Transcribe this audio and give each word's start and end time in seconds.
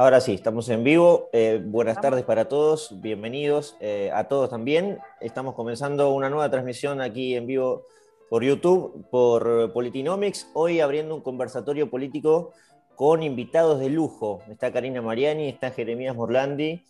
Ahora 0.00 0.22
sí, 0.22 0.32
estamos 0.32 0.66
en 0.70 0.82
vivo. 0.82 1.28
Eh, 1.30 1.60
buenas 1.62 2.00
tardes 2.00 2.24
para 2.24 2.48
todos, 2.48 3.02
bienvenidos 3.02 3.76
eh, 3.80 4.10
a 4.14 4.28
todos 4.28 4.48
también. 4.48 4.98
Estamos 5.20 5.54
comenzando 5.54 6.14
una 6.14 6.30
nueva 6.30 6.50
transmisión 6.50 7.02
aquí 7.02 7.34
en 7.34 7.46
vivo 7.46 7.84
por 8.30 8.42
YouTube, 8.42 9.06
por 9.10 9.74
Politinomics. 9.74 10.48
Hoy 10.54 10.80
abriendo 10.80 11.14
un 11.14 11.20
conversatorio 11.20 11.90
político 11.90 12.54
con 12.94 13.22
invitados 13.22 13.78
de 13.78 13.90
lujo. 13.90 14.40
Está 14.48 14.72
Karina 14.72 15.02
Mariani, 15.02 15.50
está 15.50 15.70
Jeremías 15.70 16.16
Morlandi, 16.16 16.82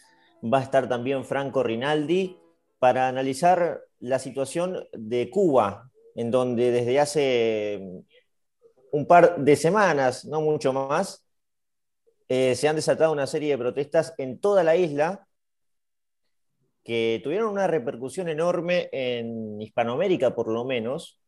va 0.44 0.58
a 0.58 0.62
estar 0.62 0.88
también 0.88 1.24
Franco 1.24 1.64
Rinaldi 1.64 2.38
para 2.78 3.08
analizar 3.08 3.80
la 3.98 4.20
situación 4.20 4.86
de 4.92 5.30
Cuba, 5.30 5.90
en 6.14 6.30
donde 6.30 6.70
desde 6.70 7.00
hace 7.00 8.04
un 8.92 9.04
par 9.04 9.36
de 9.36 9.56
semanas, 9.56 10.24
no 10.26 10.40
mucho 10.40 10.72
más, 10.72 11.26
eh, 12.30 12.54
se 12.54 12.68
han 12.68 12.76
desatado 12.76 13.10
una 13.10 13.26
serie 13.26 13.50
de 13.50 13.58
protestas 13.58 14.14
en 14.16 14.38
toda 14.38 14.62
la 14.62 14.76
isla 14.76 15.26
que 16.84 17.20
tuvieron 17.24 17.50
una 17.50 17.66
repercusión 17.66 18.28
enorme 18.28 18.88
en 18.92 19.60
Hispanoamérica, 19.60 20.32
por 20.32 20.46
lo 20.46 20.64
menos, 20.64 21.20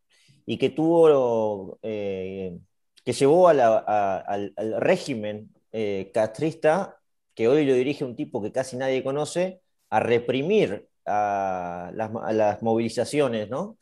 y 0.46 0.58
que 0.58 0.70
tuvo, 0.70 1.80
eh, 1.82 2.56
que 3.04 3.12
llevó 3.12 3.48
al, 3.48 4.54
régimen 4.78 5.50
eh, 5.72 6.12
castrista, 6.14 7.00
que 7.34 7.48
hoy 7.48 7.66
lo 7.66 7.74
dirige 7.74 8.04
un 8.04 8.14
tipo 8.14 8.40
que 8.40 8.52
casi 8.52 8.76
nadie 8.76 9.02
conoce, 9.02 9.60
a 9.90 9.98
reprimir 9.98 10.88
a 11.04 11.90
las, 11.94 12.62
movilizaciones, 12.62 13.50
¿no? 13.50 13.76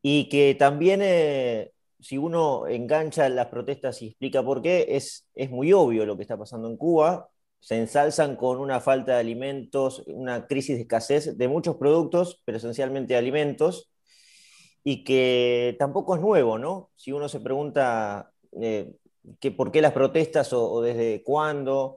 Y 0.00 0.30
que 0.30 0.54
también 0.54 1.02
si 2.08 2.16
uno 2.16 2.66
engancha 2.66 3.28
las 3.28 3.48
protestas 3.48 4.00
y 4.00 4.06
explica 4.06 4.42
por 4.42 4.62
qué, 4.62 4.86
es, 4.96 5.28
es 5.34 5.50
muy 5.50 5.74
obvio 5.74 6.06
lo 6.06 6.16
que 6.16 6.22
está 6.22 6.38
pasando 6.38 6.66
en 6.66 6.78
Cuba. 6.78 7.28
Se 7.60 7.76
ensalzan 7.76 8.34
con 8.34 8.60
una 8.60 8.80
falta 8.80 9.12
de 9.12 9.18
alimentos, 9.18 10.04
una 10.06 10.46
crisis 10.46 10.76
de 10.76 10.82
escasez 10.84 11.36
de 11.36 11.48
muchos 11.48 11.76
productos, 11.76 12.40
pero 12.46 12.56
esencialmente 12.56 13.14
alimentos, 13.14 13.90
y 14.82 15.04
que 15.04 15.76
tampoco 15.78 16.14
es 16.14 16.22
nuevo, 16.22 16.58
¿no? 16.58 16.90
Si 16.96 17.12
uno 17.12 17.28
se 17.28 17.40
pregunta 17.40 18.32
eh, 18.58 18.90
que 19.38 19.50
por 19.50 19.70
qué 19.70 19.82
las 19.82 19.92
protestas 19.92 20.50
o 20.54 20.80
desde 20.80 21.22
cuándo, 21.22 21.96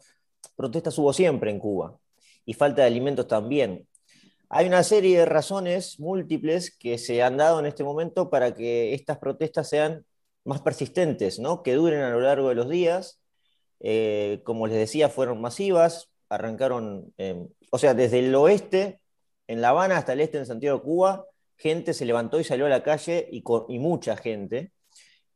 protestas 0.57 0.97
hubo 0.97 1.13
siempre 1.13 1.51
en 1.51 1.59
Cuba, 1.59 1.97
y 2.43 2.53
falta 2.53 2.81
de 2.81 2.87
alimentos 2.87 3.29
también. 3.29 3.87
Hay 4.53 4.67
una 4.67 4.83
serie 4.83 5.19
de 5.19 5.25
razones 5.25 5.97
múltiples 5.97 6.75
que 6.77 6.97
se 6.97 7.23
han 7.23 7.37
dado 7.37 7.61
en 7.61 7.65
este 7.65 7.85
momento 7.85 8.29
para 8.29 8.53
que 8.53 8.93
estas 8.93 9.17
protestas 9.17 9.69
sean 9.69 10.05
más 10.43 10.61
persistentes, 10.61 11.39
¿no? 11.39 11.63
que 11.63 11.73
duren 11.73 12.01
a 12.01 12.09
lo 12.09 12.19
largo 12.19 12.49
de 12.49 12.55
los 12.55 12.67
días. 12.67 13.21
Eh, 13.79 14.41
como 14.43 14.67
les 14.67 14.75
decía, 14.75 15.07
fueron 15.07 15.39
masivas, 15.39 16.11
arrancaron, 16.27 17.13
o 17.71 17.77
sea, 17.77 17.93
desde 17.93 18.19
el 18.19 18.35
oeste, 18.35 18.99
en 19.47 19.61
La 19.61 19.69
Habana, 19.69 19.95
hasta 19.95 20.11
el 20.11 20.19
este, 20.19 20.39
en 20.39 20.45
Santiago 20.45 20.79
de 20.79 20.83
Cuba, 20.83 21.25
gente 21.55 21.93
se 21.93 22.05
levantó 22.05 22.37
y 22.37 22.43
salió 22.43 22.65
a 22.65 22.69
la 22.69 22.83
calle 22.83 23.29
y, 23.31 23.41
mucha 23.79 24.17
gente. 24.17 24.73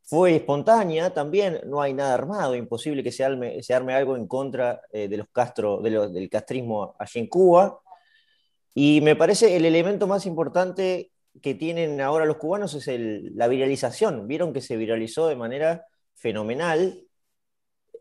Fue 0.03 0.35
espontánea 0.35 1.13
también, 1.13 1.61
no 1.65 1.81
hay 1.81 1.93
nada 1.93 2.13
armado, 2.13 2.53
imposible 2.53 3.01
que 3.01 3.13
se 3.13 3.23
arme, 3.23 3.93
algo 3.93 4.17
en 4.17 4.27
contra 4.27 4.81
eh, 4.91 5.07
de 5.07 5.17
los 5.17 5.27
Castro, 5.31 5.79
del 5.81 6.29
castrismo 6.29 6.95
allí 6.99 7.21
en 7.21 7.27
Cuba. 7.27 7.79
Y 8.77 8.99
me 8.99 9.15
parece 9.15 9.55
el 9.55 9.63
elemento 9.63 10.05
más 10.05 10.25
importante 10.25 11.09
que 11.41 11.55
tienen 11.55 12.01
ahora 12.01 12.25
los 12.25 12.35
cubanos 12.35 12.75
es 12.75 12.87
la 13.33 13.47
viralización. 13.47 14.27
Vieron 14.27 14.51
que 14.51 14.59
se 14.59 14.75
viralizó 14.75 15.27
de 15.27 15.37
manera 15.37 15.85
fenomenal, 16.15 17.07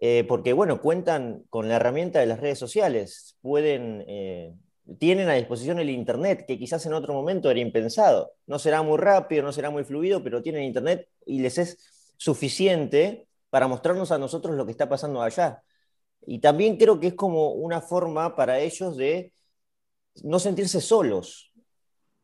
eh, 0.01 0.25
porque 0.27 0.53
bueno, 0.53 0.81
cuentan 0.81 1.45
con 1.49 1.69
la 1.69 1.77
herramienta 1.77 2.19
de 2.19 2.27
las 2.27 2.41
redes 2.41 2.59
sociales, 2.59 3.39
pueden, 3.41 4.05
eh, 4.09 4.53
tienen 4.99 5.29
a 5.29 5.35
disposición 5.35 5.79
el 5.79 5.91
Internet, 5.91 6.45
que 6.45 6.59
quizás 6.59 6.85
en 6.87 6.95
otro 6.95 7.15
momento 7.15 7.51
era 7.51 7.61
impensado. 7.61 8.33
No 8.47 8.59
será 8.59 8.83
muy 8.83 8.99
rápido, 8.99 9.45
no 9.45 9.53
será 9.53 9.71
muy 9.71 9.85
fluido, 9.85 10.25
pero 10.25 10.43
tienen 10.43 10.65
Internet 10.65 11.09
y 11.25 11.41
les 11.41 11.57
es 11.59 12.13
suficiente 12.17 13.29
para 13.49 13.69
mostrarnos 13.69 14.11
a 14.11 14.19
nosotros 14.19 14.57
lo 14.57 14.67
que 14.67 14.73
está 14.73 14.89
pasando 14.89 15.23
allá. 15.23 15.63
Y 16.27 16.41
también 16.41 16.77
creo 16.79 16.99
que 16.99 17.09
es 17.09 17.15
como 17.15 17.53
una 17.53 17.81
forma 17.81 18.35
para 18.35 18.59
ellos 18.59 18.97
de 18.97 19.33
no 20.23 20.39
sentirse 20.39 20.81
solos. 20.81 21.53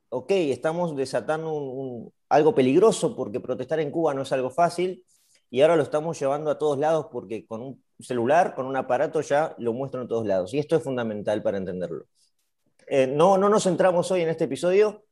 Ok, 0.08 0.30
estamos 0.32 0.96
desatando 0.96 2.12
algo 2.28 2.54
peligroso 2.54 3.14
porque 3.16 3.40
protestar 3.40 3.80
en 3.80 3.90
Cuba 3.90 4.14
no 4.14 4.22
es 4.22 4.32
algo 4.32 4.50
fácil 4.50 5.04
y 5.50 5.62
ahora 5.62 5.76
lo 5.76 5.82
estamos 5.82 6.18
llevando 6.18 6.50
a 6.50 6.58
todos 6.58 6.78
lados 6.78 7.06
porque 7.12 7.46
con 7.46 7.62
un 7.62 7.84
celular, 7.98 8.54
con 8.54 8.66
un 8.66 8.76
aparato 8.76 9.20
ya 9.20 9.54
lo 9.58 9.72
muestran 9.72 10.04
a 10.04 10.08
todos 10.08 10.26
lados. 10.26 10.54
Y 10.54 10.58
esto 10.58 10.76
es 10.76 10.82
fundamental 10.82 11.42
para 11.42 11.58
entenderlo. 11.58 12.06
Eh, 12.86 13.06
no, 13.06 13.38
no 13.38 13.48
nos 13.48 13.64
centramos 13.64 14.10
hoy 14.10 14.22
en 14.22 14.28
este 14.28 14.44
episodio 14.44 15.04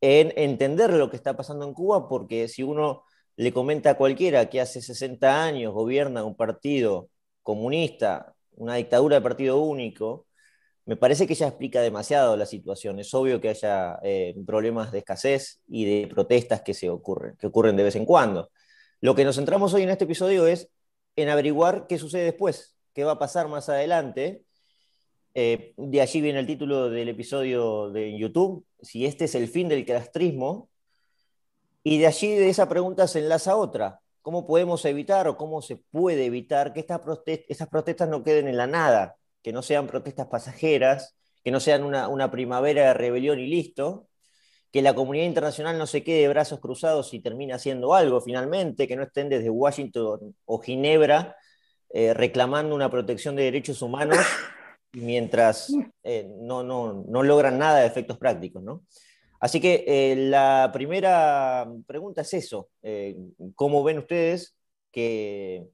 en 0.00 0.32
entender 0.36 0.92
lo 0.92 1.10
que 1.10 1.16
está 1.16 1.36
pasando 1.36 1.66
en 1.66 1.74
Cuba 1.74 2.08
porque 2.08 2.48
si 2.48 2.62
uno 2.62 3.04
le 3.36 3.52
comenta 3.52 3.90
a 3.90 3.96
cualquiera 3.96 4.48
que 4.48 4.60
hace 4.60 4.82
60 4.82 5.44
años 5.44 5.72
gobierna 5.72 6.24
un 6.24 6.36
partido 6.36 7.10
comunista, 7.42 8.34
una 8.52 8.74
dictadura 8.76 9.16
de 9.16 9.22
partido 9.22 9.60
único, 9.60 10.25
me 10.86 10.96
parece 10.96 11.26
que 11.26 11.34
ya 11.34 11.48
explica 11.48 11.80
demasiado 11.80 12.36
la 12.36 12.46
situación. 12.46 13.00
Es 13.00 13.12
obvio 13.12 13.40
que 13.40 13.48
haya 13.48 13.98
eh, 14.04 14.36
problemas 14.46 14.92
de 14.92 14.98
escasez 14.98 15.60
y 15.66 15.84
de 15.84 16.06
protestas 16.06 16.62
que, 16.62 16.74
se 16.74 16.88
ocurren, 16.88 17.36
que 17.36 17.48
ocurren 17.48 17.76
de 17.76 17.82
vez 17.82 17.96
en 17.96 18.06
cuando. 18.06 18.50
Lo 19.00 19.16
que 19.16 19.24
nos 19.24 19.34
centramos 19.34 19.74
hoy 19.74 19.82
en 19.82 19.90
este 19.90 20.04
episodio 20.04 20.46
es 20.46 20.70
en 21.16 21.28
averiguar 21.28 21.86
qué 21.88 21.98
sucede 21.98 22.22
después, 22.24 22.76
qué 22.94 23.02
va 23.02 23.12
a 23.12 23.18
pasar 23.18 23.48
más 23.48 23.68
adelante. 23.68 24.44
Eh, 25.34 25.74
de 25.76 26.00
allí 26.00 26.20
viene 26.20 26.38
el 26.38 26.46
título 26.46 26.88
del 26.88 27.08
episodio 27.08 27.90
de 27.90 28.16
YouTube, 28.16 28.64
si 28.80 29.06
este 29.06 29.24
es 29.24 29.34
el 29.34 29.48
fin 29.48 29.68
del 29.68 29.84
castrismo. 29.84 30.70
Y 31.82 31.98
de 31.98 32.06
allí 32.06 32.28
de 32.34 32.48
esa 32.48 32.68
pregunta 32.68 33.08
se 33.08 33.18
enlaza 33.18 33.56
otra. 33.56 34.00
¿Cómo 34.22 34.46
podemos 34.46 34.84
evitar 34.84 35.26
o 35.26 35.36
cómo 35.36 35.62
se 35.62 35.76
puede 35.76 36.26
evitar 36.26 36.72
que 36.72 36.80
estas, 36.80 37.00
estas 37.26 37.68
protestas 37.68 38.08
no 38.08 38.22
queden 38.22 38.46
en 38.46 38.56
la 38.56 38.68
nada? 38.68 39.16
Que 39.46 39.52
no 39.52 39.62
sean 39.62 39.86
protestas 39.86 40.26
pasajeras, 40.26 41.16
que 41.44 41.52
no 41.52 41.60
sean 41.60 41.84
una, 41.84 42.30
primavera 42.32 42.88
de 42.88 42.94
rebelión 42.94 43.38
y 43.38 43.46
listo, 43.46 44.08
que 44.72 44.82
la 44.82 44.92
comunidad 44.92 45.26
internacional 45.26 45.78
no 45.78 45.86
se 45.86 46.02
quede 46.02 46.22
de 46.22 46.28
brazos 46.28 46.58
cruzados 46.58 47.14
y 47.14 47.20
termine 47.20 47.52
haciendo 47.52 47.94
algo 47.94 48.20
finalmente, 48.20 48.88
que 48.88 48.96
no 48.96 49.04
estén 49.04 49.28
desde 49.28 49.48
Washington 49.48 50.34
o 50.46 50.58
Ginebra 50.58 51.36
eh, 51.90 52.12
reclamando 52.12 52.74
una 52.74 52.90
protección 52.90 53.36
de 53.36 53.44
derechos 53.44 53.82
humanos 53.82 54.18
mientras 54.92 55.72
eh, 56.02 56.28
no, 56.40 56.64
logran 57.22 57.56
nada 57.56 57.82
de 57.82 57.86
efectos 57.86 58.18
prácticos. 58.18 58.64
Así 59.38 59.60
que 59.60 59.84
eh, 59.86 60.16
la 60.28 60.70
primera 60.72 61.72
pregunta 61.86 62.22
es 62.22 62.34
eso, 62.34 62.68
¿cómo 63.54 63.84
ven 63.84 63.98
ustedes 63.98 64.56
que 64.90 65.68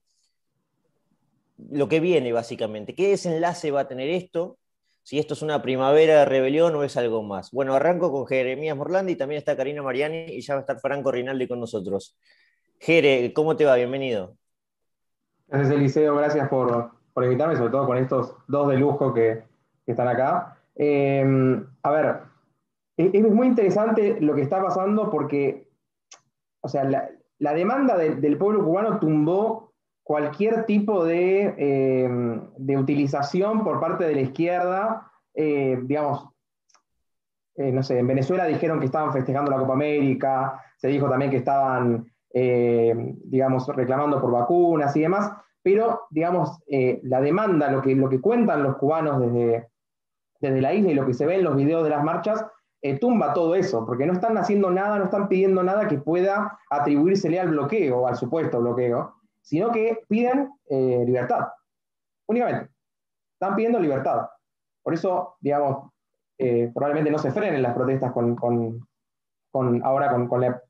lo 1.71 1.89
que 1.89 2.01
viene 2.01 2.33
básicamente. 2.33 2.95
¿Qué 2.95 3.09
desenlace 3.09 3.71
va 3.71 3.81
a 3.81 3.89
tener 3.89 4.09
esto? 4.09 4.59
Si 5.03 5.19
esto 5.19 5.35
es 5.35 5.43
una 5.43 5.63
primavera 5.63 6.21
de 6.21 6.25
rebelión 6.25 6.75
o 6.77 6.85
es 6.85 6.97
algo 6.97 7.23
más. 7.23 7.51
Bueno, 7.51 7.75
arranco 7.75 8.13
con 8.13 8.27
Jeremías 8.27 8.77
Morlandi, 8.77 9.17
también 9.17 9.39
está 9.39 9.57
Karina 9.57 9.83
Mariani 9.83 10.27
y 10.29 10.41
ya 10.41 10.55
va 10.55 10.61
a 10.61 10.63
estar 10.63 10.81
Franco 10.81 11.11
Rinaldi 11.11 11.49
con 11.49 11.61
nosotros. 11.61 12.17
Jere, 12.79 13.33
¿cómo 13.33 13.57
te 13.57 13.65
va? 13.65 13.75
Bienvenido. 13.77 14.37
Gracias, 15.49 15.75
Eliseo, 15.75 16.17
gracias 16.17 16.49
por, 16.49 16.93
invitarme, 17.17 17.57
sobre 17.57 17.73
todo 17.73 17.87
con 17.87 17.99
estos 17.99 18.35
dos 18.49 18.69
de 18.69 18.77
lujo 18.77 19.13
que, 19.13 19.45
están 19.87 20.09
acá. 20.09 20.57
Eh, 20.77 21.25
a 21.83 21.91
ver, 21.91 22.21
es, 22.97 23.23
muy 23.23 23.47
interesante 23.47 24.21
lo 24.21 24.35
que 24.35 24.43
está 24.43 24.63
pasando 24.63 25.11
porque, 25.11 25.69
o 26.61 26.69
sea, 26.69 26.85
la, 26.85 27.55
demanda 27.55 27.97
del 27.97 28.39
pueblo 28.39 28.65
cubano 28.65 29.01
tumbó 29.01 29.72
cualquier 30.03 30.65
tipo 30.67 31.05
de, 31.05 31.55
eh, 31.57 32.09
de, 32.57 32.79
utilización 32.79 33.65
por 33.65 33.81
parte 33.81 34.05
de 34.05 34.15
la 34.15 34.21
izquierda, 34.23 35.11
eh, 35.35 35.79
digamos, 35.83 36.29
eh, 37.57 37.71
no 37.71 37.83
sé, 37.83 37.99
en 37.99 38.07
Venezuela 38.07 38.47
dijeron 38.47 38.81
que 38.81 38.87
estaban 38.87 39.13
festejando 39.13 39.51
la 39.51 39.59
Copa 39.59 39.75
América, 39.75 40.61
se 40.77 40.89
dijo 40.89 41.09
también 41.09 41.31
que 41.31 41.37
estaban, 41.39 42.07
digamos, 42.35 43.69
reclamando 43.69 44.19
por 44.19 44.33
vacunas 44.33 44.97
y 44.97 45.03
demás, 45.03 45.31
pero, 45.63 46.07
digamos, 46.11 46.59
la 47.03 47.21
demanda, 47.21 47.71
lo 47.71 47.83
que, 47.83 47.95
lo 47.95 48.09
que 48.09 48.23
cuentan 48.23 48.63
los 48.63 48.79
cubanos 48.79 49.21
desde, 49.21 49.69
desde 50.41 50.61
la 50.63 50.73
isla 50.73 50.91
y 50.93 50.95
lo 50.95 51.07
que 51.07 51.13
se 51.13 51.27
ve 51.27 51.37
en 51.37 51.45
los 51.45 51.55
videos 51.55 51.85
de 51.85 51.91
las 51.91 52.03
marchas, 52.03 52.45
tumba 53.01 53.35
todo 53.35 53.55
eso, 53.55 53.85
porque 53.85 54.07
no 54.07 54.15
están 54.15 54.39
haciendo 54.39 54.71
nada, 54.71 54.99
no 54.99 55.05
están 55.05 55.29
pidiendo 55.29 55.63
nada 55.63 55.87
que 55.89 55.99
pueda 55.99 56.59
atribuírsele 56.71 57.39
al 57.39 57.51
bloqueo, 57.51 58.09
al 58.09 58.17
supuesto 58.17 58.61
bloqueo, 58.61 59.15
sino 59.43 59.71
que 59.71 59.99
piden 60.09 60.51
eh, 60.69 61.03
libertad, 61.05 61.49
únicamente. 62.27 62.71
Están 63.35 63.57
pidiendo 63.57 63.79
libertad. 63.81 64.29
Por 64.83 64.95
eso, 64.95 65.37
digamos, 65.41 65.91
eh, 66.39 66.71
probablemente 66.73 67.11
no 67.11 67.19
se 67.19 67.33
frenen 67.33 67.63
las 67.63 67.75
protestas 67.75 68.13
con, 68.13 68.39
ahora 69.83 70.27
con, 70.29 70.41
la, 70.41 70.63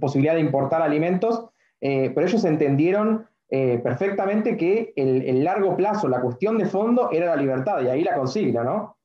posibilidad 0.00 0.34
de 0.34 0.40
importar 0.40 0.82
alimentos, 0.82 1.48
eh, 1.80 2.10
pero 2.14 2.26
ellos 2.26 2.44
entendieron 2.44 3.26
perfectamente 3.50 4.58
que 4.58 4.92
el, 4.94 5.42
largo 5.42 5.74
plazo, 5.74 6.06
la 6.06 6.20
cuestión 6.20 6.58
de 6.58 6.66
fondo 6.66 7.10
era 7.10 7.34
la 7.34 7.36
libertad, 7.36 7.80
y 7.80 7.88
ahí 7.88 8.04
la 8.04 8.14
consigna, 8.14 8.62
¿no? 8.62 8.98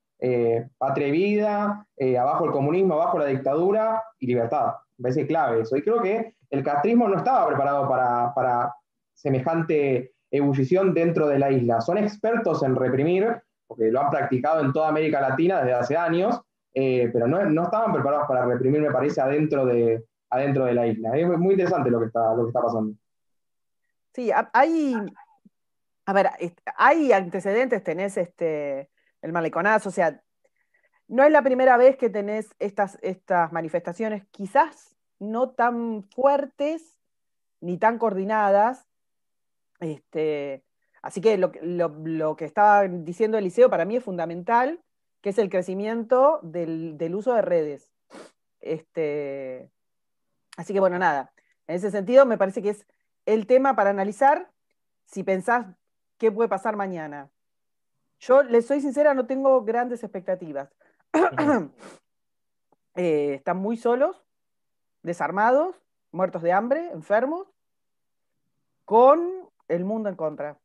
Patria 0.77 1.07
y 1.07 1.11
vida, 1.11 1.87
abajo 2.19 2.43
el 2.43 2.51
comunismo, 2.51 2.95
abajo 2.95 3.19
la 3.19 3.27
dictadura 3.27 4.03
y 4.19 4.27
libertad. 4.27 4.73
Me 4.97 5.03
parece 5.03 5.25
clave 5.27 5.61
eso. 5.61 5.77
Y 5.77 5.81
creo 5.81 6.01
que 6.01 6.35
el 6.49 6.61
castrismo 6.61 7.07
no 7.07 7.15
estaba 7.15 7.47
preparado 7.47 7.87
para, 7.87 8.33
para 8.33 8.75
semejante 9.13 10.13
ebullición 10.31 10.93
dentro 10.93 11.27
de 11.27 11.39
la 11.39 11.51
isla. 11.51 11.81
Son 11.81 11.97
expertos 11.97 12.63
en 12.63 12.75
reprimir, 12.75 13.41
porque 13.67 13.91
lo 13.91 14.01
han 14.01 14.09
practicado 14.09 14.61
en 14.63 14.73
toda 14.73 14.89
América 14.89 15.21
Latina 15.21 15.59
desde 15.59 15.73
hace 15.73 15.97
años, 15.97 16.41
pero 16.73 17.27
no, 17.27 17.43
no, 17.45 17.63
estaban 17.63 17.93
preparados 17.93 18.27
para 18.27 18.45
reprimir, 18.45 18.81
me 18.81 18.91
parece, 18.91 19.21
adentro 19.21 19.65
de, 19.65 20.03
adentro 20.29 20.65
de 20.65 20.73
la 20.73 20.87
isla. 20.87 21.17
Es 21.17 21.27
muy 21.27 21.51
interesante 21.53 21.91
lo 21.91 21.99
que 21.99 22.07
está, 22.07 22.33
lo 22.33 22.43
que 22.43 22.49
está 22.49 22.61
pasando. 22.61 22.95
Sí, 24.13 24.31
hay, 24.53 24.95
a 26.05 26.13
ver, 26.13 26.29
hay 26.77 27.11
antecedentes, 27.11 27.83
tenés 27.83 28.17
este, 28.17 28.89
el 29.21 29.31
maleconazo, 29.31 29.89
o 29.89 29.91
sea, 29.91 30.21
no 31.07 31.23
es 31.23 31.31
la 31.31 31.43
primera 31.43 31.77
vez 31.77 31.97
que 31.97 32.09
tenés 32.09 32.55
estas, 32.59 32.97
estas 33.01 33.51
manifestaciones, 33.51 34.25
quizás 34.31 34.95
no 35.19 35.51
tan 35.51 36.03
fuertes 36.03 36.99
ni 37.61 37.77
tan 37.77 37.97
coordinadas. 37.97 38.87
Este, 39.83 40.63
así 41.01 41.19
que 41.19 41.37
lo, 41.37 41.51
lo, 41.61 42.35
que 42.35 42.45
estaba 42.45 42.87
diciendo 42.87 43.37
Eliseo 43.37 43.69
para 43.69 43.85
mí 43.85 43.97
es 43.97 44.03
fundamental, 44.03 44.81
que 45.21 45.29
es 45.29 45.37
el 45.37 45.49
crecimiento 45.49 46.39
del, 46.41 46.97
del 46.97 47.15
uso 47.15 47.33
de 47.33 47.41
redes. 47.41 47.91
Este, 48.61 49.69
así 50.55 50.73
que 50.73 50.79
bueno, 50.79 50.97
nada, 50.97 51.33
en 51.67 51.75
ese 51.75 51.91
sentido 51.91 52.25
me 52.25 52.37
parece 52.37 52.61
que 52.61 52.69
es 52.69 52.87
el 53.25 53.45
tema 53.45 53.75
para 53.75 53.89
analizar 53.89 54.49
si 55.05 55.23
pensás 55.23 55.65
qué 56.17 56.31
puede 56.31 56.49
pasar 56.49 56.77
mañana. 56.77 57.29
Yo, 58.19 58.41
les 58.43 58.65
soy 58.65 58.79
sincera, 58.79 59.13
no 59.13 59.25
tengo 59.25 59.63
grandes 59.63 60.03
expectativas. 60.03 60.69
Eh, 62.95 63.33
están 63.33 63.57
muy 63.57 63.75
solos, 63.75 64.23
desarmados, 65.01 65.75
muertos 66.11 66.43
de 66.43 66.51
hambre, 66.51 66.91
enfermos, 66.91 67.47
con 68.85 69.49
el 69.67 69.85
mundo 69.85 70.09
en 70.09 70.15
contra. 70.15 70.57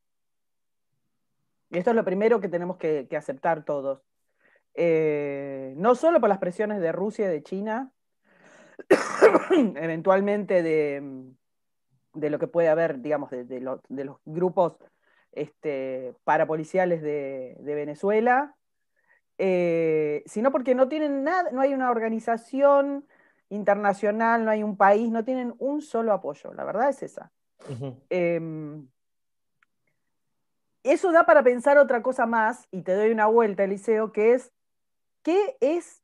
Y 1.70 1.78
esto 1.78 1.90
es 1.90 1.96
lo 1.96 2.04
primero 2.04 2.40
que 2.40 2.48
tenemos 2.48 2.76
que, 2.76 3.08
aceptar 3.16 3.64
todos. 3.64 4.02
Eh, 4.74 5.74
no 5.76 5.94
solo 5.94 6.20
por 6.20 6.28
las 6.28 6.38
presiones 6.38 6.80
de 6.80 6.92
Rusia 6.92 7.26
y 7.26 7.30
de 7.30 7.42
China, 7.42 7.92
eventualmente 9.50 10.62
de, 10.62 11.34
de 12.18 12.30
lo 12.30 12.38
que 12.38 12.48
puede 12.48 12.68
haber, 12.68 13.00
digamos, 13.00 13.30
de, 13.30 13.60
los 13.60 14.18
grupos 14.24 14.76
este, 15.32 16.14
parapoliciales 16.24 17.02
de, 17.02 17.56
Venezuela, 17.60 18.56
eh, 19.38 20.22
sino 20.26 20.50
porque 20.50 20.74
no 20.74 20.88
tienen 20.88 21.22
nada, 21.22 21.50
no 21.52 21.60
hay 21.60 21.74
una 21.74 21.90
organización 21.90 23.06
internacional, 23.50 24.44
no 24.44 24.50
hay 24.50 24.62
un 24.62 24.76
país, 24.76 25.10
no 25.10 25.24
tienen 25.24 25.54
un 25.58 25.80
solo 25.80 26.12
apoyo, 26.12 26.52
la 26.54 26.64
verdad 26.64 26.88
es 26.90 27.02
esa. 27.02 27.30
Em, 28.10 28.88
eso 30.82 31.12
da 31.12 31.26
para 31.26 31.42
pensar 31.42 31.78
otra 31.78 32.02
cosa 32.02 32.26
más, 32.26 32.66
y 32.70 32.82
te 32.82 32.94
doy 32.94 33.10
una 33.10 33.26
vuelta, 33.26 33.64
Eliseo, 33.64 34.12
que 34.12 34.34
es, 34.34 34.52
¿qué 35.22 35.56
es 35.60 36.02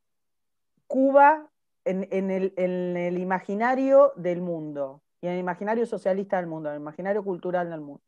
Cuba 0.87 1.51
en 1.85 2.31
el 2.31 3.19
imaginario 3.19 4.13
del 4.17 4.41
mundo? 4.41 5.05
y 5.25 5.27
en 5.27 5.33
el 5.33 5.41
imaginario 5.41 5.87
socialista 5.87 6.37
del 6.37 6.47
mundo, 6.47 6.69
en 6.69 6.75
el 6.75 6.83
imaginario 6.83 7.25
cultural 7.25 7.71
del 7.71 7.81
mundo. 7.81 8.03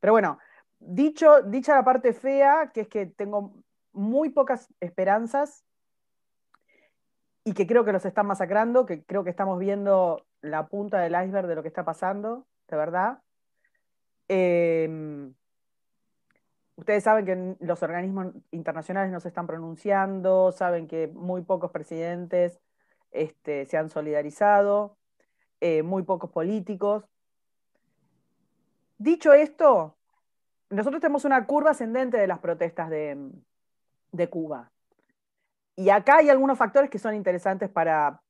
Pero 0.00 0.12
bueno, 0.12 0.38
dicho, 0.78 1.42
dicha 1.42 1.74
la 1.74 1.84
parte 1.84 2.12
fea, 2.12 2.70
que 2.72 2.82
es 2.82 2.88
que 2.88 3.06
tengo 3.06 3.54
muy 3.90 4.28
pocas 4.28 4.72
esperanzas 4.78 5.64
y 7.42 7.54
que 7.54 7.66
creo 7.66 7.84
que 7.84 7.90
los 7.90 8.04
están 8.04 8.28
masacrando, 8.28 8.86
que 8.86 9.02
creo 9.02 9.24
que 9.24 9.30
estamos 9.30 9.58
viendo 9.58 10.24
la 10.40 10.68
punta 10.68 11.00
del 11.00 11.20
iceberg 11.24 11.48
de 11.48 11.56
lo 11.56 11.62
que 11.62 11.68
está 11.68 11.84
pasando, 11.84 12.46
de 12.68 12.76
verdad. 12.76 13.22
Em, 14.28 15.34
ustedes 16.76 17.04
saben 17.04 17.24
que 17.24 17.56
los 17.64 17.82
organismos 17.82 18.34
internacionales 18.50 19.10
no 19.10 19.20
se 19.20 19.28
están 19.28 19.46
pronunciando, 19.46 20.52
saben 20.52 20.86
que 20.86 21.08
muy 21.08 21.42
pocos 21.42 21.70
presidentes 21.70 22.60
este, 23.10 23.66
se 23.66 23.76
han 23.76 23.90
solidarizado. 23.90 24.98
Eh, 25.60 25.82
muy 25.82 26.04
pocos 26.04 26.30
políticos. 26.30 27.04
Dicho 28.96 29.32
esto, 29.32 29.96
nosotros 30.70 31.00
tenemos 31.00 31.24
una 31.24 31.46
curva 31.46 31.70
ascendente 31.70 32.16
de 32.16 32.26
las 32.26 32.38
protestas 32.38 32.90
de, 32.90 34.28
Cuba. 34.30 34.70
Y 35.76 35.90
acá 35.90 36.18
hay 36.18 36.28
algunos 36.28 36.58
factores 36.58 36.90
que 36.90 36.98
son 36.98 37.14
interesantes 37.14 37.70
para, 37.70 38.22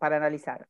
analizar. 0.00 0.66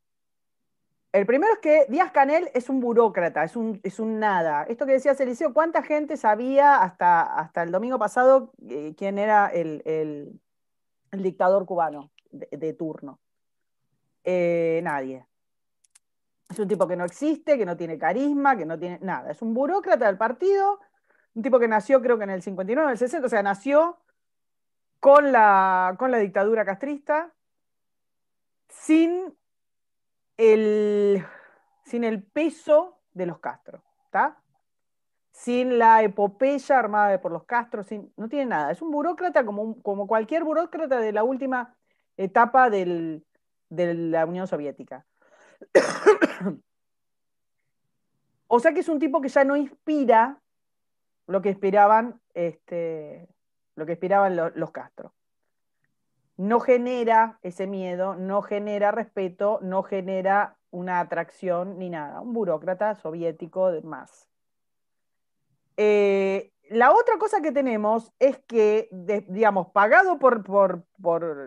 El 1.12 1.26
primero 1.26 1.52
es 1.52 1.58
que 1.58 1.86
Díaz 1.90 2.10
Canel 2.10 2.50
es 2.54 2.70
un 2.70 2.80
burócrata, 2.80 3.44
es 3.44 3.54
un, 3.54 3.78
es 3.82 4.00
un 4.00 4.18
nada. 4.18 4.62
Esto 4.64 4.86
que 4.86 4.92
decía 4.92 5.12
Eliseo, 5.12 5.52
¿cuánta 5.52 5.82
gente 5.82 6.16
sabía 6.16 6.82
hasta, 6.82 7.22
hasta 7.22 7.62
el 7.62 7.70
domingo 7.70 7.98
pasado 7.98 8.52
eh, 8.66 8.94
quién 8.96 9.18
era 9.18 9.48
el, 9.48 10.40
dictador 11.12 11.66
cubano 11.66 12.10
de, 12.30 12.72
turno? 12.72 13.20
Eh, 14.24 14.80
nadie. 14.82 15.26
Es 16.48 16.58
un 16.58 16.68
tipo 16.68 16.88
que 16.88 16.96
no 16.96 17.04
existe, 17.04 17.58
que 17.58 17.66
no 17.66 17.76
tiene 17.76 17.98
carisma, 17.98 18.56
que 18.56 18.64
no 18.64 18.78
tiene 18.78 18.98
nada. 19.02 19.32
Es 19.32 19.42
un 19.42 19.52
burócrata 19.52 20.06
del 20.06 20.16
partido, 20.16 20.80
un 21.34 21.42
tipo 21.42 21.58
que 21.58 21.68
nació 21.68 22.00
creo 22.00 22.16
que 22.16 22.24
en 22.24 22.30
el 22.30 22.42
59, 22.42 22.86
en 22.86 22.92
el 22.92 22.98
60, 22.98 23.26
o 23.26 23.28
sea, 23.30 23.42
nació 23.42 23.98
con 24.98 25.30
la, 25.30 25.94
con 25.98 26.10
la 26.10 26.18
dictadura 26.18 26.64
castrista, 26.64 27.34
sin 28.68 29.34
el, 30.42 31.24
sin 31.84 32.04
el 32.04 32.22
peso 32.22 32.98
de 33.12 33.26
los 33.26 33.38
Castro, 33.38 33.82
¿está? 34.04 34.38
Sin 35.30 35.78
la 35.78 36.02
epopeya 36.02 36.78
armada 36.78 37.20
por 37.20 37.32
los 37.32 37.44
Castro, 37.44 37.82
sin, 37.82 38.12
no 38.16 38.28
tiene 38.28 38.46
nada. 38.46 38.72
Es 38.72 38.82
un 38.82 38.90
burócrata 38.90 39.44
como, 39.44 39.80
como 39.82 40.06
cualquier 40.06 40.44
burócrata 40.44 40.98
de 40.98 41.12
la 41.12 41.22
última 41.22 41.74
etapa 42.17 42.70
de 42.70 43.22
la 43.70 44.26
Unión 44.26 44.46
Soviética. 44.46 45.06
o 48.48 48.60
sea 48.60 48.72
que 48.72 48.81
es 48.81 48.88
un 48.88 48.98
tipo 48.98 49.20
que 49.20 49.28
ya 49.28 49.44
no 49.44 49.56
inspira 49.56 50.40
lo 51.26 51.40
que 51.40 51.50
esperaban, 51.50 52.20
este, 52.34 53.28
lo 53.76 53.86
que 53.86 53.93
esperaban 53.93 54.36
los 54.36 54.70
Castro. 54.72 55.14
No 56.36 56.60
genera 56.60 57.39
ese 57.43 57.67
miedo, 57.67 58.15
no 58.17 58.43
genera 58.43 58.91
respeto, 58.91 59.58
no 59.62 59.82
genera 59.82 60.56
una 60.70 61.01
atracción 61.01 61.79
ni 61.79 61.91
nada. 61.91 62.20
Un 62.20 62.32
burócrata 62.32 62.94
soviético 62.94 63.70
de 63.70 63.82
más. 63.82 64.29
Eh, 65.77 66.53
la 66.70 66.93
otra 66.93 67.19
cosa 67.19 67.43
que 67.43 67.53
tenemos 67.53 68.12
es 68.19 68.39
que, 68.39 68.89
digamos, 69.29 69.69
pagado 69.72 70.19
por, 70.19 70.43
por, 70.43 70.86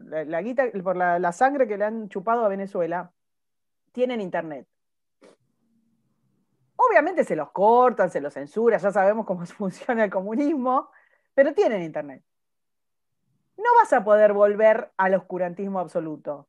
la, 0.05 0.41
guita, 0.41 0.71
por 0.83 0.95
la, 0.95 1.31
sangre 1.31 1.67
que 1.67 1.77
le 1.77 1.85
han 1.85 2.09
chupado 2.09 2.45
a 2.45 2.49
Venezuela, 2.49 3.11
tienen 3.91 4.21
internet. 4.21 4.67
Obviamente 6.75 7.23
se 7.23 7.35
los 7.35 7.51
cortan, 7.51 8.11
se 8.11 8.21
los 8.21 8.33
censuran, 8.33 8.79
ya 8.79 8.91
sabemos 8.91 9.25
cómo 9.25 9.45
funciona 9.45 10.03
el 10.03 10.11
comunismo, 10.11 10.89
pero 11.33 11.53
tienen 11.53 11.81
internet. 11.81 12.23
No 13.57 13.65
vas 13.79 13.93
a 13.93 14.03
poder 14.03 14.33
volver 14.33 14.91
al 14.97 15.13
oscurantismo 15.15 15.79
absoluto. 15.79 16.47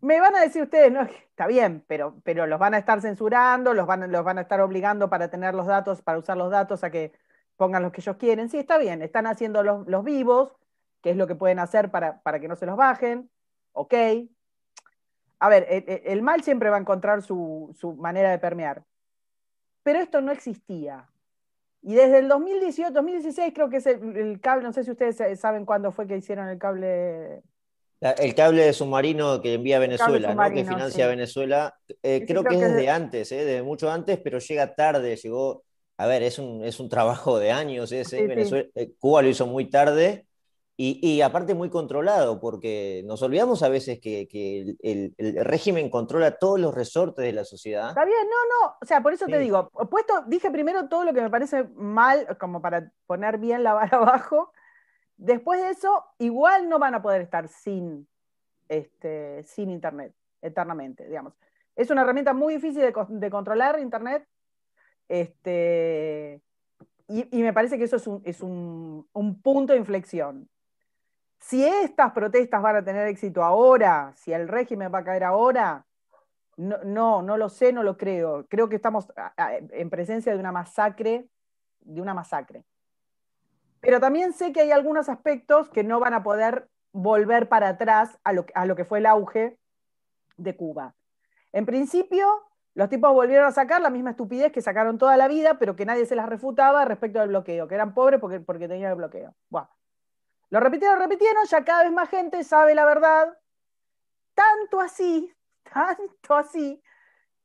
Me 0.00 0.20
van 0.20 0.34
a 0.34 0.40
decir 0.40 0.62
ustedes, 0.62 0.90
no, 0.90 1.02
está 1.02 1.46
bien, 1.46 1.84
pero, 1.86 2.16
pero 2.24 2.46
los 2.46 2.58
van 2.58 2.74
a 2.74 2.78
estar 2.78 3.00
censurando, 3.00 3.74
los 3.74 3.86
van, 3.86 4.10
los 4.10 4.24
van 4.24 4.38
a 4.38 4.42
estar 4.42 4.60
obligando 4.60 5.10
para 5.10 5.28
tener 5.28 5.54
los 5.54 5.66
datos, 5.66 6.00
para 6.00 6.18
usar 6.18 6.36
los 6.36 6.50
datos 6.50 6.82
a 6.84 6.90
que 6.90 7.12
pongan 7.56 7.82
los 7.82 7.92
que 7.92 8.00
ellos 8.00 8.16
quieren. 8.16 8.48
Sí, 8.48 8.58
está 8.58 8.78
bien, 8.78 9.02
están 9.02 9.26
haciendo 9.26 9.62
los, 9.62 9.86
los 9.86 10.02
vivos, 10.02 10.56
que 11.02 11.10
es 11.10 11.16
lo 11.16 11.26
que 11.26 11.34
pueden 11.34 11.58
hacer 11.58 11.90
para, 11.90 12.20
para 12.22 12.40
que 12.40 12.48
no 12.48 12.56
se 12.56 12.66
los 12.66 12.76
bajen, 12.76 13.30
ok, 13.72 13.94
a 15.40 15.48
ver, 15.48 15.66
el, 16.04 16.22
mal 16.22 16.42
siempre 16.42 16.68
va 16.68 16.76
a 16.76 16.80
encontrar 16.80 17.22
su, 17.22 17.74
manera 17.98 18.30
de 18.30 18.38
permear. 18.38 18.84
Pero 19.82 19.98
esto 19.98 20.20
no 20.20 20.32
existía. 20.32 21.08
Y 21.82 21.94
desde 21.94 22.18
el 22.18 22.28
2018, 22.28 22.90
2016 22.90 23.52
creo 23.54 23.70
que 23.70 23.78
es 23.78 23.86
el, 23.86 24.38
cable, 24.40 24.64
no 24.64 24.72
sé 24.72 24.84
si 24.84 24.90
ustedes 24.90 25.40
saben 25.40 25.64
cuándo 25.64 25.92
fue 25.92 26.06
que 26.06 26.16
hicieron 26.16 26.48
el 26.48 26.58
cable. 26.58 27.42
el 28.00 28.34
cable 28.34 28.64
de 28.64 28.72
submarino 28.72 29.40
que 29.40 29.54
envía 29.54 29.78
Venezuela, 29.78 30.34
¿no? 30.34 30.50
que 30.50 30.64
financia 30.64 31.06
Venezuela. 31.06 31.74
Eh, 32.02 32.24
creo 32.26 32.44
que 32.44 32.54
es 32.54 32.60
desde 32.60 32.90
antes, 32.90 33.32
¿eh? 33.32 33.44
desde 33.44 33.62
mucho 33.62 33.90
antes, 33.90 34.18
pero 34.18 34.38
llega 34.38 34.74
tarde, 34.74 35.16
llegó. 35.16 35.64
A 35.96 36.06
ver, 36.06 36.22
es 36.22 36.38
un, 36.38 36.64
es 36.64 36.80
un 36.80 36.88
trabajo 36.88 37.38
de 37.38 37.50
años 37.50 37.92
ese. 37.92 38.26
Venezuela, 38.26 38.68
eh, 38.74 38.92
Cuba 38.98 39.22
lo 39.22 39.28
hizo 39.28 39.46
muy 39.46 39.68
tarde 39.68 40.26
Y, 40.82 41.20
aparte 41.20 41.52
muy 41.52 41.68
controlado, 41.68 42.40
porque 42.40 43.02
nos 43.04 43.20
olvidamos 43.20 43.62
a 43.62 43.68
veces 43.68 44.00
que, 44.00 44.78
el, 44.82 45.14
régimen 45.44 45.90
controla 45.90 46.38
todos 46.38 46.58
los 46.58 46.74
resortes 46.74 47.22
de 47.22 47.34
la 47.34 47.44
sociedad. 47.44 47.90
Está 47.90 48.06
bien, 48.06 48.22
no, 48.22 48.66
no, 48.66 48.76
o 48.80 48.86
sea, 48.86 49.02
por 49.02 49.12
eso 49.12 49.26
te 49.26 49.38
digo, 49.38 49.68
puesto, 49.90 50.22
dije 50.26 50.50
primero 50.50 50.88
todo 50.88 51.04
lo 51.04 51.12
que 51.12 51.20
me 51.20 51.28
parece 51.28 51.64
mal, 51.74 52.26
como 52.38 52.62
para 52.62 52.90
poner 53.04 53.36
bien 53.36 53.62
la 53.62 53.74
vara 53.74 53.98
abajo, 53.98 54.52
después 55.18 55.60
de 55.60 55.68
eso, 55.68 56.02
igual 56.16 56.70
no 56.70 56.78
van 56.78 56.94
a 56.94 57.02
poder 57.02 57.20
estar 57.20 57.46
sin, 57.48 58.08
este, 58.66 59.42
sin 59.44 59.68
Internet, 59.68 60.14
eternamente, 60.40 61.06
digamos. 61.06 61.34
Es 61.76 61.90
una 61.90 62.00
herramienta 62.00 62.32
muy 62.32 62.54
difícil 62.54 62.80
de, 62.80 63.30
controlar, 63.30 63.78
Internet, 63.80 64.26
este, 65.08 66.40
y, 67.06 67.42
me 67.42 67.52
parece 67.52 67.76
que 67.76 67.84
eso 67.84 67.96
es, 68.24 68.40
un, 68.40 69.06
un 69.12 69.42
punto 69.42 69.74
de 69.74 69.78
inflexión. 69.78 70.48
Si 71.40 71.64
estas 71.64 72.12
protestas 72.12 72.62
van 72.62 72.76
a 72.76 72.84
tener 72.84 73.08
éxito 73.08 73.42
ahora, 73.42 74.12
si 74.14 74.32
el 74.32 74.46
régimen 74.46 74.92
va 74.92 74.98
a 74.98 75.04
caer 75.04 75.24
ahora, 75.24 75.86
no, 76.56 77.22
no, 77.22 77.36
lo 77.38 77.48
sé, 77.48 77.72
no 77.72 77.82
lo 77.82 77.96
creo. 77.96 78.46
Creo 78.48 78.68
que 78.68 78.76
estamos 78.76 79.10
en 79.70 79.88
presencia 79.88 80.32
de 80.32 80.38
una 80.38 80.52
masacre, 80.52 81.26
de 81.80 82.02
una 82.02 82.12
masacre. 82.12 82.64
Pero 83.80 83.98
también 83.98 84.34
sé 84.34 84.52
que 84.52 84.60
hay 84.60 84.70
algunos 84.70 85.08
aspectos 85.08 85.70
que 85.70 85.82
no 85.82 86.00
van 86.00 86.12
a 86.12 86.22
poder 86.22 86.68
volver 86.92 87.48
para 87.48 87.68
atrás 87.70 88.18
a 88.24 88.32
lo, 88.32 88.76
que 88.76 88.84
fue 88.84 88.98
el 88.98 89.06
auge 89.06 89.58
de 90.36 90.54
Cuba. 90.54 90.94
En 91.52 91.64
principio, 91.64 92.26
los 92.74 92.90
tipos 92.90 93.12
volvieron 93.12 93.46
a 93.46 93.52
sacar 93.52 93.80
la 93.80 93.90
misma 93.90 94.10
estupidez 94.10 94.52
que 94.52 94.60
sacaron 94.60 94.98
toda 94.98 95.16
la 95.16 95.28
vida, 95.28 95.58
pero 95.58 95.76
que 95.76 95.86
nadie 95.86 96.04
se 96.04 96.14
las 96.14 96.28
refutaba 96.28 96.84
respecto 96.84 97.20
al 97.20 97.28
bloqueo, 97.28 97.66
que 97.66 97.74
eran 97.74 97.94
pobres 97.94 98.20
porque, 98.20 98.40
porque 98.40 98.68
tenían 98.68 98.90
el 98.90 98.96
bloqueo. 98.96 99.34
Lo 100.50 100.58
repitieron, 100.58 100.98
repitieron, 100.98 101.44
ya 101.46 101.64
cada 101.64 101.84
vez 101.84 101.92
más 101.92 102.08
gente 102.08 102.42
sabe 102.44 102.74
la 102.74 102.84
verdad. 102.84 103.38
Tanto 104.34 104.80
así, 104.80 105.32
tanto 105.72 106.34
así, 106.34 106.82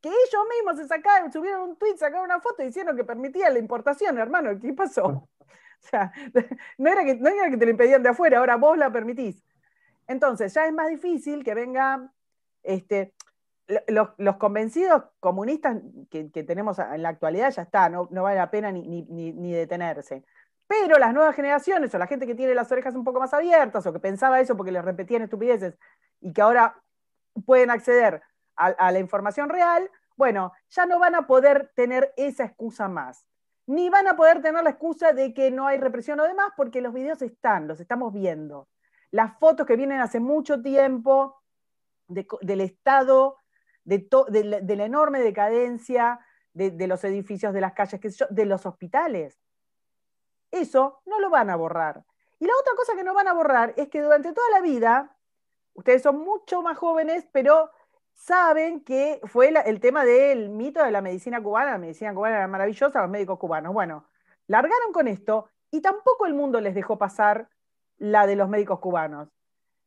que 0.02 0.10
ellos 0.10 0.44
mismos 0.50 0.78
se 0.78 0.88
sacaron, 0.88 1.32
subieron 1.32 1.70
un 1.70 1.78
tweet, 1.78 1.98
sacaron 1.98 2.26
una 2.26 2.40
foto 2.40 2.64
diciendo 2.64 2.96
que 2.96 3.04
permitían 3.04 3.54
la 3.54 3.60
importación, 3.60 4.18
hermano, 4.18 4.60
¿qué 4.60 4.74
pasó? 4.74 5.30
O 5.78 5.88
sea, 5.88 6.12
no 6.80 6.90
era, 6.90 7.04
que, 7.04 7.14
no 7.16 7.30
era 7.30 7.48
que 7.48 7.58
te 7.58 7.66
lo 7.66 7.70
impedían 7.70 8.02
de 8.02 8.10
afuera, 8.10 8.40
ahora 8.40 8.56
vos 8.56 8.76
la 8.76 8.92
permitís. 8.92 9.44
Entonces, 10.08 10.52
ya 10.52 10.66
es 10.66 10.74
más 10.74 10.88
difícil 10.88 11.44
que 11.44 11.54
vengan 11.54 12.12
este, 12.64 13.14
los, 13.88 14.38
convencidos 14.38 15.04
comunistas 15.20 15.78
que, 16.10 16.24
tenemos 16.44 16.80
en 16.80 17.04
la 17.04 17.10
actualidad, 17.10 17.52
ya 17.52 17.64
está, 17.64 17.90
no, 17.90 18.08
vale 18.08 18.38
la 18.38 18.50
pena 18.50 18.72
ni 18.72 19.52
detenerse. 19.52 20.24
Pero 20.68 20.98
las 20.98 21.14
nuevas 21.14 21.36
generaciones 21.36 21.94
o 21.94 21.98
la 21.98 22.08
gente 22.08 22.26
que 22.26 22.36
tiene 22.36 22.56
las 22.56 22.72
orejas 22.72 22.96
un 22.96 23.04
poco 23.04 23.20
más 23.20 23.34
abiertas 23.34 23.86
o 23.86 23.94
que 23.94 24.00
pensaba 24.00 24.40
eso 24.40 24.58
porque 24.58 24.72
les 24.72 24.84
repetían 24.84 25.22
estupideces 25.22 25.78
y 26.22 26.34
que 26.34 26.42
ahora 26.42 26.82
pueden 27.46 27.70
acceder 27.70 28.24
a, 28.56 28.92
la 28.92 29.00
información 29.00 29.50
real, 29.50 29.92
bueno, 30.16 30.54
ya 30.70 30.86
no 30.86 30.98
van 30.98 31.14
a 31.14 31.28
poder 31.28 31.72
tener 31.76 32.14
esa 32.16 32.46
excusa 32.46 32.88
más. 32.88 33.26
Ni 33.68 33.90
van 33.90 34.08
a 34.08 34.16
poder 34.16 34.42
tener 34.42 34.64
la 34.64 34.70
excusa 34.70 35.12
de 35.12 35.34
que 35.34 35.52
no 35.52 35.68
hay 35.68 35.78
represión 35.78 36.20
o 36.20 36.24
demás 36.24 36.52
porque 36.56 36.82
los 36.82 36.94
videos 36.94 37.22
están, 37.22 37.68
los 37.68 37.80
estamos 37.80 38.14
viendo. 38.14 38.70
Las 39.12 39.38
fotos 39.40 39.68
que 39.68 39.76
vienen 39.76 40.00
hace 40.00 40.20
mucho 40.20 40.62
tiempo 40.62 41.42
del 42.08 42.62
estado, 42.62 43.38
de, 43.84 44.08
la, 44.44 44.86
enorme 44.86 45.20
decadencia 45.20 46.20
de, 46.54 46.88
los 46.88 47.04
edificios, 47.04 47.54
de 47.54 47.62
las 47.62 47.74
calles, 47.74 48.00
de 48.30 48.46
los 48.46 48.66
hospitales 48.66 49.38
eso 50.52 51.02
no 51.06 51.20
lo 51.20 51.30
van 51.30 51.50
a 51.50 51.56
borrar. 51.56 52.04
Y 52.40 52.46
la 52.46 52.54
otra 52.60 52.74
cosa 52.76 52.96
que 52.96 53.04
no 53.04 53.14
van 53.14 53.28
a 53.28 53.34
borrar 53.34 53.74
es 53.78 53.88
que 53.90 54.02
durante 54.02 54.34
toda 54.34 54.50
la 54.52 54.62
vida, 54.62 55.16
ustedes 55.74 56.02
son 56.02 56.20
mucho 56.20 56.62
más 56.62 56.78
jóvenes, 56.78 57.28
pero 57.32 57.72
saben 58.14 58.82
que 58.84 59.20
fue 59.26 59.54
el 59.66 59.80
tema 59.80 60.06
del 60.06 60.50
mito 60.50 60.84
de 60.84 60.92
la 60.92 61.02
medicina 61.02 61.42
cubana, 61.42 61.72
la 61.72 61.78
medicina 61.78 62.14
cubana 62.14 62.38
era 62.38 62.48
maravillosa, 62.48 63.02
los 63.02 63.10
médicos 63.10 63.38
cubanos. 63.38 63.74
Bueno, 63.74 64.08
largaron 64.48 64.92
con 64.94 65.08
esto 65.08 65.50
y 65.72 65.82
tampoco 65.82 66.26
el 66.26 66.34
mundo 66.34 66.62
les 66.62 66.76
dejó 66.76 66.98
pasar 66.98 67.50
la 67.98 68.26
de 68.28 68.36
los 68.36 68.50
médicos 68.50 68.80
cubanos. 68.80 69.30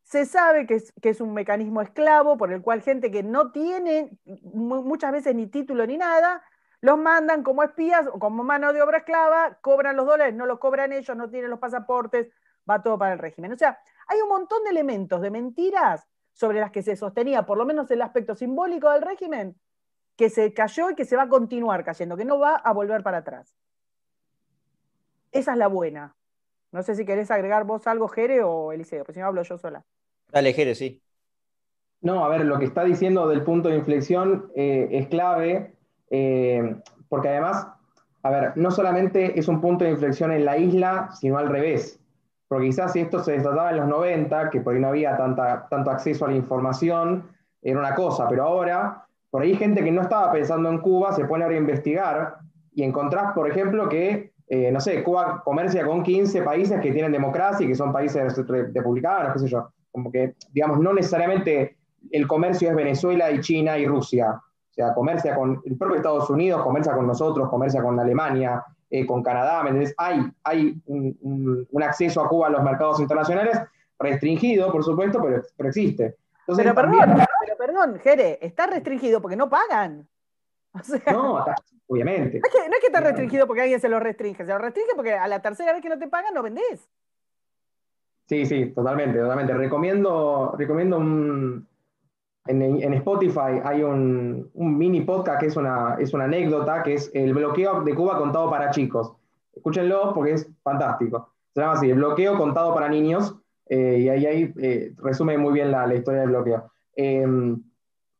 Se 0.04 0.24
sabe 0.24 0.66
que 0.66 0.74
es, 0.74 0.92
que 1.02 1.10
es 1.10 1.20
un 1.20 1.34
mecanismo 1.34 1.82
esclavo 1.82 2.38
por 2.38 2.52
el 2.52 2.62
cual 2.62 2.80
gente 2.80 3.10
que 3.10 3.22
no 3.22 3.52
tiene 3.52 4.18
muchas 4.52 5.12
veces 5.12 5.34
ni 5.34 5.46
título 5.46 5.86
ni 5.86 5.98
nada, 5.98 6.42
los 6.80 6.98
mandan 6.98 7.42
como 7.42 7.62
espías 7.62 8.06
o 8.06 8.18
como 8.18 8.44
mano 8.44 8.72
de 8.72 8.82
obra 8.82 8.98
esclava, 8.98 9.58
cobran 9.60 9.96
los 9.96 10.06
dólares, 10.06 10.34
no 10.34 10.46
los 10.46 10.58
cobran 10.58 10.92
ellos, 10.92 11.16
no 11.16 11.28
tienen 11.28 11.50
los 11.50 11.58
pasaportes, 11.58 12.28
va 12.68 12.82
todo 12.82 12.98
para 12.98 13.14
el 13.14 13.18
régimen. 13.18 13.52
O 13.52 13.56
sea, 13.56 13.78
hay 14.06 14.20
un 14.20 14.28
montón 14.28 14.62
de 14.64 14.70
elementos, 14.70 15.20
de 15.20 15.30
mentiras 15.30 16.06
sobre 16.32 16.60
las 16.60 16.70
que 16.70 16.82
se 16.82 16.94
sostenía, 16.94 17.44
por 17.44 17.58
lo 17.58 17.66
menos 17.66 17.90
el 17.90 18.00
aspecto 18.02 18.34
simbólico 18.34 18.90
del 18.90 19.02
régimen, 19.02 19.56
que 20.16 20.30
se 20.30 20.52
cayó 20.52 20.90
y 20.90 20.94
que 20.94 21.04
se 21.04 21.16
va 21.16 21.22
a 21.22 21.28
continuar 21.28 21.84
cayendo, 21.84 22.16
que 22.16 22.24
no 22.24 22.38
va 22.38 22.56
a 22.56 22.72
volver 22.72 23.02
para 23.02 23.18
atrás. 23.18 23.56
Esa 25.32 25.52
es 25.52 25.58
la 25.58 25.66
buena. 25.66 26.16
No 26.70 26.82
sé 26.82 26.94
si 26.94 27.04
querés 27.04 27.30
agregar 27.30 27.64
vos 27.64 27.86
algo, 27.86 28.08
Jere 28.08 28.42
o 28.42 28.72
Eliseo, 28.72 29.04
pues 29.04 29.14
si 29.14 29.20
no 29.20 29.26
hablo 29.26 29.42
yo 29.42 29.58
sola. 29.58 29.84
Dale, 30.30 30.52
Jere, 30.52 30.74
sí. 30.74 31.02
No, 32.00 32.24
a 32.24 32.28
ver, 32.28 32.44
lo 32.44 32.58
que 32.58 32.66
está 32.66 32.84
diciendo 32.84 33.26
del 33.26 33.42
punto 33.42 33.68
de 33.68 33.76
inflexión 33.76 34.52
eh, 34.54 34.88
es 34.92 35.08
clave 35.08 35.77
eh, 36.10 36.76
porque 37.08 37.28
además, 37.28 37.66
a 38.22 38.30
ver, 38.30 38.52
no 38.56 38.70
solamente 38.70 39.38
es 39.38 39.48
un 39.48 39.60
punto 39.60 39.84
de 39.84 39.90
inflexión 39.90 40.32
en 40.32 40.44
la 40.44 40.56
isla, 40.58 41.10
sino 41.12 41.38
al 41.38 41.48
revés. 41.48 42.00
Porque 42.48 42.66
quizás 42.66 42.92
si 42.92 43.00
esto 43.00 43.22
se 43.22 43.32
desataba 43.32 43.70
en 43.70 43.76
los 43.76 43.88
90, 43.88 44.50
que 44.50 44.60
por 44.60 44.74
ahí 44.74 44.80
no 44.80 44.88
había 44.88 45.16
tanta, 45.16 45.66
tanto 45.68 45.90
acceso 45.90 46.24
a 46.24 46.30
la 46.30 46.36
información, 46.36 47.28
era 47.62 47.78
una 47.78 47.94
cosa, 47.94 48.26
pero 48.28 48.44
ahora, 48.44 49.04
por 49.30 49.42
ahí 49.42 49.54
gente 49.54 49.84
que 49.84 49.90
no 49.90 50.02
estaba 50.02 50.32
pensando 50.32 50.70
en 50.70 50.78
Cuba 50.78 51.12
se 51.12 51.24
pone 51.24 51.44
a 51.44 51.52
investigar 51.52 52.36
y 52.72 52.82
encontrás, 52.82 53.32
por 53.34 53.50
ejemplo, 53.50 53.88
que, 53.88 54.32
eh, 54.48 54.70
no 54.72 54.80
sé, 54.80 55.02
Cuba 55.02 55.42
comercia 55.44 55.84
con 55.84 56.02
15 56.02 56.42
países 56.42 56.80
que 56.80 56.92
tienen 56.92 57.12
democracia 57.12 57.64
y 57.64 57.68
que 57.68 57.74
son 57.74 57.92
países 57.92 58.36
republicanos, 58.72 59.32
qué 59.34 59.38
sé 59.40 59.48
yo. 59.48 59.68
Como 59.90 60.10
que, 60.10 60.34
digamos, 60.52 60.78
no 60.78 60.92
necesariamente 60.94 61.76
el 62.10 62.26
comercio 62.26 62.70
es 62.70 62.76
Venezuela 62.76 63.30
y 63.30 63.40
China 63.40 63.76
y 63.76 63.86
Rusia 63.86 64.40
sea, 64.78 64.94
comercia 64.94 65.34
con 65.34 65.60
el 65.64 65.76
propio 65.76 65.96
Estados 65.96 66.30
Unidos, 66.30 66.62
comercia 66.62 66.94
con 66.94 67.06
nosotros, 67.06 67.48
comercia 67.48 67.82
con 67.82 67.98
Alemania, 67.98 68.64
eh, 68.90 69.04
con 69.04 69.22
Canadá, 69.22 69.64
Hay, 69.96 70.32
hay 70.44 70.80
un, 70.86 71.82
acceso 71.82 72.22
a 72.22 72.28
Cuba 72.28 72.46
a 72.46 72.50
los 72.50 72.62
mercados 72.62 73.00
internacionales, 73.00 73.58
restringido, 73.98 74.70
por 74.72 74.84
supuesto, 74.84 75.20
pero, 75.22 75.42
pero 75.56 75.68
existe. 75.68 76.16
pero, 76.46 76.74
perdón, 76.74 77.00
pero 77.40 77.56
perdón, 77.58 77.98
Jere, 77.98 78.38
está 78.40 78.66
restringido 78.66 79.20
porque 79.20 79.36
no 79.36 79.50
pagan. 79.50 80.08
no, 81.12 81.44
obviamente. 81.88 82.40
No 82.40 82.46
es, 82.46 82.54
que, 82.54 82.68
no 82.68 82.74
es 82.74 82.80
que 82.80 82.86
está 82.86 83.00
restringido 83.00 83.46
porque 83.46 83.62
alguien 83.62 83.80
se 83.80 83.88
lo 83.88 84.00
restringe, 84.00 84.46
se 84.46 84.52
lo 84.52 84.58
restringe 84.58 84.92
porque 84.94 85.12
a 85.12 85.28
la 85.28 85.42
tercera 85.42 85.72
vez 85.72 85.82
que 85.82 85.88
no 85.90 85.98
te 85.98 86.08
pagan 86.08 86.32
no 86.32 86.42
vendés. 86.42 86.88
Sí, 88.26 88.46
sí, 88.46 88.72
totalmente, 88.72 89.18
totalmente. 89.18 89.52
Recomiendo, 89.52 90.54
recomiendo 90.56 90.98
un, 90.98 91.67
en, 92.48 92.94
Spotify 92.94 93.60
hay 93.62 93.82
un, 93.82 94.50
mini 94.54 95.02
podcast 95.02 95.40
que 95.40 95.46
es 95.46 95.56
una, 95.56 95.96
es 95.98 96.14
una 96.14 96.24
anécdota, 96.24 96.82
que 96.82 96.94
es 96.94 97.10
el 97.14 97.34
bloqueo 97.34 97.82
de 97.82 97.94
Cuba 97.94 98.18
contado 98.18 98.50
para 98.50 98.70
chicos. 98.70 99.12
Escúchenlo 99.54 100.14
porque 100.14 100.32
es 100.32 100.50
fantástico. 100.62 101.30
Se 101.54 101.60
llama 101.60 101.74
así, 101.74 101.90
el 101.90 101.96
bloqueo 101.96 102.36
contado 102.36 102.74
para 102.74 102.88
niños, 102.88 103.36
eh, 103.68 103.98
y 104.00 104.08
ahí, 104.08 104.26
ahí 104.26 104.54
eh, 104.58 104.92
resume 104.96 105.36
muy 105.36 105.52
bien 105.52 105.70
la, 105.70 105.94
historia 105.94 106.20
del 106.20 106.30
bloqueo. 106.30 106.70
Em, 106.96 107.62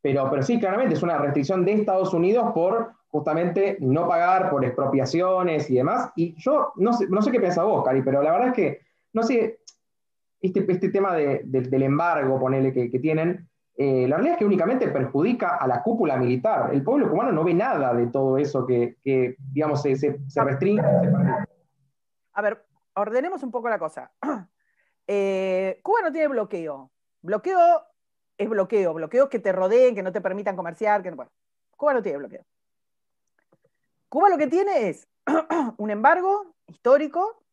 pero, 0.01 0.29
pero 0.29 0.43
sí, 0.43 0.59
claramente 0.59 0.95
es 0.95 1.03
una 1.03 1.17
restricción 1.17 1.65
de 1.65 1.73
Estados 1.73 2.13
Unidos 2.13 2.51
por 2.53 2.91
justamente 3.07 3.77
no 3.79 4.07
pagar 4.07 4.49
por 4.49 4.63
expropiaciones 4.63 5.69
y 5.69 5.75
demás. 5.75 6.11
Y 6.15 6.35
yo 6.37 6.73
no 6.75 6.93
sé, 6.93 7.07
no 7.09 7.21
sé 7.21 7.31
qué 7.31 7.39
piensa 7.39 7.63
vos, 7.63 7.83
Cari, 7.83 8.03
pero 8.03 8.21
la 8.21 8.31
verdad 8.31 8.49
es 8.49 8.53
que, 8.53 8.81
no 9.13 9.23
sé, 9.23 9.59
este, 10.39 10.65
este 10.71 10.89
tema 10.89 11.15
del 11.15 11.83
embargo, 11.83 12.39
ponele, 12.39 12.71
que 12.71 12.99
tienen, 12.99 13.48
eh, 13.81 14.09
la 14.09 14.17
realidad 14.17 14.33
es 14.33 14.39
que 14.39 14.45
únicamente 14.45 14.89
perjudica 14.89 15.55
a 15.55 15.65
la 15.65 15.81
cúpula 15.81 16.17
militar. 16.17 16.73
El 16.73 16.83
pueblo 16.83 17.09
cubano 17.09 17.31
no 17.31 17.45
ve 17.45 17.53
nada 17.53 17.93
de 17.93 18.07
todo 18.07 18.37
eso 18.37 18.65
que, 18.67 18.97
digamos, 19.53 19.81
se, 19.81 20.19
restringe. 20.35 20.83
a 22.33 22.41
ver, 22.41 22.65
ordenemos 22.95 23.41
un 23.41 23.51
poco 23.51 23.69
la 23.69 23.79
cosa. 23.79 24.11
Eh, 25.11 25.79
Cuba 25.81 26.01
no 26.03 26.11
tiene 26.11 26.27
bloqueo. 26.27 26.91
Bloqueo 27.23 27.81
es 28.37 28.47
bloqueo. 28.47 28.93
Bloqueo 28.93 29.27
que 29.27 29.39
te 29.39 29.51
rodeen, 29.51 29.95
que 29.95 30.03
no 30.03 30.11
te 30.11 30.21
permitan 30.21 30.55
comerciar. 30.55 31.01
Que 31.01 31.09
bueno, 31.09 31.31
Cuba 31.75 31.95
no 31.95 32.03
tiene 32.03 32.19
bloqueo. 32.19 32.45
Cuba 34.07 34.29
lo 34.29 34.37
que 34.37 34.45
tiene 34.45 34.89
es 34.89 35.07
un 35.77 35.89
embargo 35.89 36.53
histórico 36.67 37.43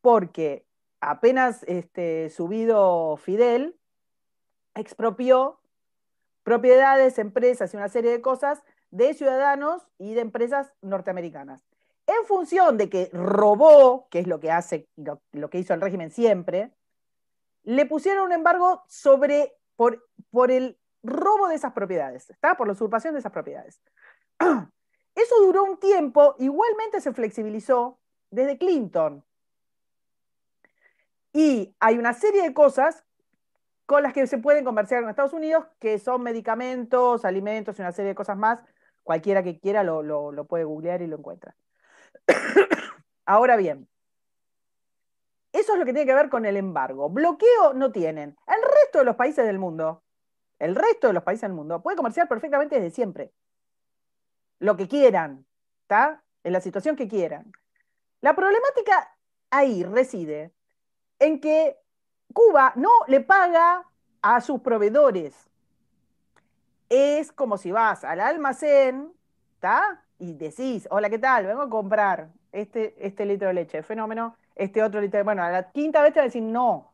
porque 0.00 0.64
apenas 1.00 1.64
este, 1.64 2.30
subido 2.30 3.16
Fidel 3.16 3.76
expropió 4.76 5.59
propiedades, 6.42 7.18
empresas 7.18 7.72
y 7.72 7.76
una 7.76 7.88
serie 7.88 8.10
de 8.10 8.20
cosas 8.20 8.62
de 8.90 9.14
ciudadanos 9.14 9.86
y 9.98 10.14
de 10.14 10.20
empresas 10.20 10.72
norteamericanas. 10.82 11.64
En 12.06 12.26
función 12.26 12.76
de 12.76 12.90
que 12.90 13.10
robó, 13.12 14.08
que 14.10 14.20
es 14.20 14.26
lo 14.26 14.40
que 14.40 14.50
hace, 14.50 14.88
lo, 14.96 15.50
que 15.50 15.58
hizo 15.58 15.74
el 15.74 15.80
régimen 15.80 16.10
siempre, 16.10 16.72
le 17.62 17.86
pusieron 17.86 18.24
un 18.26 18.32
embargo 18.32 18.82
sobre, 18.88 19.56
por, 19.76 20.08
por 20.30 20.50
el 20.50 20.78
robo 21.02 21.48
de 21.48 21.54
esas 21.54 21.72
propiedades, 21.72 22.28
¿está? 22.30 22.56
por 22.56 22.66
la 22.66 22.72
usurpación 22.72 23.14
de 23.14 23.20
esas 23.20 23.32
propiedades. 23.32 23.80
Eso 25.14 25.40
duró 25.40 25.64
un 25.64 25.78
tiempo, 25.78 26.34
igualmente 26.38 27.00
se 27.00 27.12
flexibilizó 27.12 27.98
desde 28.30 28.58
Clinton. 28.58 29.24
Y 31.32 31.74
hay 31.78 31.98
una 31.98 32.14
serie 32.14 32.42
de 32.42 32.54
cosas 32.54 33.04
con 33.90 34.04
las 34.04 34.12
que 34.12 34.24
se 34.28 34.38
pueden 34.38 34.64
comerciar 34.64 35.02
en 35.02 35.08
Estados 35.08 35.32
Unidos, 35.32 35.66
que 35.80 35.98
son 35.98 36.22
medicamentos, 36.22 37.24
alimentos 37.24 37.76
y 37.76 37.82
una 37.82 37.90
serie 37.90 38.10
de 38.10 38.14
cosas 38.14 38.36
más. 38.36 38.60
Cualquiera 39.02 39.42
que 39.42 39.58
quiera 39.58 39.82
lo, 39.82 40.04
lo 40.04 40.44
puede 40.44 40.62
googlear 40.62 41.02
y 41.02 41.08
lo 41.08 41.16
encuentra. 41.16 41.56
Ahora 43.26 43.56
bien, 43.56 43.88
eso 45.50 45.72
es 45.72 45.78
lo 45.80 45.84
que 45.84 45.92
tiene 45.92 46.06
que 46.06 46.14
ver 46.14 46.28
con 46.28 46.46
el 46.46 46.56
embargo. 46.56 47.10
Bloqueo 47.10 47.72
no 47.74 47.90
tienen. 47.90 48.36
El 48.46 48.62
resto 48.62 49.00
de 49.00 49.06
los 49.06 49.16
países 49.16 49.44
del 49.44 49.58
mundo, 49.58 50.04
el 50.60 50.76
resto 50.76 51.08
de 51.08 51.12
los 51.12 51.24
países 51.24 51.42
del 51.42 51.54
mundo, 51.54 51.82
puede 51.82 51.96
comerciar 51.96 52.28
perfectamente 52.28 52.76
desde 52.76 52.94
siempre. 52.94 53.32
Lo 54.60 54.76
que 54.76 54.86
quieran, 54.86 55.44
¿está? 55.82 56.22
En 56.44 56.52
la 56.52 56.60
situación 56.60 56.94
que 56.94 57.08
quieran. 57.08 57.50
La 58.20 58.36
problemática 58.36 59.16
ahí 59.50 59.82
reside 59.82 60.52
en 61.18 61.40
que 61.40 61.76
Cuba 62.32 62.72
no 62.76 62.90
le 63.06 63.20
paga 63.20 63.84
a 64.22 64.40
sus 64.40 64.60
proveedores. 64.60 65.34
Es 66.88 67.32
como 67.32 67.56
si 67.56 67.70
vas 67.70 68.04
al 68.04 68.20
almacén, 68.20 69.12
¿está? 69.54 70.02
Y 70.18 70.34
decís, 70.34 70.86
hola, 70.90 71.08
¿qué 71.08 71.18
tal? 71.18 71.46
Vengo 71.46 71.62
a 71.62 71.70
comprar 71.70 72.28
este, 72.52 72.94
este 73.06 73.24
litro 73.24 73.48
de 73.48 73.54
leche, 73.54 73.82
fenómeno, 73.82 74.36
este 74.54 74.82
otro 74.82 75.00
litro 75.00 75.18
de... 75.18 75.24
Bueno, 75.24 75.42
a 75.42 75.50
la 75.50 75.70
quinta 75.70 76.02
vez 76.02 76.12
te 76.12 76.20
va 76.20 76.24
a 76.24 76.26
decir 76.26 76.42
no. 76.42 76.90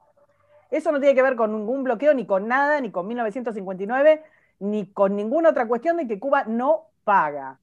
Eso 0.71 0.93
no 0.93 1.01
tiene 1.01 1.15
que 1.15 1.23
ver 1.23 1.37
con 1.37 1.53
ningún 1.53 1.85
bloqueo, 1.85 2.13
ni 2.15 2.27
con 2.27 2.49
nada, 2.49 2.81
ni 2.81 2.91
con 2.91 3.07
1959, 3.07 4.23
ni 4.61 4.87
con 4.93 5.17
ninguna 5.17 5.51
otra 5.51 5.67
cuestión 5.67 5.97
de 5.97 6.07
que 6.07 6.19
Cuba 6.19 6.45
no 6.45 6.87
paga. 7.05 7.59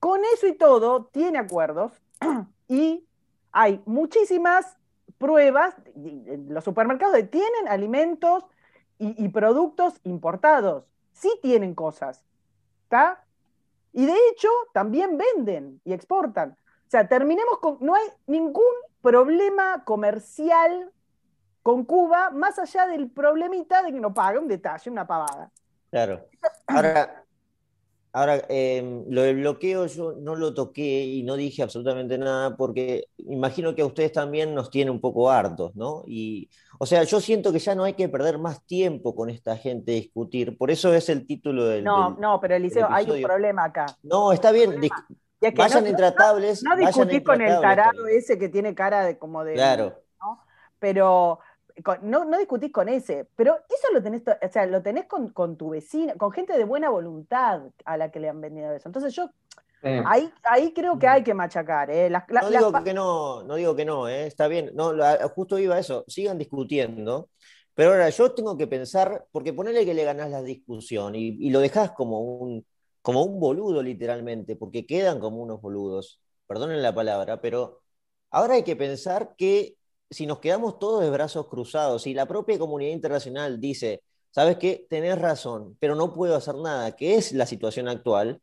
Con 0.00 0.22
eso 0.34 0.46
y 0.46 0.54
todo, 0.54 1.06
tiene 1.06 1.38
acuerdos 1.38 1.92
y 2.68 3.06
hay 3.52 3.82
muchísimas 3.86 4.76
pruebas, 5.24 5.74
los 6.48 6.62
supermercados 6.62 7.18
tienen 7.30 7.66
alimentos 7.66 8.44
y, 8.98 9.24
y 9.24 9.30
productos 9.30 9.98
importados, 10.04 10.84
sí 11.12 11.32
tienen 11.40 11.74
cosas, 11.74 12.22
¿está? 12.82 13.24
Y 13.94 14.04
de 14.04 14.12
hecho, 14.30 14.50
también 14.74 15.16
venden 15.16 15.80
y 15.82 15.94
exportan. 15.94 16.50
O 16.50 16.90
sea, 16.90 17.08
terminemos 17.08 17.58
con, 17.60 17.78
no 17.80 17.94
hay 17.94 18.06
ningún 18.26 18.74
problema 19.00 19.82
comercial 19.84 20.92
con 21.62 21.86
Cuba, 21.86 22.28
más 22.28 22.58
allá 22.58 22.86
del 22.86 23.10
problemita 23.10 23.82
de 23.82 23.92
que 23.92 24.00
no 24.00 24.12
paga 24.12 24.38
un 24.38 24.46
detalle, 24.48 24.90
una 24.90 25.06
pavada. 25.06 25.50
Claro. 25.90 26.28
Ahora, 26.66 27.23
ahora 28.14 28.42
em, 28.48 29.04
lo 29.10 29.22
del 29.22 29.40
bloqueo 29.40 29.86
yo 29.86 30.12
no 30.12 30.36
lo 30.36 30.54
toqué 30.54 31.02
y 31.04 31.24
no 31.24 31.34
dije 31.34 31.64
absolutamente 31.64 32.16
nada 32.16 32.56
porque 32.56 33.08
imagino 33.18 33.74
que 33.74 33.82
a 33.82 33.86
ustedes 33.86 34.12
también 34.12 34.54
nos 34.54 34.70
tiene 34.70 34.92
un 34.92 35.00
poco 35.00 35.30
hartos, 35.30 35.74
¿no? 35.74 36.04
Y, 36.06 36.48
o 36.78 36.86
sea, 36.86 37.02
yo 37.02 37.20
siento 37.20 37.52
que 37.52 37.58
ya 37.58 37.74
no 37.74 37.82
hay 37.82 37.94
que 37.94 38.08
perder 38.08 38.38
más 38.38 38.64
tiempo 38.66 39.16
con 39.16 39.30
esta 39.30 39.56
gente 39.56 39.90
a 39.90 39.96
discutir, 39.96 40.56
por 40.56 40.70
eso 40.70 40.94
es 40.94 41.08
el 41.08 41.26
título 41.26 41.66
del. 41.66 41.82
No, 41.82 42.10
no, 42.10 42.40
pero 42.40 42.54
Eliseo, 42.54 42.86
hay 42.88 43.10
un 43.10 43.20
problema 43.20 43.64
acá. 43.64 43.86
No, 44.04 44.32
está 44.32 44.52
bien, 44.52 44.80
vayan 45.56 45.86
intratables. 45.88 46.62
No, 46.62 46.76
discutir 46.76 47.24
con 47.24 47.42
el 47.42 47.60
tarado 47.60 48.06
ese 48.06 48.38
que 48.38 48.48
tiene 48.48 48.76
cara 48.76 49.04
de 49.04 49.18
como 49.18 49.42
de. 49.42 49.54
Claro. 49.54 50.00
Pero 50.78 51.40
no, 52.02 52.24
no, 52.24 52.38
discutís 52.38 52.70
con 52.70 52.88
ese, 52.88 53.26
pero 53.36 53.56
eso 53.68 53.92
lo 53.92 54.02
tenés, 54.02 54.22
o 54.26 54.48
sea, 54.52 54.66
lo 54.66 54.82
tenés 54.82 55.06
con, 55.06 55.56
tu 55.56 55.70
vecina, 55.70 56.14
con 56.14 56.30
gente 56.30 56.56
de 56.56 56.64
buena 56.64 56.90
voluntad 56.90 57.62
a 57.84 57.96
la 57.96 58.10
que 58.10 58.20
le 58.20 58.28
han 58.28 58.40
vendido 58.40 58.72
eso. 58.72 58.88
Entonces 58.88 59.14
yo, 59.14 59.30
ahí, 59.82 60.30
ahí 60.44 60.72
creo 60.72 60.98
que 60.98 61.08
hay 61.08 61.22
que 61.22 61.34
machacar. 61.34 61.90
¿eh? 61.90 62.10
no, 62.10 62.50
digo 62.50 62.84
que 62.84 62.94
no, 62.94 63.42
no 63.42 63.54
digo 63.56 63.74
que 63.74 63.84
no, 63.84 64.08
¿eh? 64.08 64.26
está 64.26 64.46
bien, 64.46 64.70
no, 64.74 64.92
justo 65.34 65.58
iba 65.58 65.74
a 65.74 65.80
eso, 65.80 66.04
sigan 66.06 66.38
discutiendo, 66.38 67.30
pero 67.74 67.90
ahora 67.90 68.08
yo 68.10 68.32
tengo 68.32 68.56
que 68.56 68.66
pensar, 68.66 69.26
porque 69.32 69.52
ponele 69.52 69.84
que 69.84 69.94
le 69.94 70.04
ganás 70.04 70.30
la 70.30 70.42
discusión 70.42 71.16
y, 71.16 71.36
y 71.40 71.50
lo 71.50 71.58
dejás 71.60 71.90
como 71.90 72.20
un, 72.20 72.64
como 73.02 73.24
un 73.24 73.40
boludo 73.40 73.82
literalmente, 73.82 74.54
porque 74.54 74.86
quedan 74.86 75.18
como 75.18 75.42
unos 75.42 75.60
boludos, 75.60 76.20
perdonen 76.46 76.82
la 76.82 76.94
palabra, 76.94 77.40
pero 77.40 77.82
ahora 78.30 78.54
hay 78.54 78.62
que 78.62 78.76
pensar 78.76 79.34
que 79.36 79.76
si 80.10 80.26
nos 80.26 80.38
quedamos 80.38 80.78
todos 80.78 81.02
de 81.02 81.10
brazos 81.10 81.48
cruzados 81.48 82.06
y 82.06 82.14
la 82.14 82.26
propia 82.26 82.58
comunidad 82.58 82.92
internacional 82.92 83.60
dice, 83.60 84.02
sabes 84.30 84.58
qué, 84.58 84.86
tenés 84.88 85.18
razón, 85.18 85.76
pero 85.80 85.94
no 85.94 86.12
puedo 86.12 86.36
hacer 86.36 86.56
nada, 86.56 86.96
que 86.96 87.16
es 87.16 87.32
la 87.32 87.46
situación 87.46 87.88
actual, 87.88 88.40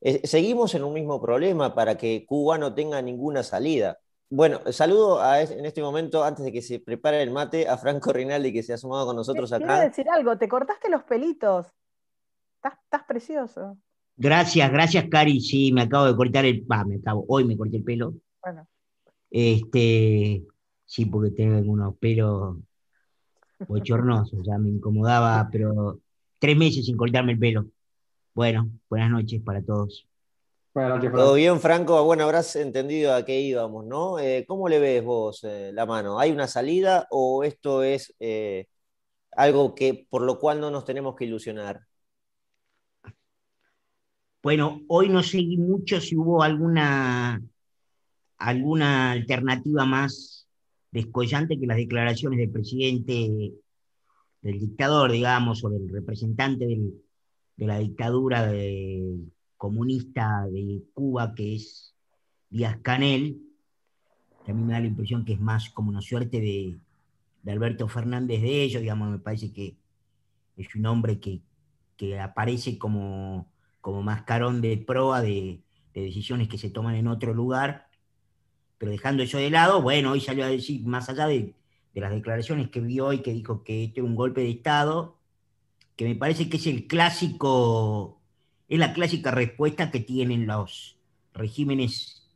eh, 0.00 0.26
seguimos 0.26 0.74
en 0.74 0.84
un 0.84 0.92
mismo 0.92 1.20
problema 1.20 1.74
para 1.74 1.96
que 1.96 2.26
Cuba 2.26 2.58
no 2.58 2.74
tenga 2.74 3.00
ninguna 3.02 3.42
salida. 3.42 3.98
Bueno, 4.28 4.60
saludo 4.72 5.20
en 5.34 5.66
este 5.66 5.82
momento, 5.82 6.24
antes 6.24 6.44
de 6.44 6.52
que 6.52 6.62
se 6.62 6.80
prepare 6.80 7.22
el 7.22 7.30
mate, 7.30 7.68
a 7.68 7.76
Franco 7.76 8.12
Rinaldi 8.12 8.52
que 8.52 8.62
se 8.62 8.72
ha 8.72 8.78
sumado 8.78 9.06
con 9.06 9.14
nosotros 9.14 9.52
acá. 9.52 9.66
Quiero 9.66 9.80
decir 9.82 10.08
algo, 10.08 10.38
te 10.38 10.48
cortaste 10.48 10.88
los 10.88 11.02
pelitos. 11.04 11.66
estás 12.64 13.04
precioso. 13.06 13.76
Gracias, 14.16 14.70
gracias, 14.72 15.04
Cari. 15.10 15.40
Sí, 15.40 15.72
me 15.72 15.82
acabo 15.82 16.06
de 16.06 16.16
cortar 16.16 16.44
el. 16.46 16.64
Ah, 16.70 16.84
me 16.84 16.96
acabo, 16.96 17.24
hoy 17.28 17.44
me 17.44 17.56
corté 17.56 17.76
el 17.76 17.84
pelo. 17.84 18.14
Bueno. 18.42 18.66
Este, 19.30 20.42
sí, 20.92 21.06
porque 21.06 21.30
tengo 21.30 21.56
algunos 21.56 21.96
pelos 21.96 22.58
bochornosos, 23.66 24.40
ya 24.44 24.58
me 24.58 24.68
incomodaba, 24.68 25.48
pero 25.50 26.00
tres 26.38 26.54
meses 26.54 26.84
sin 26.84 26.98
cortarme 26.98 27.32
el 27.32 27.38
pelo. 27.38 27.64
Bueno, 28.34 28.68
buenas 28.90 29.10
noches 29.10 29.40
para 29.42 29.62
todos. 29.62 30.06
Buenas 30.74 30.96
noches, 30.96 31.12
Todo 31.12 31.32
bien, 31.32 31.60
Franco. 31.60 32.04
Bueno, 32.04 32.24
habrás 32.24 32.56
entendido 32.56 33.14
a 33.14 33.24
qué 33.24 33.40
íbamos, 33.40 33.86
¿no? 33.86 34.18
Eh, 34.18 34.44
¿Cómo 34.46 34.68
le 34.68 34.80
ves 34.80 35.02
vos 35.02 35.42
eh, 35.44 35.70
la 35.72 35.86
mano? 35.86 36.18
¿Hay 36.18 36.30
una 36.30 36.46
salida 36.46 37.06
o 37.10 37.42
esto 37.42 37.82
es 37.82 38.14
eh, 38.20 38.66
algo 39.30 39.74
que 39.74 40.06
por 40.10 40.20
lo 40.20 40.38
cual 40.38 40.60
no 40.60 40.70
nos 40.70 40.84
tenemos 40.84 41.16
que 41.16 41.24
ilusionar? 41.24 41.86
Bueno, 44.42 44.82
hoy 44.88 45.08
no 45.08 45.22
seguí 45.22 45.56
mucho 45.56 46.02
si 46.02 46.16
hubo 46.16 46.42
alguna, 46.42 47.40
alguna 48.36 49.12
alternativa 49.12 49.86
más 49.86 50.41
descollante 50.92 51.58
que 51.58 51.66
las 51.66 51.76
declaraciones 51.76 52.38
del 52.38 52.50
presidente, 52.50 53.54
del 54.42 54.60
dictador, 54.60 55.10
digamos, 55.10 55.64
o 55.64 55.70
del 55.70 55.88
representante 55.88 56.66
de 56.66 57.66
la 57.66 57.78
dictadura 57.78 58.52
comunista 59.56 60.46
de 60.50 60.82
Cuba, 60.94 61.34
que 61.34 61.56
es 61.56 61.94
Díaz 62.50 62.78
Canel, 62.82 63.42
que 64.44 64.52
a 64.52 64.54
mí 64.54 64.62
me 64.62 64.72
da 64.72 64.80
la 64.80 64.86
impresión 64.86 65.24
que 65.24 65.32
es 65.34 65.40
más 65.40 65.70
como 65.70 65.90
una 65.90 66.00
suerte 66.00 66.40
de, 66.40 66.78
Alberto 67.50 67.88
Fernández 67.88 68.40
de 68.40 68.62
ellos, 68.62 68.82
digamos, 68.82 69.10
me 69.10 69.18
parece 69.18 69.52
que 69.52 69.76
es 70.56 70.74
un 70.76 70.86
hombre 70.86 71.18
que, 71.18 71.40
que 71.96 72.20
aparece 72.20 72.78
como 72.78 73.52
como 73.82 74.00
mascarón 74.00 74.62
de 74.62 74.78
proa 74.78 75.20
de, 75.20 75.60
decisiones 75.92 76.48
que 76.48 76.56
se 76.56 76.70
toman 76.70 76.94
en 76.94 77.06
otro 77.06 77.34
lugar, 77.34 77.86
pero 78.82 78.90
dejando 78.90 79.22
eso 79.22 79.38
de 79.38 79.48
lado, 79.48 79.80
bueno, 79.80 80.10
hoy 80.10 80.20
salió 80.20 80.44
a 80.44 80.48
decir, 80.48 80.84
más 80.84 81.08
allá 81.08 81.28
de, 81.28 81.54
las 81.94 82.10
declaraciones 82.10 82.68
que 82.68 82.80
vi 82.80 82.98
hoy, 82.98 83.22
que 83.22 83.32
dijo 83.32 83.62
que 83.62 83.84
este 83.84 84.00
es 84.00 84.04
un 84.04 84.16
golpe 84.16 84.40
de 84.40 84.50
Estado, 84.50 85.20
que 85.94 86.04
me 86.04 86.16
parece 86.16 86.48
que 86.48 86.56
es 86.56 86.66
el 86.66 86.88
clásico, 86.88 88.20
es 88.68 88.80
la 88.80 88.92
clásica 88.92 89.30
respuesta 89.30 89.92
que 89.92 90.00
tienen 90.00 90.48
los 90.48 90.98
regímenes 91.32 92.28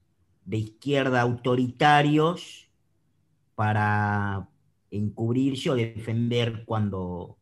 de 0.44 0.58
izquierda 0.58 1.20
autoritarios 1.20 2.68
para 3.56 4.48
encubrirse 4.92 5.70
o 5.70 5.74
defender 5.74 6.64
cuando, 6.64 7.38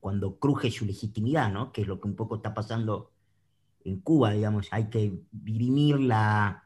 cuando 0.00 0.38
cruje 0.38 0.70
su 0.70 0.86
legitimidad, 0.86 1.52
¿no? 1.52 1.70
que 1.70 1.82
es 1.82 1.86
lo 1.86 2.00
que 2.00 2.08
un 2.08 2.16
poco 2.16 2.36
está 2.36 2.54
pasando 2.54 3.10
en 3.84 4.00
Cuba, 4.00 4.30
digamos, 4.32 4.68
hay 4.70 4.88
que 4.88 5.20
dirimir 5.30 6.00
la, 6.00 6.63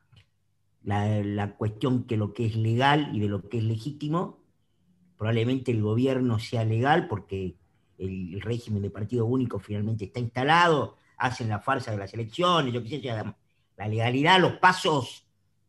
la, 0.88 1.54
cuestión 1.56 2.04
que 2.04 2.16
lo 2.16 2.32
que 2.32 2.46
es 2.46 2.56
legal 2.56 3.10
y 3.12 3.20
de 3.20 3.28
lo 3.28 3.48
que 3.48 3.58
es 3.58 3.64
legítimo. 3.64 4.38
Probablemente 5.16 5.70
el 5.70 5.82
gobierno 5.82 6.38
sea 6.38 6.64
legal 6.64 7.08
porque 7.08 7.56
el, 7.98 8.40
régimen 8.40 8.82
de 8.82 8.90
partido 8.90 9.26
único 9.26 9.58
finalmente 9.58 10.06
está 10.06 10.20
instalado, 10.20 10.96
hacen 11.18 11.48
la 11.48 11.60
farsa 11.60 11.90
de 11.90 11.98
las 11.98 12.14
elecciones, 12.14 12.72
yo 12.72 12.82
qué 12.82 12.88
sé, 12.88 13.02
la 13.02 13.88
legalidad, 13.88 14.40
los 14.40 14.54
pasos 14.54 15.26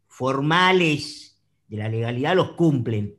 formales 0.08 1.38
de 1.67 1.77
la 1.77 1.89
legalidad 1.89 2.36
los 2.36 2.51
cumplen. 2.51 3.15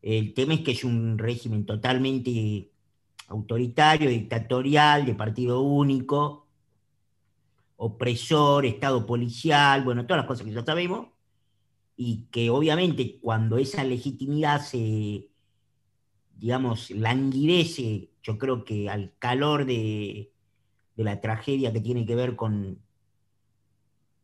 El 0.00 0.34
tema 0.34 0.54
es 0.54 0.60
que 0.60 0.72
es 0.72 0.84
un 0.84 1.18
régimen 1.18 1.66
totalmente 1.66 2.70
autoritario, 3.28 4.10
dictatorial, 4.10 5.06
de 5.06 5.14
partido 5.14 5.60
único, 5.62 6.46
opresor, 7.76 8.64
Estado 8.66 9.06
policial, 9.06 9.82
bueno, 9.82 10.06
todas 10.06 10.18
las 10.22 10.26
cosas 10.26 10.46
que 10.46 10.52
ya 10.52 10.64
sabemos, 10.64 11.11
y 11.96 12.26
que 12.30 12.50
obviamente 12.50 13.18
cuando 13.20 13.58
esa 13.58 13.84
legitimidad 13.84 14.60
se, 14.62 15.28
digamos, 16.36 16.90
languidece, 16.90 18.10
yo 18.22 18.38
creo 18.38 18.64
que 18.64 18.88
al 18.88 19.14
calor 19.18 19.66
de, 19.66 20.32
de 20.96 21.04
la 21.04 21.20
tragedia 21.20 21.72
que 21.72 21.80
tiene 21.80 22.06
que 22.06 22.14
ver 22.14 22.36
con, 22.36 22.78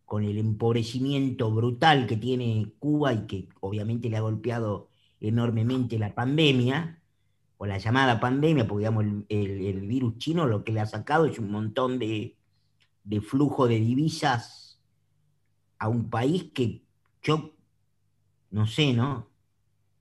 con 0.05 0.25
el 0.25 0.39
empobrecimiento 0.39 1.51
brutal 1.51 2.07
que 2.07 2.17
tiene 2.17 2.73
Cuba 2.79 3.13
y 3.13 3.27
que 3.27 3.49
obviamente 3.61 4.09
le 4.09 4.17
ha 4.17 4.21
golpeado 4.21 4.89
enormemente 5.21 5.99
la 5.99 6.15
pandemia, 6.15 6.99
o 7.59 7.67
la 7.67 7.79
llamada 7.79 8.21
pandemia, 8.21 8.67
porque 8.67 8.83
digamos, 8.83 9.05
el, 9.29 9.81
virus 9.87 10.17
chino 10.19 10.47
lo 10.47 10.65
que 10.65 10.73
le 10.73 10.81
ha 10.81 10.87
sacado 10.87 11.27
es 11.27 11.39
un 11.41 11.51
montón 11.51 11.99
de, 11.99 12.37
de 13.03 13.21
flujo 13.21 13.67
de 13.67 13.81
divisas 13.81 14.81
a 15.79 15.89
un 15.89 16.09
país 16.09 16.45
que 16.55 16.85
yo 17.21 17.57
no 18.51 18.67
sé, 18.67 18.93
¿no? 18.93 19.27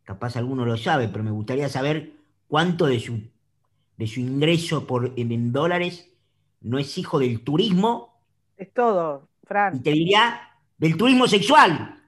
Capaz 0.03 0.38
alguno 0.38 0.65
lo 0.65 0.77
sabe, 0.77 1.10
pero 1.10 1.23
me 1.23 1.31
gustaría 1.31 1.69
saber 1.69 2.13
cuánto 2.47 2.86
de 2.86 2.99
su, 2.99 3.19
de 3.97 4.07
su 4.07 4.19
ingreso 4.19 4.88
por, 4.88 5.13
en 5.15 5.51
dólares 5.51 6.10
no 6.62 6.79
es 6.79 6.97
hijo 6.97 7.19
del 7.19 7.41
turismo. 7.41 8.21
Es 8.55 8.73
todo, 8.73 9.27
Fran. 9.43 9.75
Y 9.75 9.79
te 9.79 9.91
diría 9.91 10.41
del 10.77 10.97
turismo 10.97 11.27
sexual. 11.27 12.01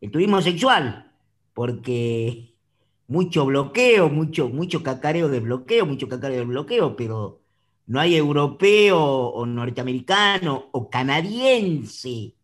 El 0.00 0.10
turismo 0.10 0.40
sexual. 0.40 1.10
Porque 1.54 2.54
mucho 3.08 3.44
bloqueo, 3.44 4.08
mucho, 4.08 4.48
mucho 4.48 4.82
cacareo 4.82 5.28
de 5.28 5.40
bloqueo, 5.40 5.86
mucho 5.86 6.08
cacareo 6.08 6.38
de 6.38 6.46
bloqueo, 6.46 6.96
pero 6.96 7.40
no 7.86 8.00
hay 8.00 8.16
europeo 8.16 8.98
o 8.98 9.44
norteamericano 9.44 10.68
o 10.72 10.88
canadiense 10.88 12.34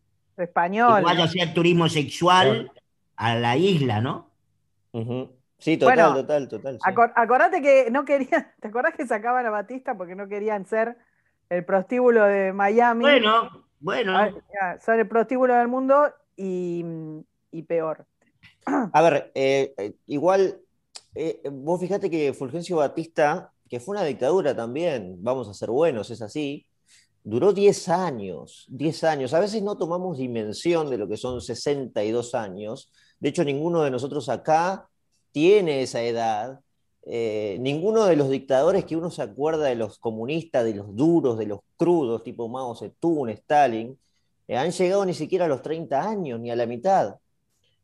español. 0.43 0.97
que 0.97 1.05
vaya 1.05 1.21
a 1.23 1.25
hacer 1.25 1.53
turismo 1.53 1.89
sexual 1.89 2.71
a 3.15 3.35
la 3.35 3.57
isla, 3.57 4.01
¿no? 4.01 4.29
Sí, 5.59 5.77
total, 5.77 6.13
total, 6.13 6.47
total. 6.47 6.79
acordate 7.15 7.61
que 7.61 7.91
no 7.91 8.05
querían, 8.05 8.47
¿te 8.61 8.69
acordás 8.69 8.95
que 8.95 9.05
sacaban 9.05 9.45
a 9.45 9.49
Batista 9.49 9.95
porque 9.95 10.15
no 10.15 10.27
querían 10.27 10.65
ser 10.65 10.97
el 11.49 11.65
prostíbulo 11.65 12.23
de 12.23 12.53
Miami? 12.53 13.01
Bueno, 13.01 13.65
bueno. 13.79 14.17
Son 14.83 14.99
el 14.99 15.07
prostíbulo 15.07 15.53
del 15.55 15.67
mundo 15.67 16.13
y, 16.37 16.83
peor. 17.67 18.05
A 18.93 19.01
ver, 19.01 19.31
eh, 19.35 19.73
eh, 19.77 19.93
igual, 20.07 20.61
eh, 21.13 21.41
vos 21.51 21.79
fíjate 21.79 22.09
que 22.09 22.33
Fulgencio 22.33 22.77
Batista, 22.77 23.51
que 23.69 23.81
fue 23.81 23.97
una 23.97 24.05
dictadura 24.05 24.55
también, 24.55 25.17
vamos 25.21 25.49
a 25.49 25.53
ser 25.53 25.69
buenos, 25.69 26.09
es 26.09 26.21
así, 26.21 26.65
duró 27.23 27.53
10 27.53 27.89
años, 27.89 28.65
10 28.69 29.03
años. 29.03 29.33
A 29.33 29.39
veces 29.39 29.61
no 29.61 29.77
tomamos 29.77 30.17
dimensión 30.17 30.89
de 30.89 30.97
lo 30.97 31.07
que 31.07 31.17
son 31.17 31.41
62 31.41 32.35
años. 32.35 32.91
De 33.19 33.29
hecho, 33.29 33.43
ninguno 33.43 33.83
de 33.83 33.91
nosotros 33.91 34.29
acá 34.29 34.89
tiene 35.31 35.81
esa 35.81 36.01
edad. 36.01 36.59
Eh, 37.03 37.57
ninguno 37.59 38.05
de 38.05 38.15
los 38.15 38.29
dictadores 38.29 38.85
que 38.85 38.95
uno 38.95 39.09
se 39.09 39.21
acuerda 39.21 39.65
de 39.65 39.75
los 39.75 39.99
comunistas, 39.99 40.63
de 40.63 40.75
los 40.75 40.95
duros, 40.95 41.37
de 41.37 41.47
los 41.47 41.59
crudos, 41.77 42.23
tipo 42.23 42.47
Mao 42.47 42.75
Zedong, 42.75 43.29
Stalin, 43.29 43.97
eh, 44.47 44.57
han 44.57 44.71
llegado 44.71 45.05
ni 45.05 45.13
siquiera 45.13 45.45
a 45.45 45.47
los 45.47 45.61
30 45.61 46.07
años, 46.07 46.39
ni 46.39 46.51
a 46.51 46.55
la 46.55 46.65
mitad. 46.65 47.15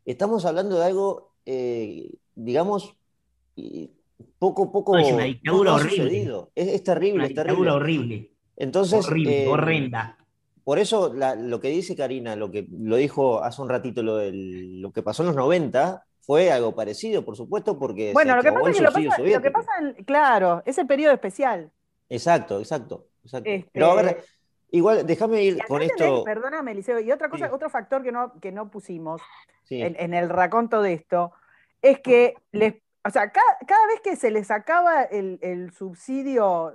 Estamos 0.06 0.46
hablando 0.46 0.78
de 0.78 0.86
algo, 0.86 1.32
eh, 1.46 2.12
digamos, 2.36 2.94
poco, 4.38 4.72
poco. 4.72 4.98
es 4.98 5.12
una 5.12 5.24
dictadura 5.24 5.74
horrible. 5.74 6.50
Es, 6.54 6.68
es, 6.68 6.84
terrible, 6.84 7.26
es 7.28 7.34
terrible. 7.34 7.72
horrible. 7.72 8.35
Entonces. 8.58 9.06
Horrible, 9.06 9.48
horrenda. 9.48 10.18
Por 10.64 10.80
eso 10.80 11.14
lo 11.14 11.60
que 11.60 11.70
dice 11.70 11.96
Karina, 11.96 12.36
lo 12.36 12.50
que 12.50 12.68
lo 12.72 12.96
dijo 12.96 13.44
hace 13.44 13.62
un 13.62 13.70
ratito, 13.70 14.02
lo, 14.02 14.20
lo 14.32 14.92
que 14.92 15.04
pasó 15.04 15.22
en 15.22 15.28
los 15.28 15.36
90, 15.36 16.04
fue 16.26 16.52
algo 16.52 16.74
parecido, 16.74 17.24
por 17.24 17.36
supuesto, 17.36 17.78
porque. 17.78 18.12
Bueno, 18.14 18.36
lo 18.36 18.42
que 18.42 18.52
pasa 18.52 18.70
es 18.70 18.78
que 18.78 18.82
lo, 19.32 19.42
que 19.42 19.52
pasa, 19.52 19.72
claro, 20.06 20.64
es 20.66 20.78
el 20.78 20.88
periodo 20.88 21.14
especial. 21.14 21.72
Exacto, 22.10 22.60
exacto. 22.60 23.08
Este, 23.24 23.68
Pero 23.72 23.92
a 23.92 23.96
ver, 23.96 24.24
igual, 24.72 25.06
déjame 25.06 25.44
ir 25.44 25.64
con 25.68 25.82
esto. 25.82 26.24
perdóname, 26.24 26.72
Eliseo, 26.72 27.00
y 27.00 27.12
otra 27.12 27.30
cosa, 27.30 27.54
otro 27.54 27.70
factor 27.70 28.04
que 28.04 28.12
no, 28.12 28.34
que 28.40 28.52
no 28.52 28.70
pusimos 28.70 29.22
en, 29.70 30.14
el 30.14 30.30
raconto 30.30 30.82
de 30.82 30.94
esto, 30.94 31.32
es 31.82 32.00
que 32.00 32.36
les. 32.52 32.76
O 33.06 33.10
sea, 33.12 33.32
cada, 33.32 33.88
vez 33.88 34.02
que 34.04 34.16
se 34.16 34.32
les 34.32 34.48
sacaba 34.48 35.04
el, 35.04 35.72
subsidio, 35.72 36.74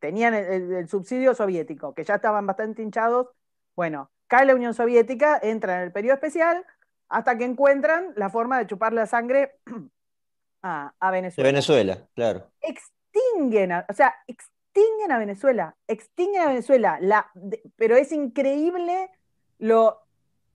tenían 0.00 0.32
el, 0.32 0.88
subsidio 0.88 1.34
soviético, 1.34 1.94
que 1.94 2.04
ya 2.04 2.14
estaban 2.14 2.46
bastante 2.46 2.82
hinchados, 2.82 3.28
bueno, 3.76 4.10
cae 4.28 4.46
la 4.46 4.54
Unión 4.54 4.72
Soviética, 4.72 5.38
entra 5.42 5.76
en 5.76 5.82
el 5.82 5.92
periodo 5.92 6.14
especial, 6.14 6.64
hasta 7.10 7.36
que 7.36 7.44
encuentran 7.44 8.14
la 8.16 8.30
forma 8.30 8.58
de 8.58 8.66
chupar 8.66 8.94
la 8.94 9.04
sangre 9.04 9.58
a, 10.62 11.10
Venezuela. 11.10 11.46
De 11.46 11.52
Venezuela, 11.52 12.08
claro. 12.14 12.50
Extinguen, 12.62 13.72
o 13.72 13.92
sea, 13.92 14.14
extinguen 14.26 15.12
a 15.12 15.18
Venezuela, 15.18 15.76
extinguen 15.86 16.40
a 16.40 16.46
Venezuela, 16.46 16.98
la, 16.98 17.30
pero 17.76 17.96
es 17.96 18.10
increíble 18.10 19.10
lo 19.58 20.00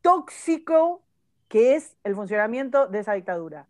tóxico 0.02 1.04
que 1.50 1.76
es 1.76 1.96
el 2.04 2.16
funcionamiento 2.16 2.88
de 2.88 3.00
esa 3.00 3.14
dictadura. 3.14 3.68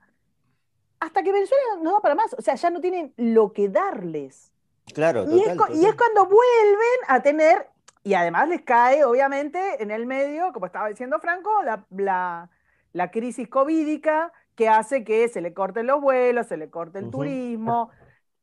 Hasta 0.99 1.23
que 1.23 1.31
Venezuela 1.31 1.63
no 1.81 1.93
da 1.93 2.01
para 2.01 2.15
más, 2.15 2.33
o 2.33 2.41
sea, 2.41 2.55
ya 2.55 2.69
no 2.69 2.81
tienen 2.81 3.13
lo 3.17 3.53
que 3.53 3.69
darles. 3.69 4.51
Claro, 4.93 5.25
y, 5.29 5.41
es, 5.41 5.57
y 5.75 5.85
es 5.85 5.95
cuando 5.95 6.25
vuelven 6.25 6.99
a 7.07 7.21
tener, 7.21 7.67
y 8.03 8.13
además 8.13 8.47
les 8.47 8.61
cae, 8.61 9.03
obviamente, 9.03 9.81
en 9.83 9.91
el 9.91 10.05
medio, 10.05 10.53
como 10.53 10.65
estaba 10.65 10.87
diciendo 10.87 11.19
Franco, 11.19 11.51
la, 11.89 12.49
la 12.93 13.11
crisis 13.11 13.47
covídica 13.47 14.31
que 14.55 14.67
hace 14.67 15.03
que 15.03 15.29
se 15.29 15.39
le 15.39 15.53
corten 15.53 15.85
los 15.85 16.01
vuelos, 16.01 16.47
se 16.47 16.57
le 16.57 16.69
corte 16.69 16.97
el 16.97 17.11
turismo, 17.11 17.91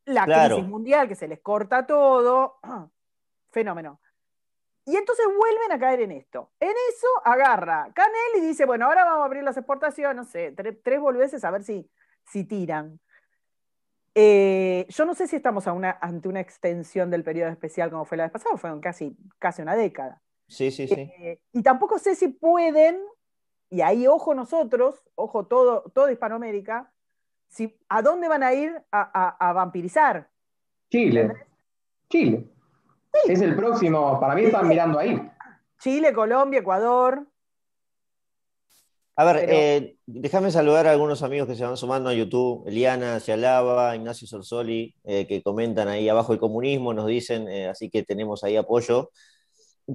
la 0.05 0.25
crisis 0.25 0.64
mundial 0.64 1.09
que 1.09 1.17
se 1.17 1.27
les 1.27 1.40
corta 1.40 1.87
todo. 1.87 2.61
Fenómeno. 3.51 4.01
Y 4.87 4.97
entonces 4.97 5.27
vuelven 5.37 5.73
a 5.73 5.79
caer 5.79 6.03
en 6.03 6.12
esto. 6.12 6.51
En 6.61 6.71
eso 6.71 7.09
agarra 7.25 7.90
Canel 7.95 8.37
y 8.37 8.40
dice, 8.40 8.64
bueno, 8.64 8.87
ahora 8.87 9.05
vamos 9.05 9.23
a 9.23 9.25
abrir 9.25 9.43
las 9.43 9.57
exportaciones, 9.57 10.14
no 10.14 10.25
sé, 10.25 10.53
tres, 10.53 10.77
tres 10.83 11.01
a 11.45 11.51
ver 11.51 11.64
si, 11.64 11.90
si 12.27 12.45
tiran. 12.45 13.01
Eh, 14.15 14.87
yo 14.89 15.05
no 15.05 15.15
sé 15.15 15.27
si 15.27 15.37
estamos 15.37 15.67
ante 15.67 16.29
una 16.29 16.41
extensión 16.41 17.11
del 17.11 17.25
periodo 17.25 17.51
especial 17.51 17.91
como 17.91 18.05
fue 18.05 18.17
la 18.17 18.25
vez 18.25 18.33
pasada, 18.33 18.57
fueron 18.57 18.81
casi, 18.81 19.17
casi 19.39 19.63
una 19.63 19.75
década. 19.75 20.23
Sí, 20.47 20.71
sí, 20.71 20.87
sí. 20.87 21.01
Eh, 21.01 21.41
y 21.53 21.63
tampoco 21.63 21.99
sé 21.99 22.15
si 22.15 22.29
pueden 22.29 22.99
y 23.71 23.81
ahí 23.81 24.07
ojo 24.07 24.35
nosotros, 24.35 25.03
ojo 25.17 25.47
todo, 25.47 25.91
todo 25.93 26.09
Hispanoamérica, 26.09 26.93
si, 27.49 27.77
¿a 27.89 28.03
dónde 28.03 28.29
van 28.29 28.45
a 28.45 28.53
ir 28.53 28.73
a, 28.93 29.53
vampirizar? 29.53 30.29
Chile. 30.91 31.33
Chile. 32.09 32.47
Es 33.25 33.41
el 33.41 33.57
próximo, 33.57 34.19
para 34.21 34.35
mí 34.37 34.45
están 34.45 34.69
mirando 34.69 34.99
ahí. 34.99 35.31
Chile, 35.79 36.13
Colombia, 36.13 36.61
Ecuador. 36.61 37.27
A 39.16 39.24
ver, 39.24 39.46
eh, 39.48 39.96
déjame 40.07 40.50
saludar 40.50 40.88
a 40.88 40.90
algunos 40.90 41.22
amigos 41.22 41.46
que 41.46 41.55
se 41.55 41.64
van 41.64 41.77
sumando 41.77 42.11
a 42.11 42.14
YouTube. 42.14 42.66
Eliana 42.66 43.20
Cialaba, 43.20 43.94
Ignacio 43.94 44.27
Sorsoli, 44.27 44.92
eh, 45.05 45.27
que 45.29 45.40
comentan 45.40 45.87
ahí 45.87 46.09
abajo 46.09 46.33
el 46.33 46.40
comunismo, 46.40 46.92
nos 46.94 47.07
dicen, 47.07 47.46
eh, 47.48 47.68
así 47.68 47.90
que 47.90 48.03
tenemos 48.03 48.42
ahí 48.42 48.57
apoyo. 48.57 49.11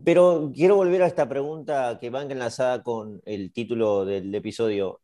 Pero 0.05 0.51
quiero 0.55 0.75
volver 0.75 1.03
a 1.03 1.07
esta 1.07 1.27
pregunta 1.27 1.97
que 1.99 2.09
va 2.09 2.21
enlazada 2.21 2.81
con 2.83 3.21
el 3.25 3.51
título 3.51 4.05
del 4.05 4.33
episodio. 4.33 5.01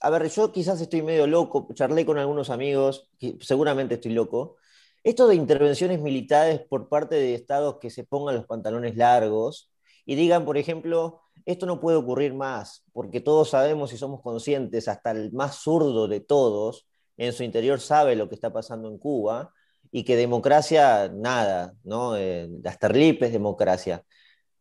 A 0.00 0.10
ver, 0.10 0.28
yo 0.28 0.52
quizás 0.52 0.80
estoy 0.80 1.02
medio 1.02 1.26
loco, 1.26 1.68
charlé 1.74 2.04
con 2.04 2.18
algunos 2.18 2.50
amigos, 2.50 3.08
seguramente 3.40 3.94
estoy 3.94 4.12
loco. 4.12 4.56
Esto 5.04 5.28
de 5.28 5.36
intervenciones 5.36 6.00
militares 6.00 6.60
por 6.68 6.88
parte 6.88 7.14
de 7.14 7.34
estados 7.34 7.78
que 7.80 7.90
se 7.90 8.04
pongan 8.04 8.34
los 8.34 8.46
pantalones 8.46 8.96
largos 8.96 9.70
y 10.04 10.16
digan, 10.16 10.44
por 10.44 10.58
ejemplo, 10.58 11.22
esto 11.44 11.66
no 11.66 11.80
puede 11.80 11.96
ocurrir 11.96 12.34
más, 12.34 12.84
porque 12.92 13.20
todos 13.20 13.50
sabemos 13.50 13.92
y 13.92 13.96
somos 13.96 14.20
conscientes, 14.22 14.88
hasta 14.88 15.10
el 15.10 15.32
más 15.32 15.56
zurdo 15.56 16.08
de 16.08 16.20
todos, 16.20 16.86
en 17.16 17.32
su 17.32 17.44
interior 17.44 17.80
sabe 17.80 18.16
lo 18.16 18.28
que 18.28 18.34
está 18.34 18.52
pasando 18.52 18.88
en 18.88 18.98
Cuba 18.98 19.52
y 19.90 20.04
que 20.04 20.16
democracia, 20.16 21.08
nada, 21.08 21.74
¿no? 21.84 22.16
Eh, 22.16 22.48
hasta 22.64 22.88
es 22.88 23.32
democracia. 23.32 24.02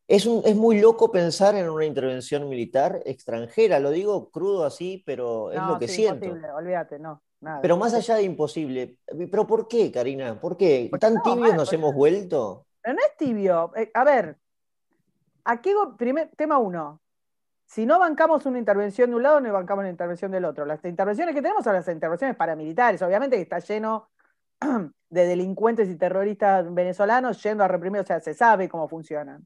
Es, 0.07 0.25
es, 0.25 0.55
muy 0.55 0.79
loco 0.79 1.11
pensar 1.11 1.55
en 1.55 1.67
una 1.67 1.85
intervención 1.85 2.47
militar 2.47 3.01
extranjera, 3.05 3.79
lo 3.79 3.89
digo 3.89 4.29
crudo 4.29 4.63
así, 4.63 5.01
pero 5.05 5.51
es 5.51 5.59
lo 5.59 5.79
que 5.79 5.87
siento. 5.87 6.25
Imposible, 6.25 6.51
olvídate, 6.51 6.99
no. 6.99 7.23
Pero 7.61 7.77
más 7.77 7.93
allá 7.93 8.15
de 8.15 8.23
imposible, 8.23 8.97
¿pero 9.31 9.45
por 9.45 9.67
qué, 9.67 9.91
Karina? 9.91 10.39
¿Por 10.39 10.57
qué? 10.57 10.89
¿Tan 10.99 11.21
tibios 11.21 11.55
nos 11.55 11.71
hemos 11.73 11.93
vuelto? 11.93 12.65
no 12.85 12.93
es 12.93 13.17
tibio. 13.17 13.71
Eh, 13.75 13.89
a 13.93 14.03
ver, 14.03 14.37
aquí, 15.45 15.73
primer, 15.97 16.29
tema 16.35 16.57
uno. 16.57 17.01
Si 17.65 17.85
no 17.85 17.99
bancamos 17.99 18.45
una 18.45 18.59
intervención 18.59 19.09
de 19.09 19.15
un 19.15 19.23
lado, 19.23 19.39
no 19.41 19.51
bancamos 19.51 19.81
una 19.81 19.89
intervención 19.89 20.31
del 20.31 20.45
otro. 20.45 20.65
Las 20.65 20.83
intervenciones 20.85 21.33
que 21.33 21.41
tenemos 21.41 21.63
son 21.63 21.73
las 21.73 21.87
intervenciones 21.87 22.35
paramilitares. 22.35 23.01
Obviamente 23.01 23.37
que 23.37 23.41
está 23.41 23.59
lleno 23.59 24.09
de 25.09 25.25
delincuentes 25.25 25.89
y 25.89 25.95
terroristas 25.95 26.71
venezolanos 26.73 27.41
yendo 27.41 27.63
a 27.63 27.67
reprimir, 27.67 28.01
o 28.01 28.05
sea, 28.05 28.19
se 28.19 28.33
sabe 28.33 28.69
cómo 28.69 28.87
funcionan. 28.87 29.45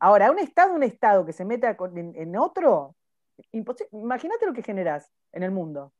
Ahora, 0.00 0.30
un 0.30 0.38
Estado, 0.38 0.74
un 0.74 0.82
Estado 0.82 1.24
que 1.24 1.32
se 1.32 1.44
meta 1.44 1.76
en, 1.94 2.36
otro, 2.36 2.96
imagínate 3.52 4.46
lo 4.46 4.52
que 4.52 4.62
generas 4.62 5.10
en 5.32 5.44
el 5.44 5.50
mundo. 5.50 5.92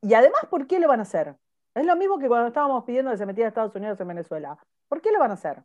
Y 0.00 0.14
además, 0.14 0.46
¿por 0.50 0.66
qué 0.66 0.80
lo 0.80 0.88
van 0.88 1.00
a 1.00 1.02
hacer? 1.02 1.36
Es 1.74 1.84
lo 1.84 1.94
mismo 1.96 2.18
que 2.18 2.28
cuando 2.28 2.48
estábamos 2.48 2.84
pidiendo 2.84 3.10
que 3.10 3.18
se 3.18 3.26
metiera 3.26 3.48
Estados 3.48 3.74
Unidos 3.74 4.00
en 4.00 4.08
Venezuela. 4.08 4.58
¿Por 4.88 5.00
qué 5.00 5.12
lo 5.12 5.18
van 5.18 5.30
a 5.30 5.34
hacer? 5.34 5.62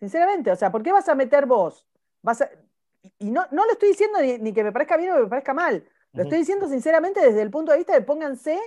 Sinceramente, 0.00 0.50
o 0.50 0.56
sea, 0.56 0.72
¿por 0.72 0.82
qué 0.82 0.92
vas 0.92 1.08
a 1.08 1.14
meter 1.14 1.46
vos? 1.46 1.86
Vas 2.22 2.42
y 3.18 3.30
no, 3.30 3.46
no 3.50 3.64
lo 3.64 3.72
estoy 3.72 3.90
diciendo 3.90 4.18
ni, 4.20 4.52
que 4.52 4.64
me 4.64 4.72
parezca 4.72 4.96
bien 4.96 5.12
o 5.12 5.16
que 5.16 5.22
me 5.22 5.28
parezca 5.28 5.54
mal. 5.54 5.84
Lo 6.12 6.24
estoy 6.24 6.38
diciendo 6.38 6.68
sinceramente 6.68 7.20
desde 7.20 7.42
el 7.42 7.50
punto 7.50 7.70
de 7.70 7.78
vista 7.78 7.92
de 7.92 8.00
pónganse 8.00 8.58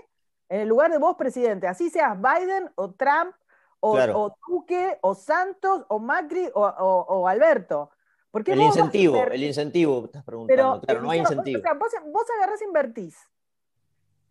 en 0.48 0.62
el 0.62 0.70
lugar 0.70 0.92
de 0.92 0.98
vos, 0.98 1.16
presidente. 1.18 1.68
Así 1.68 1.90
seas 1.90 2.18
Biden 2.18 2.72
o 2.76 2.92
Trump 2.92 3.36
o, 3.80 4.36
Duque 4.48 4.98
o 5.02 5.14
Santos 5.14 5.86
o 5.90 6.00
Macri 6.00 6.50
o, 6.54 7.28
Alberto. 7.28 7.90
el 8.34 8.62
incentivo, 8.62 9.24
el 9.24 9.44
incentivo, 9.44 10.06
estás 10.06 10.24
preguntando. 10.24 10.82
claro, 10.82 11.02
no 11.02 11.10
hay 11.10 11.20
incentivo. 11.20 11.62
Vos, 11.78 11.88
o 11.88 11.90
sea, 11.90 12.00
vos, 12.00 12.12
vos 12.14 12.26
agarrás 12.38 12.62
e 12.62 12.66
invertís 12.66 13.18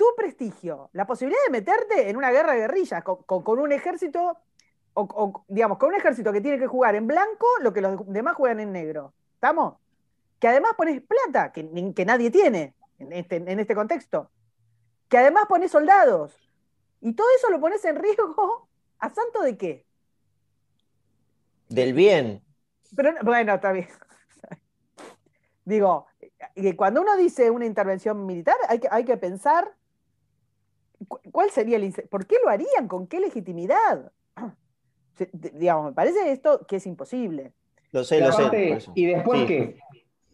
tu 0.03 0.17
prestigio, 0.17 0.91
la 0.95 1.07
posibilidad 1.07 1.41
de 1.47 1.53
meterte 1.53 2.11
en 2.11 2.17
una 2.17 2.33
guerra 2.33 2.55
de 2.55 2.61
guerrillas 2.61 3.05
con, 3.05 3.59
un 3.61 3.71
ejército, 3.71 4.37
o, 4.95 5.45
digamos, 5.49 5.79
con 5.79 5.91
un 5.91 5.95
ejército 5.95 6.33
que 6.33 6.41
tiene 6.41 6.59
que 6.59 6.67
jugar 6.67 6.95
en 6.95 7.07
blanco 7.07 7.47
lo 7.61 7.73
que 7.73 7.81
los 7.81 8.07
demás 8.07 8.37
juegan 8.37 8.61
en 8.61 8.73
negro. 8.73 9.15
¿Estamos? 9.35 9.77
Que 10.39 10.49
además 10.49 10.73
pones 10.77 11.03
plata, 11.03 11.53
que, 11.53 11.93
que 11.95 12.05
nadie 12.05 12.31
tiene 12.31 12.75
en 12.99 13.13
este, 13.13 13.37
en 13.37 13.61
este 13.61 13.75
contexto. 13.75 14.31
Que 15.09 15.19
además 15.19 15.47
pones 15.49 15.71
soldados. 15.71 16.37
Y 17.01 17.15
todo 17.15 17.27
eso 17.37 17.51
lo 17.51 17.61
pones 17.61 17.85
en 17.85 17.97
riesgo 17.97 18.69
a 18.99 19.11
santo 19.11 19.43
de 19.43 19.57
qué? 19.57 19.87
Del 21.69 21.93
bien. 21.95 22.43
Pero 22.95 23.15
bueno, 23.23 23.55
está 23.55 23.73
bien. 23.73 23.89
Digo, 25.65 26.07
cuando 26.77 27.01
uno 27.01 27.17
dice 27.17 27.51
una 27.51 27.67
intervención 27.67 28.27
militar, 28.27 28.57
hay 28.69 28.81
que, 28.81 28.89
hay 28.91 29.05
que 29.05 29.17
pensar 29.17 29.75
¿Cuál 31.09 31.51
sería 31.51 31.77
el 31.77 31.93
¿Por 32.11 32.27
qué 32.27 32.37
lo 32.45 32.51
harían? 32.51 32.89
¿Con 32.89 33.07
qué 33.07 33.21
legitimidad? 33.21 34.13
Digamos, 35.55 35.87
me 35.87 35.93
parece 35.93 36.33
esto 36.33 36.67
que 36.67 36.77
es 36.77 36.87
imposible. 36.87 37.53
Lo 37.93 38.05
sé, 38.05 38.21
lo 38.21 38.33
sé. 38.33 38.79
¿Y 38.95 39.07
después 39.07 39.45
qué? 39.47 39.79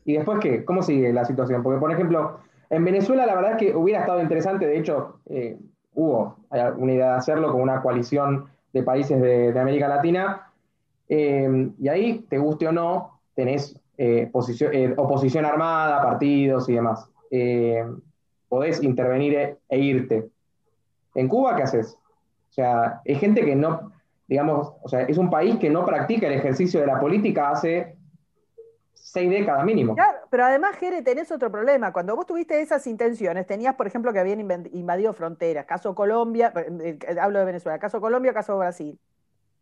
¿Y 0.04 0.14
después 0.14 0.38
qué? 0.40 0.64
¿Cómo 0.64 0.82
sigue 0.82 1.12
la 1.12 1.24
situación? 1.24 1.62
Porque, 1.62 1.80
por 1.80 1.92
ejemplo, 1.92 2.40
en 2.70 2.84
Venezuela 2.84 3.26
la 3.26 3.34
verdad 3.34 3.52
es 3.52 3.58
que 3.58 3.76
hubiera 3.76 4.00
estado 4.00 4.22
interesante, 4.22 4.66
de 4.66 4.78
hecho, 4.78 5.20
eh, 5.26 5.58
hubo 5.94 6.36
una 6.50 6.92
idea 6.92 7.12
de 7.12 7.18
hacerlo 7.18 7.50
con 7.52 7.60
una 7.60 7.82
coalición 7.82 8.46
de 8.72 8.82
países 8.82 9.20
de, 9.20 9.58
América 9.58 9.88
Latina, 9.88 10.50
eh, 11.08 11.70
y 11.78 11.88
ahí, 11.88 12.26
te 12.28 12.38
guste 12.38 12.68
o 12.68 12.72
no, 12.72 13.20
tenés 13.34 13.78
eh, 13.96 14.30
oposición 14.32 15.44
armada, 15.44 16.02
partidos 16.02 16.68
y 16.68 16.74
demás. 16.74 17.10
podés 18.48 18.82
intervenir 18.82 19.58
e 19.68 19.78
irte. 19.78 20.28
En 21.14 21.28
Cuba, 21.28 21.56
¿qué 21.56 21.62
haces? 21.62 21.98
O 22.50 22.52
sea, 22.52 23.00
es 23.04 23.18
gente 23.18 23.44
que 23.44 23.56
no, 23.56 23.92
digamos, 24.28 24.74
o 24.82 24.88
sea, 24.88 25.02
es 25.02 25.16
un 25.16 25.30
país 25.30 25.56
que 25.56 25.70
no 25.70 25.84
practica 25.84 26.26
el 26.26 26.34
ejercicio 26.34 26.80
de 26.80 26.86
la 26.86 27.00
política 27.00 27.50
hace 27.50 27.96
seis 28.92 29.30
décadas 29.30 29.64
mínimo. 29.64 29.94
Claro, 29.94 30.18
pero 30.28 30.44
además, 30.44 30.76
Jere, 30.76 31.00
tenés 31.00 31.32
otro 31.32 31.50
problema. 31.50 31.94
Cuando 31.94 32.14
vos 32.14 32.26
tuviste 32.26 32.60
esas 32.60 32.86
intenciones, 32.86 33.46
tenías, 33.46 33.74
por 33.74 33.86
ejemplo, 33.86 34.12
que 34.12 34.18
habían 34.18 34.38
invadido 34.38 35.14
fronteras, 35.14 35.64
caso 35.64 35.94
Colombia, 35.94 36.52
eh, 36.54 36.98
eh, 37.00 37.16
hablo 37.18 37.38
de 37.38 37.46
Venezuela, 37.46 37.78
caso 37.78 38.02
Colombia, 38.02 38.34
caso 38.34 38.58
Brasil. 38.58 38.98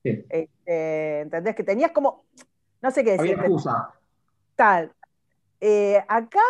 Sí. 0.02 0.24
Este, 0.28 1.20
¿Entendés? 1.20 1.54
Que 1.54 1.62
tenías 1.62 1.92
como, 1.92 2.24
no 2.82 2.90
sé 2.90 3.04
qué 3.04 3.12
decir. 3.12 3.34
Había 3.34 3.44
excusa. 3.44 3.90
Tal. 4.56 4.92
Eh, 5.60 6.02
acá, 6.08 6.40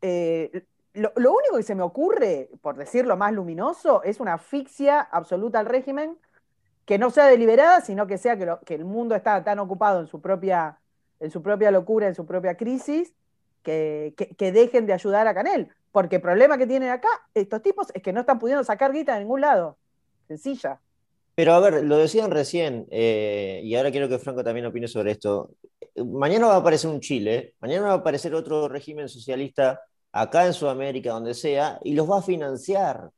lo, 0.00 1.10
único 1.16 1.56
que 1.56 1.62
se 1.64 1.74
me 1.74 1.82
ocurre, 1.82 2.50
por 2.62 2.76
decirlo 2.76 3.16
más 3.16 3.32
luminoso, 3.32 4.04
es 4.04 4.20
una 4.20 4.34
asfixia 4.34 5.00
absoluta 5.00 5.58
al 5.58 5.66
régimen, 5.66 6.16
que 6.84 6.98
no 6.98 7.10
sea 7.10 7.26
deliberada, 7.26 7.80
sino 7.80 8.06
que 8.06 8.18
sea 8.18 8.36
que, 8.36 8.74
el 8.74 8.84
mundo 8.84 9.14
está 9.14 9.42
tan 9.42 9.58
ocupado 9.58 10.00
en 10.00 10.06
su 10.06 10.20
propia, 10.20 10.78
en 11.20 11.30
su 11.30 11.42
propia 11.42 11.70
locura, 11.70 12.06
en 12.06 12.14
su 12.14 12.26
propia 12.26 12.56
crisis, 12.56 13.14
que, 13.62 14.14
dejen 14.38 14.86
de 14.86 14.92
ayudar 14.92 15.26
a 15.26 15.34
Canel. 15.34 15.68
Porque 15.92 16.16
el 16.16 16.22
problema 16.22 16.58
que 16.58 16.66
tienen 16.66 16.90
acá 16.90 17.08
estos 17.34 17.62
tipos 17.62 17.86
es 17.94 18.02
que 18.02 18.12
no 18.12 18.20
están 18.20 18.38
pudiendo 18.38 18.64
sacar 18.64 18.92
guita 18.92 19.14
de 19.14 19.20
ningún 19.20 19.40
lado. 19.40 19.78
Sencilla. 20.28 20.80
Pero 21.34 21.54
a 21.54 21.60
ver, 21.60 21.84
lo 21.84 21.96
decían 21.96 22.30
recién, 22.30 22.86
eh, 22.90 23.60
y 23.64 23.74
ahora 23.74 23.90
quiero 23.90 24.08
que 24.08 24.18
Franco 24.18 24.44
también 24.44 24.66
opine 24.66 24.86
sobre 24.86 25.12
esto. 25.12 25.50
Mañana 25.96 26.46
va 26.46 26.54
a 26.54 26.58
aparecer 26.58 26.90
un 26.90 27.00
Chile, 27.00 27.54
mañana 27.60 27.86
va 27.86 27.92
a 27.92 27.96
aparecer 27.96 28.34
otro 28.34 28.68
régimen 28.68 29.08
socialista 29.08 29.80
acá 30.12 30.46
en 30.46 30.52
Sudamérica, 30.52 31.10
donde 31.10 31.34
sea, 31.34 31.80
y 31.82 31.94
los 31.94 32.08
va 32.08 32.18
a 32.18 32.22
financiar. 32.22 33.10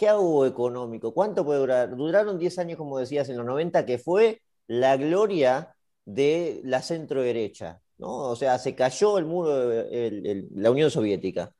¿Qué 0.00 0.08
hago 0.08 0.46
económico? 0.46 1.12
¿Cuánto 1.12 1.44
puede 1.44 1.60
durar? 1.60 1.94
Duraron 1.94 2.38
10 2.38 2.58
años, 2.58 2.78
como 2.78 2.98
decías, 2.98 3.28
en 3.28 3.36
los 3.36 3.44
90, 3.44 3.84
que 3.84 3.98
fue 3.98 4.40
la 4.66 4.96
gloria 4.96 5.76
de 6.06 6.62
la 6.64 6.80
centro 6.80 7.20
derecha. 7.20 7.82
¿no? 7.98 8.30
O 8.30 8.34
sea, 8.34 8.58
se 8.58 8.74
cayó 8.74 9.18
el 9.18 9.26
muro 9.26 9.68
de 9.68 10.46
la 10.54 10.70
Unión 10.70 10.90
Soviética 10.90 11.54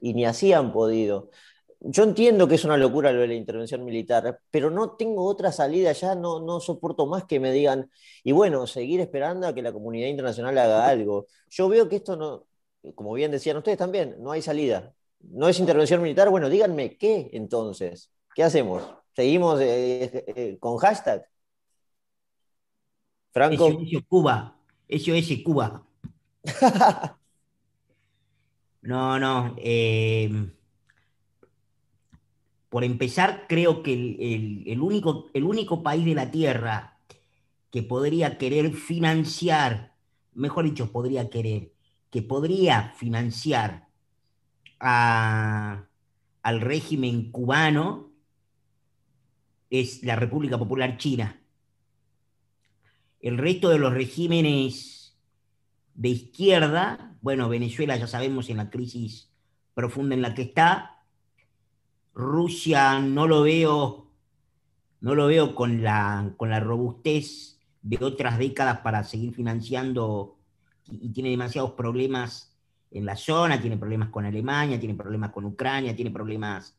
y 0.00 0.12
ni 0.12 0.24
así 0.24 0.52
han 0.52 0.72
podido. 0.72 1.30
Yo 1.78 2.02
entiendo 2.02 2.48
que 2.48 2.56
es 2.56 2.64
una 2.64 2.76
locura 2.76 3.12
lo 3.12 3.20
de 3.20 3.28
la 3.28 3.34
intervención 3.34 3.84
militar, 3.84 4.40
pero 4.50 4.70
no 4.70 4.96
tengo 4.96 5.24
otra 5.24 5.52
salida 5.52 5.92
ya, 5.92 6.16
no, 6.16 6.40
no 6.40 6.58
soporto 6.58 7.06
más 7.06 7.26
que 7.26 7.38
me 7.38 7.52
digan, 7.52 7.90
y 8.24 8.32
bueno, 8.32 8.66
seguir 8.66 9.00
esperando 9.00 9.46
a 9.46 9.54
que 9.54 9.62
la 9.62 9.72
comunidad 9.72 10.08
internacional 10.08 10.58
haga 10.58 10.88
algo. 10.88 11.26
Yo 11.48 11.68
veo 11.68 11.88
que 11.88 11.96
esto 11.96 12.16
no, 12.16 12.46
como 12.96 13.12
bien 13.14 13.30
decían 13.30 13.56
ustedes 13.56 13.78
también, 13.78 14.16
no 14.18 14.32
hay 14.32 14.42
salida. 14.42 14.94
No 15.30 15.48
es 15.48 15.58
intervención 15.58 16.02
militar. 16.02 16.30
Bueno, 16.30 16.48
díganme 16.48 16.96
qué 16.96 17.30
entonces. 17.32 18.10
¿Qué 18.34 18.42
hacemos? 18.42 18.82
¿Seguimos 19.14 19.60
eh, 19.60 20.04
eh, 20.04 20.24
eh, 20.36 20.56
con 20.58 20.76
hashtag? 20.78 21.26
Franco. 23.32 23.68
SOS 23.68 24.04
Cuba. 24.08 24.56
SOS 24.88 25.42
Cuba. 25.44 25.86
no, 28.82 29.18
no. 29.18 29.56
por 32.68 32.84
empezar, 32.84 33.46
creo 33.48 33.82
que 33.82 34.64
el, 34.66 34.80
único, 34.80 35.30
el 35.32 35.44
único 35.44 35.82
país 35.82 36.04
de 36.04 36.14
la 36.14 36.30
Tierra 36.30 36.98
que 37.70 37.82
podría 37.82 38.36
querer 38.38 38.72
financiar, 38.72 39.94
mejor 40.32 40.64
dicho, 40.64 40.92
podría 40.92 41.30
querer 41.30 41.72
que 42.14 42.22
podría 42.22 42.92
financiar 42.96 43.83
al 44.86 46.60
régimen 46.60 47.30
cubano 47.30 48.10
es 49.70 50.02
la 50.02 50.16
República 50.16 50.58
Popular 50.58 50.98
China. 50.98 51.40
El 53.20 53.38
resto 53.38 53.70
de 53.70 53.78
los 53.78 53.94
regímenes 53.94 55.16
de 55.94 56.08
izquierda, 56.10 57.16
bueno, 57.22 57.48
Venezuela 57.48 57.96
ya 57.96 58.06
sabemos 58.06 58.50
en 58.50 58.58
la 58.58 58.68
crisis 58.70 59.30
profunda 59.72 60.14
en 60.14 60.22
la 60.22 60.34
que 60.34 60.42
está, 60.42 61.02
Rusia 62.12 63.00
no 63.00 63.26
lo 63.26 63.42
veo, 63.42 64.10
no 65.00 65.14
lo 65.14 65.26
veo 65.26 65.54
con 65.54 65.82
la, 65.82 66.32
con 66.36 66.50
la 66.50 66.60
robustez 66.60 67.58
de 67.82 67.98
otras 68.04 68.38
décadas 68.38 68.80
para 68.80 69.02
seguir 69.04 69.34
financiando 69.34 70.38
y, 70.86 71.10
tiene 71.10 71.30
demasiados 71.30 71.72
problemas 71.72 72.53
en 72.94 73.04
la 73.04 73.16
zona, 73.16 73.60
tiene 73.60 73.76
problemas 73.76 74.08
con 74.08 74.24
Alemania, 74.24 74.78
tiene 74.78 74.94
problemas 74.94 75.30
con 75.30 75.44
Ucrania, 75.44 75.96
tiene 75.96 76.12
problemas 76.12 76.78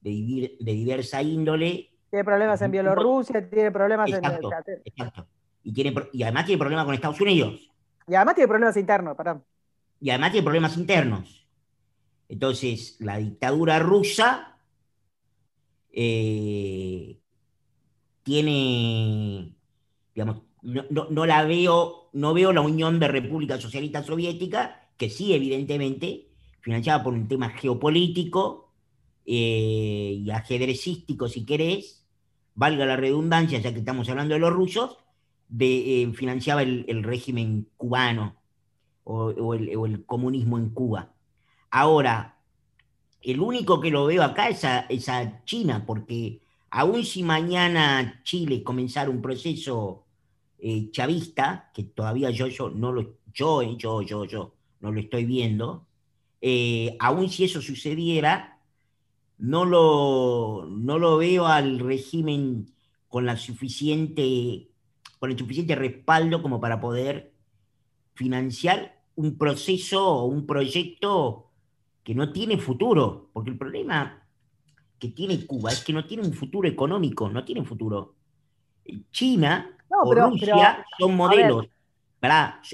de, 0.00 0.56
de 0.60 0.72
diversa 0.72 1.20
índole. 1.20 1.90
Tiene 2.08 2.24
problemas 2.24 2.62
en 2.62 2.70
Bielorrusia, 2.70 3.50
tiene 3.50 3.72
problemas 3.72 4.08
en... 4.10 4.24
Exacto. 4.84 5.26
Y, 5.64 5.72
tiene, 5.72 5.92
y 6.12 6.22
además 6.22 6.46
tiene 6.46 6.58
problemas 6.60 6.84
con 6.84 6.94
Estados 6.94 7.20
Unidos. 7.20 7.68
Y 8.06 8.14
además 8.14 8.36
tiene 8.36 8.48
problemas 8.48 8.76
internos, 8.76 9.16
perdón. 9.16 9.44
Y 10.00 10.10
además 10.10 10.30
tiene 10.30 10.44
problemas 10.44 10.76
internos. 10.76 11.48
Entonces, 12.28 12.96
la 13.00 13.18
dictadura 13.18 13.80
rusa 13.80 14.58
eh, 15.90 17.18
tiene, 18.22 19.52
digamos, 20.14 20.42
no, 20.62 21.26
la 21.26 21.44
veo, 21.44 22.10
no 22.12 22.34
veo 22.34 22.52
la 22.52 22.60
unión 22.60 23.00
de 23.00 23.08
República 23.08 23.58
Socialista 23.58 24.02
Soviética, 24.04 24.85
que 24.96 25.10
sí, 25.10 25.32
evidentemente, 25.34 26.28
financiada 26.60 27.02
por 27.02 27.14
un 27.14 27.28
tema 27.28 27.50
geopolítico 27.50 28.72
eh, 29.24 30.20
y 30.24 30.30
ajedrecístico, 30.30 31.28
si 31.28 31.44
querés, 31.44 32.06
valga 32.54 32.86
la 32.86 32.96
redundancia, 32.96 33.60
ya 33.60 33.72
que 33.72 33.80
estamos 33.80 34.08
hablando 34.08 34.34
de 34.34 34.40
los 34.40 34.52
rusos, 34.52 34.98
de, 35.48 36.02
eh, 36.02 36.12
financiaba 36.12 36.62
el, 36.62 37.02
régimen 37.04 37.68
cubano 37.76 38.36
o, 39.04 39.54
el, 39.54 40.04
comunismo 40.06 40.58
en 40.58 40.70
Cuba. 40.70 41.12
Ahora, 41.70 42.38
el 43.22 43.40
único 43.40 43.80
que 43.80 43.90
lo 43.90 44.06
veo 44.06 44.22
acá 44.22 44.48
es 44.48 44.64
a, 44.64 44.80
es 44.88 45.08
China, 45.44 45.84
porque 45.86 46.40
aun 46.70 47.04
si 47.04 47.22
mañana 47.22 48.20
Chile 48.24 48.62
comenzara 48.62 49.10
un 49.10 49.22
proceso 49.22 50.04
eh, 50.58 50.90
chavista, 50.90 51.70
que 51.72 51.84
todavía 51.84 52.30
yo, 52.30 52.48
yo 52.48 52.70
no 52.70 52.90
lo, 52.90 53.18
yo, 53.32 53.62
yo, 53.76 54.02
yo, 54.02 54.24
yo, 54.24 54.55
no 54.80 54.92
lo 54.92 55.00
estoy 55.00 55.24
viendo, 55.24 55.86
eh, 56.40 56.96
aun 57.00 57.28
si 57.28 57.44
eso 57.44 57.60
sucediera, 57.60 58.60
no 59.38 59.64
lo, 59.64 60.66
no 60.70 60.98
lo 60.98 61.18
veo 61.18 61.46
al 61.46 61.78
régimen 61.78 62.70
con 63.08 63.26
la 63.26 63.36
suficiente, 63.36 64.68
con 65.18 65.30
el 65.30 65.38
suficiente 65.38 65.74
respaldo 65.74 66.42
como 66.42 66.60
para 66.60 66.80
poder 66.80 67.32
financiar 68.14 69.02
un 69.14 69.36
proceso 69.38 70.06
o 70.06 70.24
un 70.24 70.46
proyecto 70.46 71.50
que 72.02 72.14
no 72.14 72.32
tiene 72.32 72.58
futuro, 72.58 73.30
porque 73.32 73.50
el 73.50 73.58
problema 73.58 74.22
que 74.98 75.08
tiene 75.08 75.44
Cuba 75.46 75.70
es 75.70 75.84
que 75.84 75.92
no 75.92 76.06
tiene 76.06 76.22
un 76.22 76.32
futuro 76.32 76.68
económico, 76.68 77.28
no 77.28 77.44
tiene 77.44 77.64
futuro. 77.64 78.14
China 79.10 79.76
o 79.88 80.14
Rusia 80.14 80.84
son 80.98 81.16
modelos, 81.16 81.66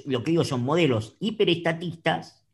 lo 0.06 0.22
que 0.22 0.30
digo 0.30 0.44
son 0.44 0.64
modelos 0.64 1.16
hiperestatistas 1.20 2.44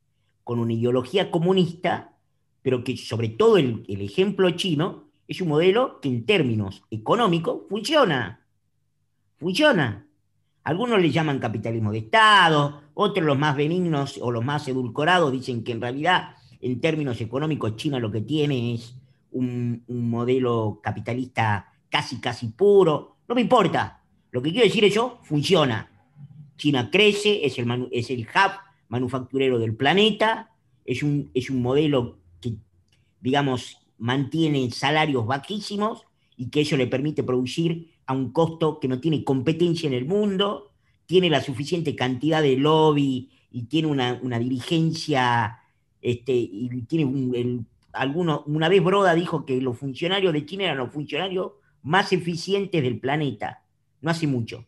con 0.45 0.59
una 0.59 0.73
ideología 0.73 1.31
comunista, 1.31 2.17
pero 2.63 2.83
que 2.83 2.97
sobre 2.97 3.29
todo 3.29 3.59
el, 3.59 3.85
ejemplo 3.87 4.51
chino 4.53 5.05
es 5.27 5.41
un 5.41 5.49
modelo 5.49 6.01
que 6.01 6.09
en 6.09 6.25
términos 6.25 6.83
económicos 6.91 7.63
funciona. 7.69 8.47
Funciona. 9.37 10.07
Algunos 10.65 11.01
le 11.01 11.11
llaman 11.11 11.39
capitalismo 11.39 11.93
de 11.93 11.99
Estado, 11.99 12.83
otros 12.95 13.25
los 13.27 13.39
más 13.39 13.57
benignos 13.57 14.19
o 14.21 14.31
los 14.31 14.45
más 14.45 14.67
edulcorados 14.69 15.33
dicen 15.33 15.63
que 15.65 15.73
en 15.73 15.81
realidad 15.81 16.35
en 16.61 16.81
términos 16.81 17.21
económicos 17.21 17.77
China 17.77 17.99
lo 17.99 18.11
que 18.11 18.23
tiene 18.23 18.75
es 18.75 18.95
un, 19.33 19.85
modelo 19.89 20.81
capitalista 20.83 21.73
casi, 21.89 22.21
casi 22.21 22.49
puro. 22.49 23.19
No 23.29 23.35
me 23.35 23.41
importa. 23.41 24.03
Lo 24.31 24.43
que 24.43 24.51
quiero 24.51 24.67
decir 24.67 24.85
es 24.85 24.95
yo, 24.95 25.21
funciona. 25.23 25.91
China 26.59 26.91
crece, 26.91 27.47
es 27.47 27.59
el, 27.59 27.89
es 27.91 28.11
el 28.11 28.21
hub 28.21 28.53
manufacturero 28.89 29.59
del 29.59 29.75
planeta, 29.75 30.51
es 30.85 31.03
un, 31.03 31.31
es 31.33 31.49
un 31.49 31.63
modelo 31.63 32.19
que, 32.41 32.55
digamos, 33.21 33.79
mantiene 33.97 34.71
salarios 34.71 35.27
bajísimos 35.27 36.05
y 36.37 36.51
que 36.51 36.61
eso 36.61 36.77
le 36.77 36.87
permite 36.87 37.23
producir 37.23 37.91
a 38.07 38.13
un 38.13 38.33
costo 38.33 38.79
que 38.79 38.89
no 38.89 39.01
tiene 39.01 39.25
competencia 39.25 39.87
en 39.87 39.95
el 39.95 40.05
mundo, 40.05 40.73
tiene 41.07 41.31
la 41.31 41.41
suficiente 41.41 41.97
cantidad 41.97 42.43
de 42.43 42.57
lobby 42.57 43.31
y 43.51 43.63
tiene 43.65 43.89
una, 43.89 44.39
dirigencia, 44.39 45.59
este, 46.03 46.33
y 46.35 46.69
tiene 46.83 47.07
un, 47.07 47.67
una 48.47 48.69
vez 48.69 48.85
Broda 48.85 49.15
dijo 49.15 49.45
que 49.45 49.61
los 49.61 49.79
funcionarios 49.79 50.33
de 50.33 50.47
China 50.47 50.65
eran 50.65 50.79
los 50.79 50.93
funcionarios 50.93 51.53
más 51.83 52.13
eficientes 52.13 52.83
del 52.83 53.01
planeta, 53.01 53.63
no 54.01 54.11
hace 54.11 54.27
mucho. 54.27 54.68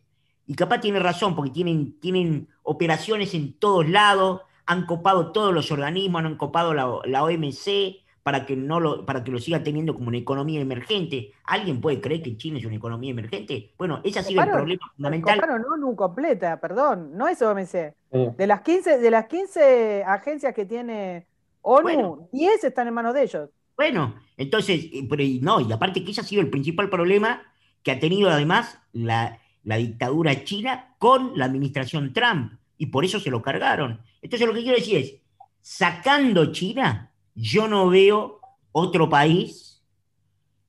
Y 0.51 0.53
capaz 0.53 0.81
tiene 0.81 0.99
razón, 0.99 1.33
porque 1.33 1.49
tienen, 1.49 1.97
tienen 2.01 2.49
operaciones 2.63 3.33
en 3.33 3.53
todos 3.53 3.87
lados, 3.87 4.41
han 4.65 4.85
copado 4.85 5.31
todos 5.31 5.53
los 5.53 5.71
organismos, 5.71 6.25
han 6.25 6.35
copado 6.35 6.73
la, 6.73 6.93
la 7.05 7.23
OMC 7.23 8.03
para 8.21 8.45
que, 8.45 8.57
no 8.57 8.81
lo, 8.81 9.05
para 9.05 9.23
que 9.23 9.31
lo 9.31 9.39
siga 9.39 9.63
teniendo 9.63 9.93
como 9.93 10.09
una 10.09 10.17
economía 10.17 10.59
emergente. 10.59 11.31
¿Alguien 11.45 11.79
puede 11.79 12.01
creer 12.01 12.21
que 12.21 12.35
China 12.35 12.59
es 12.59 12.65
una 12.65 12.75
economía 12.75 13.11
emergente? 13.11 13.71
Bueno, 13.77 14.01
ese 14.03 14.19
ha 14.19 14.23
sido 14.23 14.43
el 14.43 14.49
problema 14.49 14.91
fundamental. 14.93 15.41
no, 15.61 15.77
no 15.77 15.95
completa, 15.95 16.59
perdón, 16.59 17.15
no 17.15 17.29
es 17.29 17.41
OMC. 17.41 17.95
De, 18.37 18.45
las 18.45 18.59
15, 18.59 18.97
de 18.97 19.09
las 19.09 19.27
15 19.27 20.03
agencias 20.03 20.53
que 20.53 20.65
tiene 20.65 21.27
ONU, 21.61 22.27
10 22.33 22.65
están 22.65 22.89
en 22.89 22.93
manos 22.93 23.13
de 23.13 23.23
ellos. 23.23 23.49
Bueno, 23.77 24.15
entonces, 24.35 24.89
eh, 24.91 25.39
no, 25.41 25.61
y 25.61 25.71
aparte 25.71 26.03
que 26.03 26.11
ese 26.11 26.19
ha 26.19 26.25
sido 26.25 26.41
el 26.41 26.49
principal 26.49 26.89
problema 26.89 27.41
que 27.83 27.91
ha 27.91 27.99
tenido 28.01 28.29
además 28.29 28.79
la, 28.91 29.39
dictadura 29.63 30.43
china 30.43 30.95
con 30.97 31.37
la 31.37 31.45
administración 31.45 32.13
Trump, 32.13 32.53
y 32.77 32.87
por 32.87 33.05
eso 33.05 33.19
se 33.19 33.29
lo 33.29 33.41
cargaron. 33.41 34.01
Entonces 34.21 34.47
lo 34.47 34.53
que 34.53 34.63
quiero 34.63 34.77
decir 34.77 34.97
es, 34.97 35.15
sacando 35.61 36.51
China, 36.51 37.11
yo 37.35 37.67
no 37.67 37.89
veo 37.89 38.39
otro 38.71 39.09
país 39.09 39.83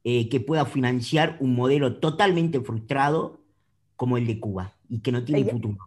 eh, 0.05 0.29
que 0.29 0.41
pueda 0.41 0.67
financiar 0.67 1.37
un 1.41 1.55
modelo 1.55 1.97
totalmente 1.97 2.61
frustrado 2.61 3.41
como 3.97 4.19
el 4.19 4.27
de 4.27 4.41
Cuba 4.41 4.75
y 4.89 5.01
que 5.01 5.13
no 5.13 5.25
tiene 5.25 5.51
futuro. 5.51 5.79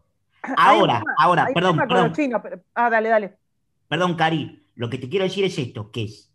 Ahora, 0.58 1.04
ahora, 1.18 1.48
perdón, 1.54 1.78
perdón. 1.88 2.14
ah, 2.74 2.90
dale, 2.90 3.10
dale. 3.10 3.38
Perdón, 3.88 4.16
Cari, 4.16 4.64
lo 4.76 4.90
que 4.90 4.98
te 4.98 5.10
quiero 5.10 5.26
decir 5.26 5.44
es 5.44 5.58
esto, 5.58 5.92
que 5.92 6.06
es, 6.06 6.32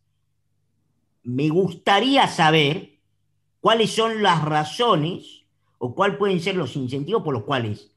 me 1.22 1.48
gustaría 1.48 2.26
saber 2.28 2.98
cuáles 3.60 3.92
son 3.92 4.22
las 4.22 4.44
razones 4.44 5.39
o 5.82 5.94
cuáles 5.94 6.18
pueden 6.18 6.40
ser 6.40 6.56
los 6.56 6.76
incentivos 6.76 7.22
por 7.22 7.32
los 7.32 7.44
cuales 7.44 7.90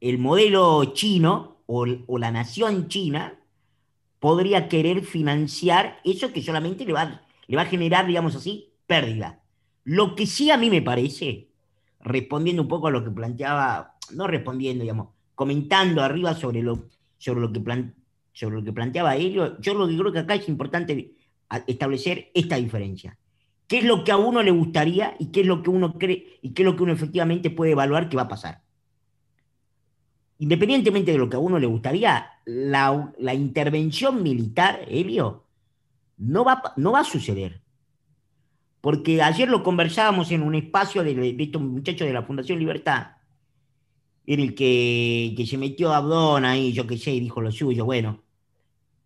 el 0.00 0.18
modelo 0.18 0.84
chino 0.94 1.64
o, 1.66 1.84
la 2.18 2.30
nación 2.30 2.88
china 2.88 3.40
podría 4.20 4.68
querer 4.68 5.02
financiar 5.02 5.98
eso 6.04 6.32
que 6.32 6.42
solamente 6.42 6.84
le 6.84 6.92
va, 6.92 7.22
le 7.48 7.56
va 7.56 7.62
a 7.62 7.66
generar, 7.66 8.06
digamos 8.06 8.36
así, 8.36 8.72
pérdida. 8.86 9.42
Lo 9.82 10.14
que 10.14 10.26
sí 10.26 10.50
a 10.50 10.56
mí 10.56 10.70
me 10.70 10.80
parece, 10.80 11.48
respondiendo 12.00 12.62
un 12.62 12.68
poco 12.68 12.86
a 12.86 12.92
lo 12.92 13.02
que 13.02 13.10
planteaba, 13.10 13.96
no 14.12 14.28
respondiendo, 14.28 14.82
digamos, 14.82 15.08
comentando 15.34 16.02
arriba 16.02 16.34
sobre 16.34 16.62
lo, 16.62 16.84
sobre 17.18 17.40
lo 17.40 17.52
que 17.52 18.72
planteaba, 18.72 19.16
Helio, 19.16 19.60
yo 19.60 19.74
lo 19.74 19.88
que 19.88 19.96
creo 19.96 20.12
que 20.12 20.20
acá 20.20 20.36
es 20.36 20.48
importante 20.48 21.16
establecer 21.66 22.30
esta 22.32 22.56
diferencia. 22.56 23.18
¿Qué 23.72 23.78
es 23.78 23.84
lo 23.84 24.04
que 24.04 24.12
a 24.12 24.18
uno 24.18 24.42
le 24.42 24.50
gustaría 24.50 25.16
y 25.18 25.28
qué 25.28 25.40
es 25.40 25.46
lo 25.46 25.62
que 25.62 25.70
uno 25.70 25.94
cree 25.94 26.38
y 26.42 26.50
qué 26.50 26.60
es 26.60 26.66
lo 26.66 26.76
que 26.76 26.82
uno 26.82 26.92
efectivamente 26.92 27.48
puede 27.48 27.72
evaluar 27.72 28.10
que 28.10 28.16
va 28.16 28.24
a 28.24 28.28
pasar? 28.28 28.60
Independientemente 30.40 31.10
de 31.10 31.16
lo 31.16 31.30
que 31.30 31.36
a 31.36 31.38
uno 31.38 31.58
le 31.58 31.66
gustaría, 31.66 32.32
la, 32.44 33.32
intervención 33.32 34.22
militar, 34.22 34.84
Helio, 34.88 35.46
no 36.18 36.44
va, 36.44 36.74
no 36.76 36.92
va 36.92 37.00
a 37.00 37.04
suceder. 37.04 37.62
Porque 38.82 39.22
ayer 39.22 39.48
lo 39.48 39.62
conversábamos 39.62 40.30
en 40.32 40.42
un 40.42 40.54
espacio 40.54 41.02
de, 41.02 41.34
estos 41.38 41.62
muchachos 41.62 42.06
de 42.06 42.12
la 42.12 42.24
Fundación 42.24 42.58
Libertad, 42.58 43.12
en 44.26 44.40
el 44.40 44.54
que, 44.54 45.46
se 45.48 45.56
metió 45.56 45.94
Abdón 45.94 46.44
ahí, 46.44 46.74
yo 46.74 46.86
qué 46.86 46.98
sé, 46.98 47.12
y 47.12 47.20
dijo 47.20 47.40
lo 47.40 47.50
suyo, 47.50 47.86
bueno. 47.86 48.20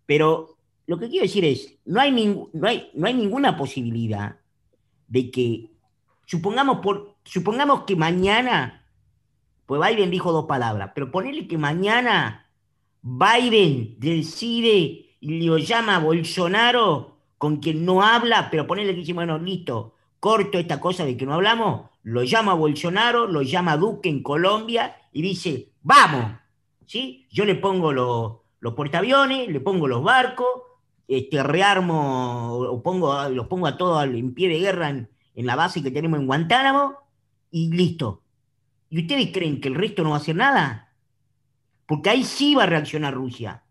Pero 0.07 0.57
lo 0.89 0.99
que 0.99 1.09
quiero 1.09 1.23
decir 1.23 1.45
es, 1.45 1.79
no 1.85 2.01
hay, 2.01 2.11
no 2.53 2.67
hay, 2.67 2.91
no 2.95 3.07
hay 3.07 3.15
ninguna 3.15 3.57
posibilidad 3.57 4.41
de 5.09 5.31
que, 5.31 5.71
supongamos, 6.27 6.79
por, 6.79 7.17
supongamos 7.25 7.83
que 7.83 7.97
mañana, 7.97 8.85
pues 9.67 9.81
Biden 9.81 10.11
dijo 10.11 10.33
dos 10.33 10.47
palabras, 10.47 10.93
pero 10.95 11.11
ponerle 11.11 11.47
que 11.47 11.59
mañana 11.59 12.47
Biden 13.03 13.97
decide 13.99 15.17
y 15.21 15.47
lo 15.47 15.59
llama 15.59 15.99
Bolsonaro 15.99 17.17
con 17.39 17.59
quien 17.59 17.85
no 17.85 18.03
habla, 18.03 18.51
pero 18.51 18.67
ponerle 18.67 18.95
que 18.95 19.01
dice, 19.01 19.13
bueno, 19.13 19.39
listo, 19.39 19.95
corto 20.21 20.59
esta 20.59 20.81
cosa 20.81 21.05
de 21.05 21.17
que 21.17 21.27
no 21.27 21.35
hablamos, 21.35 21.91
lo 22.03 22.23
llama 22.23 22.55
Bolsonaro, 22.55 23.27
lo 23.27 23.43
llama 23.43 23.77
Duque 23.77 24.09
en 24.09 24.23
Colombia 24.23 24.97
y 25.13 25.23
dice, 25.23 25.73
vamos, 25.83 26.33
¿sí? 26.87 27.27
Yo 27.31 27.45
le 27.45 27.57
pongo 27.57 27.93
los 27.93 28.75
portaaviones, 28.75 29.49
le 29.49 29.61
pongo 29.61 29.87
los 29.87 30.03
barcos, 30.03 30.49
este, 31.09 31.43
rearmo, 31.43 32.53
o 32.55 32.83
pongo, 32.83 33.29
los 33.29 33.47
pongo 33.47 33.67
a 33.67 33.77
todos 33.77 34.05
en 34.05 34.35
pie 34.35 34.49
de 34.49 34.59
guerra 34.59 34.91
en, 34.91 35.09
en 35.35 35.47
la 35.47 35.57
base 35.57 35.83
que 35.83 35.91
tenemos 35.91 36.19
en 36.19 36.27
Guantánamo 36.27 36.97
y 37.51 37.71
listo. 37.71 38.23
¿Y 38.91 39.03
ustedes 39.03 39.31
creen 39.33 39.61
que 39.61 39.69
el 39.69 39.75
resto 39.75 40.03
no 40.03 40.11
va 40.11 40.17
a 40.17 40.21
hacer 40.21 40.37
nada? 40.37 40.93
Porque 41.87 42.11
ahí 42.11 42.25
sí 42.25 42.55
va 42.55 42.65
a 42.65 42.67
reaccionar 42.67 43.15
Rusia. 43.15 43.63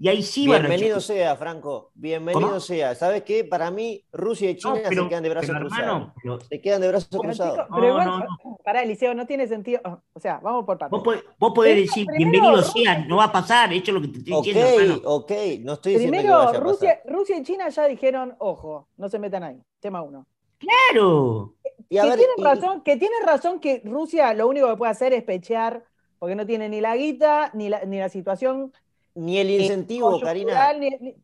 Y 0.00 0.06
ahí 0.06 0.22
sí 0.22 0.46
Bienvenido 0.46 1.00
sea, 1.00 1.34
Franco. 1.34 1.90
Bienvenido 1.94 2.60
sea. 2.60 2.94
¿Sabes 2.94 3.24
qué? 3.24 3.42
Para 3.42 3.72
mí, 3.72 4.04
Rusia 4.12 4.48
y 4.48 4.56
China 4.56 4.76
se 4.88 5.08
quedan 5.08 5.22
de 5.24 5.28
brazos 5.28 5.56
cruzados. 5.58 6.12
Se 6.48 6.60
quedan 6.60 6.80
de 6.80 6.88
brazos 6.88 7.20
cruzados. 7.20 7.66
Pero 7.74 8.04
no, 8.04 8.26
pará, 8.64 8.84
Eliseo, 8.84 9.12
no 9.14 9.26
tiene 9.26 9.48
sentido. 9.48 9.80
O 10.12 10.20
sea, 10.20 10.38
vamos 10.40 10.64
por 10.64 10.78
partes. 10.78 11.00
Vos, 11.36 11.52
podés, 11.52 11.76
decir, 11.76 12.06
bienvenido 12.16 12.62
sea, 12.62 13.04
no 13.06 13.16
va 13.16 13.24
a 13.24 13.32
pasar, 13.32 13.72
hecho 13.72 13.90
lo 13.90 14.00
que 14.00 14.08
te 14.08 14.18
estoy 14.18 14.40
diciendo. 14.40 15.00
Ok, 15.04 15.32
ok, 15.32 15.32
no 15.62 15.72
estoy 15.72 15.94
diciendo 15.94 16.16
Primero, 16.16 16.38
que 16.38 16.44
vaya 16.46 16.58
a 16.58 16.60
Rusia, 16.60 17.00
Rusia 17.04 17.36
y 17.36 17.42
China 17.42 17.68
ya 17.68 17.86
dijeron, 17.88 18.36
ojo, 18.38 18.88
no 18.96 19.08
se 19.08 19.18
metan 19.18 19.42
ahí. 19.42 19.60
Tema 19.80 20.02
uno. 20.02 20.28
¡Claro! 20.58 21.54
que, 21.88 21.98
tienen 21.98 22.38
razón, 22.38 22.82
que 22.82 22.96
tiene 22.96 23.16
razón 23.24 23.58
que 23.58 23.82
Rusia 23.84 24.32
lo 24.34 24.46
único 24.46 24.68
que 24.68 24.76
puede 24.76 24.92
hacer 24.92 25.12
es 25.12 25.24
pechear, 25.24 25.84
porque 26.20 26.36
no 26.36 26.46
tiene 26.46 26.68
ni 26.68 26.80
la 26.80 26.96
guita, 26.96 27.50
ni 27.54 27.68
la, 27.68 27.84
ni 27.84 27.98
la 27.98 28.08
situación 28.08 28.72
ni 29.18 29.38
el 29.38 29.50
incentivo, 29.50 30.20
Karina. 30.20 30.72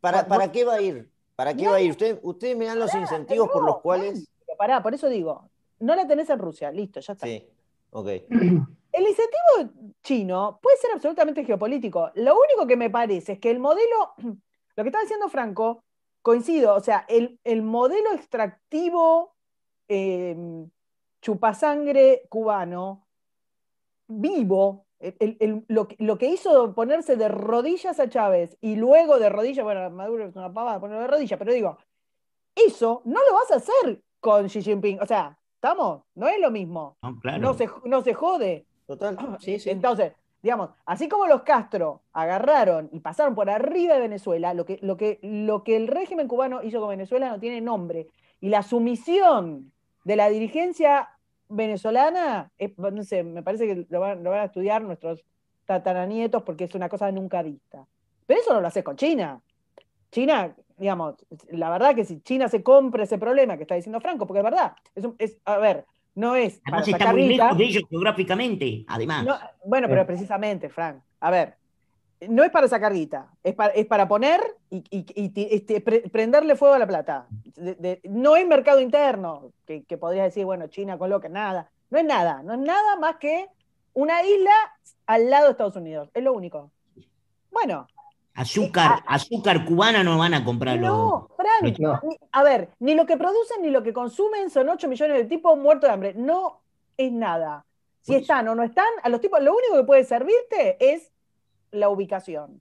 ¿Para, 0.00 0.26
¿Para 0.26 0.50
qué 0.50 0.64
va 0.64 0.74
a 0.74 0.80
ir? 0.82 1.08
¿Para 1.36 1.54
qué 1.54 1.68
va 1.68 1.76
a 1.76 1.80
ir? 1.80 1.96
ustedes 2.22 2.56
me 2.56 2.66
dan 2.66 2.78
los 2.78 2.92
incentivos 2.94 3.48
por 3.50 3.64
los 3.64 3.80
cuales. 3.80 4.28
Pará, 4.58 4.82
por 4.82 4.94
eso 4.94 5.08
digo, 5.08 5.50
no 5.80 5.94
la 5.96 6.06
tenés 6.06 6.30
en 6.30 6.38
Rusia, 6.38 6.70
listo, 6.70 7.00
ya 7.00 7.12
está. 7.12 7.26
Sí, 7.26 7.44
ok. 7.90 8.06
El 8.92 9.08
incentivo 9.08 9.94
chino 10.04 10.60
puede 10.62 10.76
ser 10.76 10.92
absolutamente 10.92 11.44
geopolítico. 11.44 12.12
Lo 12.14 12.36
único 12.38 12.64
que 12.66 12.76
me 12.76 12.90
parece 12.90 13.32
es 13.32 13.38
que 13.40 13.50
el 13.50 13.58
modelo, 13.58 14.14
lo 14.76 14.82
que 14.84 14.88
está 14.88 15.00
diciendo 15.00 15.28
Franco, 15.28 15.82
coincido, 16.22 16.76
o 16.76 16.80
sea, 16.80 17.04
el, 17.08 17.62
modelo 17.62 18.12
extractivo 18.12 19.34
eh, 19.88 20.36
chupasangre 21.20 22.22
cubano, 22.28 23.08
vivo, 24.06 24.83
lo, 25.68 26.18
que 26.18 26.28
hizo 26.28 26.74
ponerse 26.74 27.16
de 27.16 27.28
rodillas 27.28 28.00
a 28.00 28.08
Chávez 28.08 28.56
y 28.60 28.76
luego 28.76 29.18
de 29.18 29.28
rodillas, 29.28 29.64
bueno, 29.64 29.90
Maduro 29.90 30.26
es 30.26 30.36
una 30.36 30.52
pavada 30.52 30.80
ponerlo 30.80 31.02
de 31.02 31.08
rodillas, 31.08 31.38
pero 31.38 31.52
digo, 31.52 31.78
Eso 32.54 33.02
no 33.04 33.20
lo 33.28 33.34
vas 33.34 33.50
a 33.50 33.56
hacer 33.56 34.02
con 34.20 34.46
Xi 34.46 34.62
Jinping. 34.62 35.00
O 35.00 35.06
sea, 35.06 35.36
¿estamos? 35.54 36.02
No 36.14 36.28
es 36.28 36.40
lo 36.40 36.50
mismo. 36.50 36.96
No, 37.02 37.18
claro. 37.20 37.38
No 37.38 37.54
se, 37.54 37.68
no 37.84 38.02
se 38.02 38.14
jode. 38.14 38.66
Total, 38.86 39.16
sí, 39.40 39.58
sí. 39.58 39.70
Entonces, 39.70 40.12
digamos, 40.42 40.70
así 40.86 41.08
como 41.08 41.26
los 41.26 41.42
Castro 41.42 42.02
agarraron 42.12 42.88
y 42.92 43.00
pasaron 43.00 43.34
por 43.34 43.50
arriba 43.50 43.94
de 43.94 44.00
Venezuela, 44.00 44.54
lo 44.54 44.64
que, 44.64 44.78
lo 44.82 44.96
que, 44.96 45.18
lo 45.22 45.64
que 45.64 45.76
el 45.76 45.88
régimen 45.88 46.28
cubano 46.28 46.62
hizo 46.62 46.80
con 46.80 46.90
Venezuela 46.90 47.30
no 47.30 47.40
tiene 47.40 47.60
nombre. 47.60 48.08
Y 48.40 48.50
la 48.50 48.62
sumisión 48.62 49.72
de 50.04 50.16
la 50.16 50.28
dirigencia 50.28 51.13
venezolana, 51.48 52.50
es- 52.58 52.76
no 52.78 53.02
sé, 53.02 53.22
me 53.22 53.42
parece 53.42 53.66
que 53.66 53.86
lo 53.88 54.00
van, 54.00 54.22
lo 54.22 54.30
van 54.30 54.40
a 54.40 54.44
estudiar 54.44 54.82
nuestros 54.82 55.24
tataranietos 55.64 56.42
porque 56.42 56.64
es 56.64 56.74
una 56.74 56.88
cosa 56.88 57.10
nunca 57.12 57.42
vista. 57.42 57.86
Pero 58.26 58.40
eso 58.40 58.52
no 58.54 58.60
lo 58.60 58.66
hace 58.68 58.82
con 58.84 58.96
China. 58.96 59.40
China, 60.10 60.54
digamos, 60.76 61.16
la 61.50 61.70
verdad 61.70 61.94
que 61.94 62.04
si 62.04 62.20
China 62.20 62.48
se 62.48 62.62
compra 62.62 63.04
ese 63.04 63.18
problema 63.18 63.56
que 63.56 63.62
está 63.62 63.74
diciendo 63.74 64.00
Franco, 64.00 64.26
porque 64.26 64.40
es 64.40 64.44
verdad, 64.44 64.74
es, 64.94 65.04
un- 65.04 65.16
es- 65.18 65.38
a 65.44 65.58
ver, 65.58 65.86
no 66.14 66.36
es 66.36 66.60
para 66.60 66.78
Además 66.78 66.88
está 66.88 67.12
muy 67.12 67.28
lejos 67.28 67.58
de 67.58 67.64
ellos 67.64 67.82
geográficamente, 67.90 68.84
además. 68.86 69.24
no, 69.24 69.36
bueno, 69.64 69.88
pero 69.88 70.06
precisamente, 70.06 70.68
Frank, 70.68 71.02
a 71.20 71.30
ver, 71.30 71.56
no 72.28 72.42
es 72.44 72.50
para 72.50 72.68
sacar 72.68 72.92
guita, 72.92 73.28
es 73.42 73.54
para, 73.54 73.72
es 73.74 73.86
para 73.86 74.08
poner 74.08 74.40
y, 74.70 74.82
y- 74.90 75.48
este, 75.54 75.80
pre- 75.80 76.08
prenderle 76.10 76.56
fuego 76.56 76.74
a 76.74 76.78
la 76.78 76.86
plata. 76.86 77.26
De- 77.56 77.74
de- 77.74 78.00
no 78.04 78.36
es 78.36 78.46
mercado 78.46 78.80
interno, 78.80 79.52
que, 79.66 79.84
que 79.84 79.98
podrías 79.98 80.26
decir, 80.26 80.44
bueno, 80.44 80.66
China 80.68 80.96
coloca 80.98 81.28
nada. 81.28 81.70
No 81.90 81.98
es 81.98 82.04
nada, 82.04 82.42
no 82.42 82.54
es 82.54 82.60
nada 82.60 82.96
más 82.96 83.16
que 83.16 83.46
una 83.92 84.22
isla 84.24 84.52
al 85.06 85.28
lado 85.30 85.44
de 85.46 85.50
Estados 85.52 85.76
Unidos, 85.76 86.10
es 86.14 86.22
lo 86.22 86.32
único. 86.32 86.70
Bueno, 87.50 87.86
Azúcar, 88.36 89.04
azúcar 89.06 89.64
cubana 89.64 90.02
no 90.02 90.18
van 90.18 90.34
a 90.34 90.44
comprarlo. 90.44 90.86
no, 90.88 91.28
Frank, 91.36 91.78
No. 91.78 92.00
ni- 92.02 92.16
a 92.32 92.42
ver, 92.42 92.70
ni 92.80 92.94
lo 92.94 93.06
que 93.06 93.16
producen 93.16 93.62
ni 93.62 93.70
lo 93.70 93.84
que 93.84 93.92
consumen 93.92 94.50
son 94.50 94.68
8 94.68 94.88
millones 94.88 95.16
de 95.18 95.24
tipos 95.26 95.56
muertos 95.56 95.88
de 95.88 95.94
hambre. 95.94 96.14
No 96.14 96.60
es 96.96 97.12
nada. 97.12 97.64
Si 98.00 98.14
están 98.16 98.48
o 98.48 98.54
no 98.56 98.64
están, 98.64 98.84
a 99.04 99.08
los 99.08 99.20
tipos, 99.20 99.40
lo 99.40 99.54
único 99.56 99.76
que 99.76 99.84
puede 99.84 100.02
servirte 100.04 100.76
es 100.80 101.12
la 101.74 101.88
ubicación. 101.88 102.60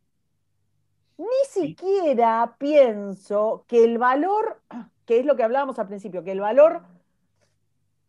Ni 1.18 1.28
siquiera 1.48 2.56
pienso 2.58 3.66
que 3.68 3.84
el 3.84 3.98
valor, 3.98 4.62
que 5.06 5.20
es 5.20 5.26
lo 5.26 5.36
que 5.36 5.44
hablábamos 5.44 5.80
al 5.80 5.88
principio, 5.88 6.24
que 6.24 6.32
el 6.32 6.42
valor 6.42 6.82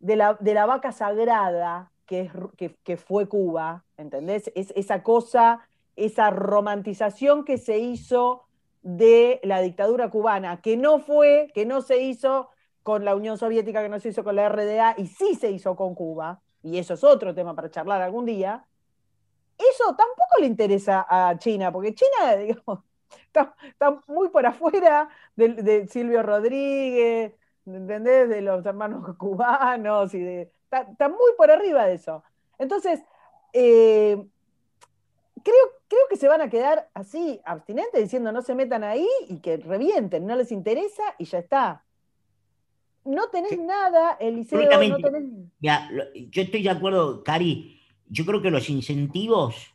de 0.00 0.16
la, 0.16 0.34
de 0.40 0.54
la 0.54 0.66
vaca 0.66 0.92
sagrada 0.92 1.90
que, 2.06 2.20
es, 2.22 2.72
que 2.82 2.96
fue 2.96 3.28
Cuba, 3.28 3.84
¿entendés? 3.96 4.50
Es 4.54 4.72
esa 4.76 5.02
cosa, 5.02 5.66
esa 5.96 6.30
romantización 6.30 7.44
que 7.44 7.58
se 7.58 7.78
hizo 7.78 8.44
de 8.82 9.40
la 9.42 9.60
dictadura 9.60 10.10
cubana, 10.10 10.60
que 10.60 10.76
no 10.76 10.98
fue, 10.98 11.50
que 11.54 11.64
no 11.64 11.80
se 11.80 12.02
hizo 12.02 12.50
con 12.82 13.04
la 13.04 13.16
Unión 13.16 13.38
Soviética, 13.38 13.82
que 13.82 13.88
no 13.88 13.98
se 13.98 14.10
hizo 14.10 14.22
con 14.22 14.36
la 14.36 14.48
RDA, 14.48 14.94
y 14.98 15.06
sí 15.06 15.34
se 15.34 15.50
hizo 15.50 15.74
con 15.74 15.94
Cuba, 15.94 16.42
y 16.62 16.76
eso 16.76 16.94
es 16.94 17.02
otro 17.02 17.34
tema 17.34 17.54
para 17.54 17.70
charlar 17.70 18.02
algún 18.02 18.26
día, 18.26 18.66
eso 19.58 19.84
tampoco 19.96 20.40
le 20.40 20.46
interesa 20.46 21.06
a 21.08 21.36
China, 21.38 21.72
porque 21.72 21.94
China, 21.94 22.36
digamos, 22.38 22.80
está, 23.26 23.54
está 23.66 24.00
muy 24.06 24.28
por 24.28 24.46
afuera 24.46 25.08
de, 25.36 25.48
de 25.50 25.88
Silvio 25.88 26.22
Rodríguez, 26.22 27.32
¿entendés? 27.66 28.28
De 28.28 28.40
los 28.42 28.64
hermanos 28.66 29.16
cubanos, 29.18 30.14
y 30.14 30.20
de, 30.20 30.52
está, 30.64 30.82
está 30.90 31.08
muy 31.08 31.32
por 31.36 31.50
arriba 31.50 31.86
de 31.86 31.94
eso. 31.94 32.22
Entonces, 32.58 33.02
eh, 33.52 34.24
creo, 35.42 35.64
creo 35.88 36.02
que 36.08 36.16
se 36.16 36.28
van 36.28 36.40
a 36.40 36.50
quedar 36.50 36.88
así, 36.94 37.40
abstinentes, 37.44 38.00
diciendo 38.02 38.32
no 38.32 38.42
se 38.42 38.54
metan 38.54 38.82
ahí 38.84 39.08
y 39.28 39.38
que 39.40 39.56
revienten, 39.58 40.26
no 40.26 40.34
les 40.36 40.50
interesa 40.52 41.02
y 41.18 41.24
ya 41.24 41.38
está. 41.38 41.84
No 43.04 43.28
tenés 43.28 43.50
Sí. 43.50 43.58
nada, 43.58 44.16
Eliseo, 44.18 44.60
no 44.88 44.96
tenés... 44.96 45.24
Lo- 45.90 46.04
yo 46.14 46.42
estoy 46.42 46.62
de 46.62 46.70
acuerdo, 46.70 47.22
Cari. 47.22 47.80
Yo 48.08 48.26
creo 48.26 48.42
que 48.42 48.50
los 48.50 48.70
incentivos, 48.70 49.74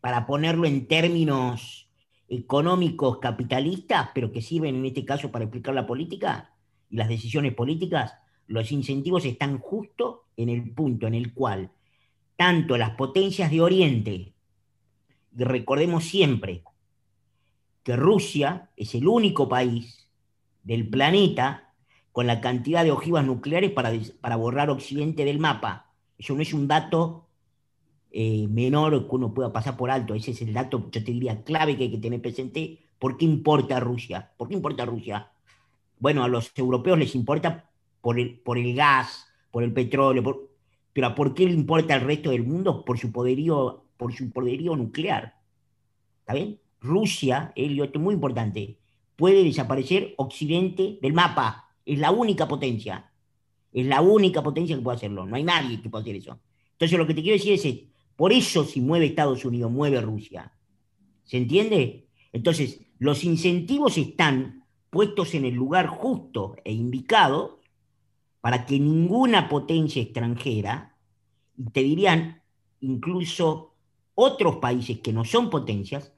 para 0.00 0.26
ponerlo 0.26 0.66
en 0.66 0.86
términos 0.86 1.88
económicos 2.28 3.18
capitalistas, 3.18 4.10
pero 4.14 4.32
que 4.32 4.42
sirven 4.42 4.76
en 4.76 4.86
este 4.86 5.04
caso 5.04 5.30
para 5.30 5.44
explicar 5.44 5.74
la 5.74 5.86
política 5.86 6.52
y 6.90 6.96
las 6.96 7.08
decisiones 7.08 7.54
políticas, 7.54 8.14
los 8.46 8.72
incentivos 8.72 9.24
están 9.24 9.58
justo 9.58 10.24
en 10.36 10.48
el 10.48 10.70
punto 10.72 11.06
en 11.06 11.14
el 11.14 11.32
cual 11.32 11.70
tanto 12.36 12.76
las 12.76 12.90
potencias 12.90 13.50
de 13.50 13.60
Oriente, 13.60 14.34
y 15.36 15.44
recordemos 15.44 16.04
siempre 16.04 16.62
que 17.82 17.96
Rusia 17.96 18.70
es 18.76 18.94
el 18.94 19.06
único 19.06 19.48
país 19.48 20.08
del 20.62 20.88
planeta 20.88 21.72
con 22.12 22.26
la 22.26 22.40
cantidad 22.40 22.84
de 22.84 22.92
ojivas 22.92 23.24
nucleares 23.24 23.70
para, 23.72 23.92
para 24.20 24.36
borrar 24.36 24.70
Occidente 24.70 25.24
del 25.24 25.38
mapa. 25.38 25.92
Eso 26.16 26.34
no 26.34 26.42
es 26.42 26.54
un 26.54 26.68
dato 26.68 27.23
eh, 28.16 28.46
menor 28.48 29.08
que 29.08 29.16
uno 29.16 29.34
pueda 29.34 29.52
pasar 29.52 29.76
por 29.76 29.90
alto. 29.90 30.14
Ese 30.14 30.30
es 30.30 30.40
el 30.42 30.52
dato, 30.54 30.88
yo 30.92 31.02
te 31.04 31.12
diría, 31.12 31.42
clave 31.42 31.76
que 31.76 31.84
hay 31.84 31.90
que 31.90 31.98
tener 31.98 32.22
presente. 32.22 32.78
¿Por 32.98 33.16
qué 33.18 33.24
importa 33.24 33.80
Rusia? 33.80 34.30
¿Por 34.36 34.48
qué 34.48 34.54
importa 34.54 34.84
Rusia? 34.86 35.32
Bueno, 35.98 36.22
a 36.22 36.28
los 36.28 36.52
europeos 36.56 36.98
les 36.98 37.14
importa 37.14 37.68
por 38.00 38.18
el, 38.20 38.38
por 38.38 38.56
el 38.56 38.74
gas, 38.74 39.26
por 39.50 39.64
el 39.64 39.72
petróleo, 39.72 40.22
por- 40.22 40.48
pero 40.92 41.08
¿a 41.08 41.14
¿por 41.14 41.34
qué 41.34 41.44
le 41.46 41.52
importa 41.52 41.94
al 41.94 42.02
resto 42.02 42.30
del 42.30 42.44
mundo? 42.44 42.84
Por 42.84 42.98
su 42.98 43.10
poderío, 43.10 43.84
por 43.96 44.12
su 44.14 44.30
poderío 44.30 44.76
nuclear. 44.76 45.34
¿Está 46.20 46.34
bien? 46.34 46.60
Rusia, 46.80 47.52
esto 47.56 47.98
es 47.98 48.00
muy 48.00 48.14
importante, 48.14 48.76
puede 49.16 49.42
desaparecer 49.42 50.14
Occidente 50.18 50.98
del 51.02 51.14
mapa. 51.14 51.70
Es 51.84 51.98
la 51.98 52.10
única 52.12 52.46
potencia. 52.46 53.10
Es 53.72 53.86
la 53.86 54.00
única 54.02 54.42
potencia 54.42 54.76
que 54.76 54.82
puede 54.82 54.96
hacerlo. 54.98 55.26
No 55.26 55.34
hay 55.36 55.42
nadie 55.42 55.80
que 55.82 55.88
pueda 55.88 56.02
hacer 56.02 56.16
eso. 56.16 56.38
Entonces 56.72 56.96
lo 56.98 57.06
que 57.06 57.14
te 57.14 57.22
quiero 57.22 57.36
decir 57.38 57.54
es, 57.54 57.64
eh, 57.64 57.88
por 58.16 58.32
eso 58.32 58.64
si 58.64 58.80
mueve 58.80 59.06
Estados 59.06 59.44
Unidos, 59.44 59.70
mueve 59.70 60.00
Rusia. 60.00 60.52
¿Se 61.24 61.36
entiende? 61.36 62.06
Entonces, 62.32 62.80
los 62.98 63.24
incentivos 63.24 63.98
están 63.98 64.64
puestos 64.90 65.34
en 65.34 65.44
el 65.44 65.54
lugar 65.54 65.86
justo 65.88 66.56
e 66.64 66.72
indicado 66.72 67.60
para 68.40 68.66
que 68.66 68.78
ninguna 68.78 69.48
potencia 69.48 70.02
extranjera, 70.02 70.96
y 71.56 71.64
te 71.70 71.82
dirían 71.82 72.42
incluso 72.80 73.74
otros 74.14 74.56
países 74.56 75.00
que 75.00 75.12
no 75.12 75.24
son 75.24 75.50
potencias, 75.50 76.12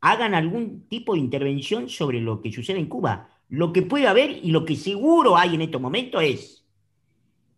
hagan 0.00 0.34
algún 0.34 0.86
tipo 0.88 1.14
de 1.14 1.20
intervención 1.20 1.88
sobre 1.88 2.20
lo 2.20 2.40
que 2.40 2.52
sucede 2.52 2.78
en 2.78 2.86
Cuba. 2.86 3.30
Lo 3.48 3.72
que 3.72 3.82
puede 3.82 4.06
haber 4.06 4.30
y 4.30 4.50
lo 4.50 4.64
que 4.64 4.76
seguro 4.76 5.36
hay 5.36 5.54
en 5.54 5.62
estos 5.62 5.80
momentos 5.80 6.22
es 6.22 6.64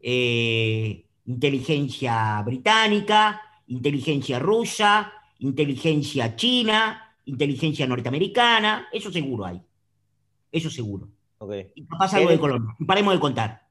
eh, 0.00 1.04
inteligencia 1.26 2.42
británica, 2.42 3.40
inteligencia 3.66 4.38
rusa, 4.38 5.12
inteligencia 5.38 6.36
china, 6.36 7.16
inteligencia 7.24 7.86
norteamericana, 7.86 8.88
eso 8.92 9.10
seguro 9.10 9.46
hay. 9.46 9.62
Eso 10.50 10.70
seguro. 10.70 11.08
Ok. 11.38 11.54
Y 11.74 11.86
capaz 11.86 12.14
algo 12.14 12.30
de 12.30 12.38
Colombia. 12.38 12.74
Y 12.78 12.84
paremos 12.84 13.14
de 13.14 13.20
contar. 13.20 13.62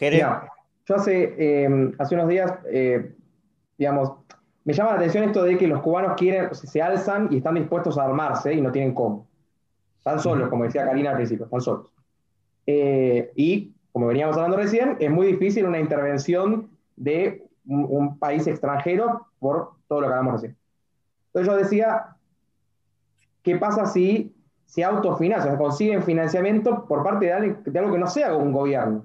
Mira, 0.00 0.48
yo 0.86 0.94
hace, 0.94 1.34
eh, 1.38 1.92
hace 1.98 2.14
unos 2.14 2.28
días, 2.28 2.52
eh, 2.70 3.14
digamos, 3.78 4.12
me 4.64 4.72
llama 4.72 4.90
la 4.90 4.96
atención 4.96 5.24
esto 5.24 5.42
de 5.42 5.56
que 5.56 5.66
los 5.66 5.80
cubanos 5.80 6.14
quieren, 6.16 6.54
se 6.54 6.82
alzan 6.82 7.28
y 7.30 7.38
están 7.38 7.54
dispuestos 7.54 7.96
a 7.98 8.04
armarse 8.04 8.52
y 8.52 8.60
no 8.60 8.72
tienen 8.72 8.94
cómo. 8.94 9.26
Están 9.98 10.20
solos, 10.20 10.48
como 10.48 10.64
decía 10.64 10.84
Karina 10.84 11.10
al 11.10 11.16
principio, 11.16 11.46
están 11.46 11.60
solos. 11.60 11.92
Eh, 12.66 13.32
y, 13.36 13.72
como 13.92 14.08
veníamos 14.08 14.36
hablando 14.36 14.56
recién, 14.56 14.96
es 15.00 15.10
muy 15.10 15.28
difícil 15.28 15.64
una 15.66 15.80
intervención 15.80 16.68
de 16.96 17.45
un, 17.66 17.86
un 17.88 18.18
país 18.18 18.46
extranjero 18.46 19.26
por 19.38 19.72
todo 19.88 20.00
lo 20.00 20.06
que 20.08 20.12
hablamos 20.14 20.34
recién. 20.34 20.56
Entonces 21.28 21.52
yo 21.52 21.58
decía, 21.58 22.06
¿qué 23.42 23.56
pasa 23.56 23.86
si 23.86 24.34
se 24.64 24.82
autofinancian, 24.84 25.56
consiguen 25.56 26.02
financiamiento 26.02 26.86
por 26.86 27.02
parte 27.04 27.26
de, 27.26 27.32
alguien- 27.32 27.62
de 27.64 27.78
algo 27.78 27.92
que 27.92 27.98
no 27.98 28.06
sea 28.08 28.34
un 28.34 28.52
gobierno? 28.52 29.04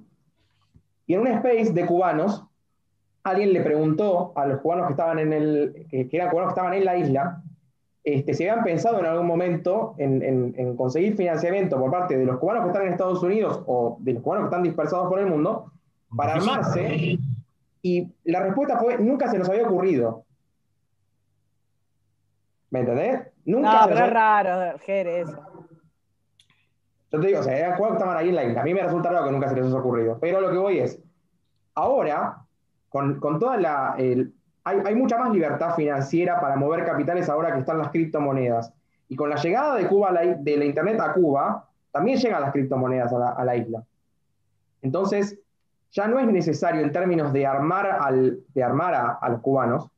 Y 1.05 1.13
en 1.13 1.21
un 1.21 1.27
space 1.27 1.73
de 1.73 1.85
cubanos, 1.85 2.43
alguien 3.23 3.53
le 3.53 3.61
preguntó 3.61 4.31
a 4.35 4.45
los 4.45 4.59
cubanos 4.61 4.87
que 4.87 4.93
estaban 4.93 5.19
en 5.19 5.33
el, 5.33 5.85
que, 5.89 6.07
que 6.07 6.17
eran 6.17 6.29
cubanos 6.29 6.53
que 6.53 6.59
estaban 6.59 6.73
en 6.73 6.85
la 6.85 6.97
isla, 6.97 7.43
este, 8.03 8.33
si 8.33 8.47
habían 8.47 8.63
pensado 8.63 8.99
en 8.99 9.05
algún 9.05 9.27
momento 9.27 9.93
en, 9.99 10.23
en- 10.23 10.55
en 10.57 10.75
conseguir 10.75 11.15
financiamiento 11.15 11.79
por 11.79 11.91
parte 11.91 12.17
de 12.17 12.25
los 12.25 12.39
cubanos 12.39 12.63
que 12.63 12.69
están 12.69 12.83
en 12.87 12.93
Estados 12.93 13.21
Unidos 13.21 13.61
o 13.67 13.97
de 13.99 14.13
los 14.13 14.23
cubanos 14.23 14.45
que 14.45 14.47
están 14.55 14.63
dispersados 14.63 15.07
por 15.07 15.19
el 15.19 15.27
mundo 15.27 15.71
para 16.15 16.33
armarse. 16.35 17.19
Y 17.81 18.11
la 18.25 18.41
respuesta 18.41 18.77
fue, 18.77 18.97
nunca 18.97 19.29
se 19.29 19.39
nos 19.39 19.49
había 19.49 19.65
ocurrido. 19.65 20.23
¿Me 22.69 22.81
entendés? 22.81 23.27
Nunca 23.45 23.67
No, 23.67 23.71
se 23.71 23.77
nos 23.77 23.87
pero 23.87 24.05
es 24.05 24.13
raro, 24.13 24.79
Jere, 24.79 25.21
eso. 25.21 25.39
Yo 27.11 27.19
te 27.19 27.27
digo, 27.27 27.39
o 27.41 27.43
sea, 27.43 27.75
que 27.75 27.83
estaban 27.83 28.15
ahí 28.17 28.29
en 28.29 28.35
la 28.35 28.43
isla. 28.45 28.61
A 28.61 28.63
mí 28.63 28.73
me 28.73 28.81
resulta 28.83 29.09
raro 29.09 29.25
que 29.25 29.31
nunca 29.31 29.49
se 29.49 29.55
les 29.55 29.65
haya 29.65 29.75
ocurrido. 29.77 30.17
Pero 30.21 30.39
lo 30.39 30.49
que 30.49 30.57
voy 30.57 30.79
es, 30.79 30.99
ahora, 31.75 32.37
con, 32.89 33.19
con 33.19 33.39
toda 33.39 33.57
la... 33.57 33.95
el- 33.97 34.33
hay, 34.63 34.77
hay 34.85 34.95
mucha 34.95 35.17
más 35.17 35.31
libertad 35.31 35.73
financiera 35.75 36.39
para 36.39 36.55
mover 36.55 36.85
capitales 36.85 37.27
ahora 37.27 37.51
que 37.51 37.59
están 37.59 37.79
las 37.79 37.89
criptomonedas. 37.89 38.71
Y 39.09 39.15
con 39.15 39.29
la 39.29 39.35
llegada 39.35 39.75
de 39.75 39.87
Cuba, 39.87 40.09
a 40.09 40.11
la- 40.13 40.35
de 40.35 40.57
la 40.57 40.65
Internet 40.65 40.99
a 41.01 41.13
Cuba, 41.13 41.67
también 41.91 42.17
llegan 42.17 42.41
las 42.41 42.53
criptomonedas 42.53 43.11
a 43.11 43.43
la, 43.43 43.55
isla. 43.57 43.83
Entonces, 44.81 45.37
ya 45.91 46.07
no 46.07 46.19
es 46.19 46.27
necesario 46.27 46.81
en 46.81 46.91
términos 46.91 47.33
de 47.33 47.45
armar, 47.45 47.85
al, 48.01 48.39
de 48.53 48.63
armar 48.63 49.17
a, 49.21 49.29
los 49.29 49.41
cubanos 49.41 49.89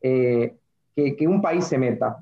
eh, 0.00 0.54
que, 0.94 1.16
que, 1.16 1.26
un 1.26 1.42
país 1.42 1.64
se 1.64 1.78
meta. 1.78 2.18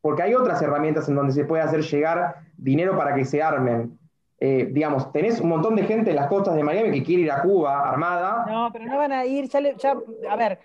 Porque 0.00 0.22
hay 0.22 0.34
otras 0.34 0.60
herramientas 0.60 1.08
en 1.08 1.14
donde 1.14 1.32
se 1.32 1.44
puede 1.44 1.62
hacer 1.62 1.82
llegar 1.82 2.36
dinero 2.56 2.96
para 2.96 3.14
que 3.14 3.24
se 3.24 3.42
armen. 3.42 3.98
Eh, 4.40 4.68
digamos, 4.70 5.10
tenés 5.12 5.40
un 5.40 5.48
montón 5.48 5.74
de 5.74 5.84
gente 5.84 6.10
en 6.10 6.16
las 6.16 6.26
costas 6.26 6.54
de 6.54 6.62
Miami 6.62 6.90
que 6.90 7.02
quiere 7.02 7.22
ir 7.22 7.32
a 7.32 7.40
Cuba 7.40 7.88
armada. 7.88 8.44
No, 8.46 8.68
pero 8.72 8.84
no 8.84 8.98
van 8.98 9.12
a 9.12 9.24
ir, 9.24 9.48
ya, 9.48 9.96
a 10.28 10.36
ver, 10.36 10.58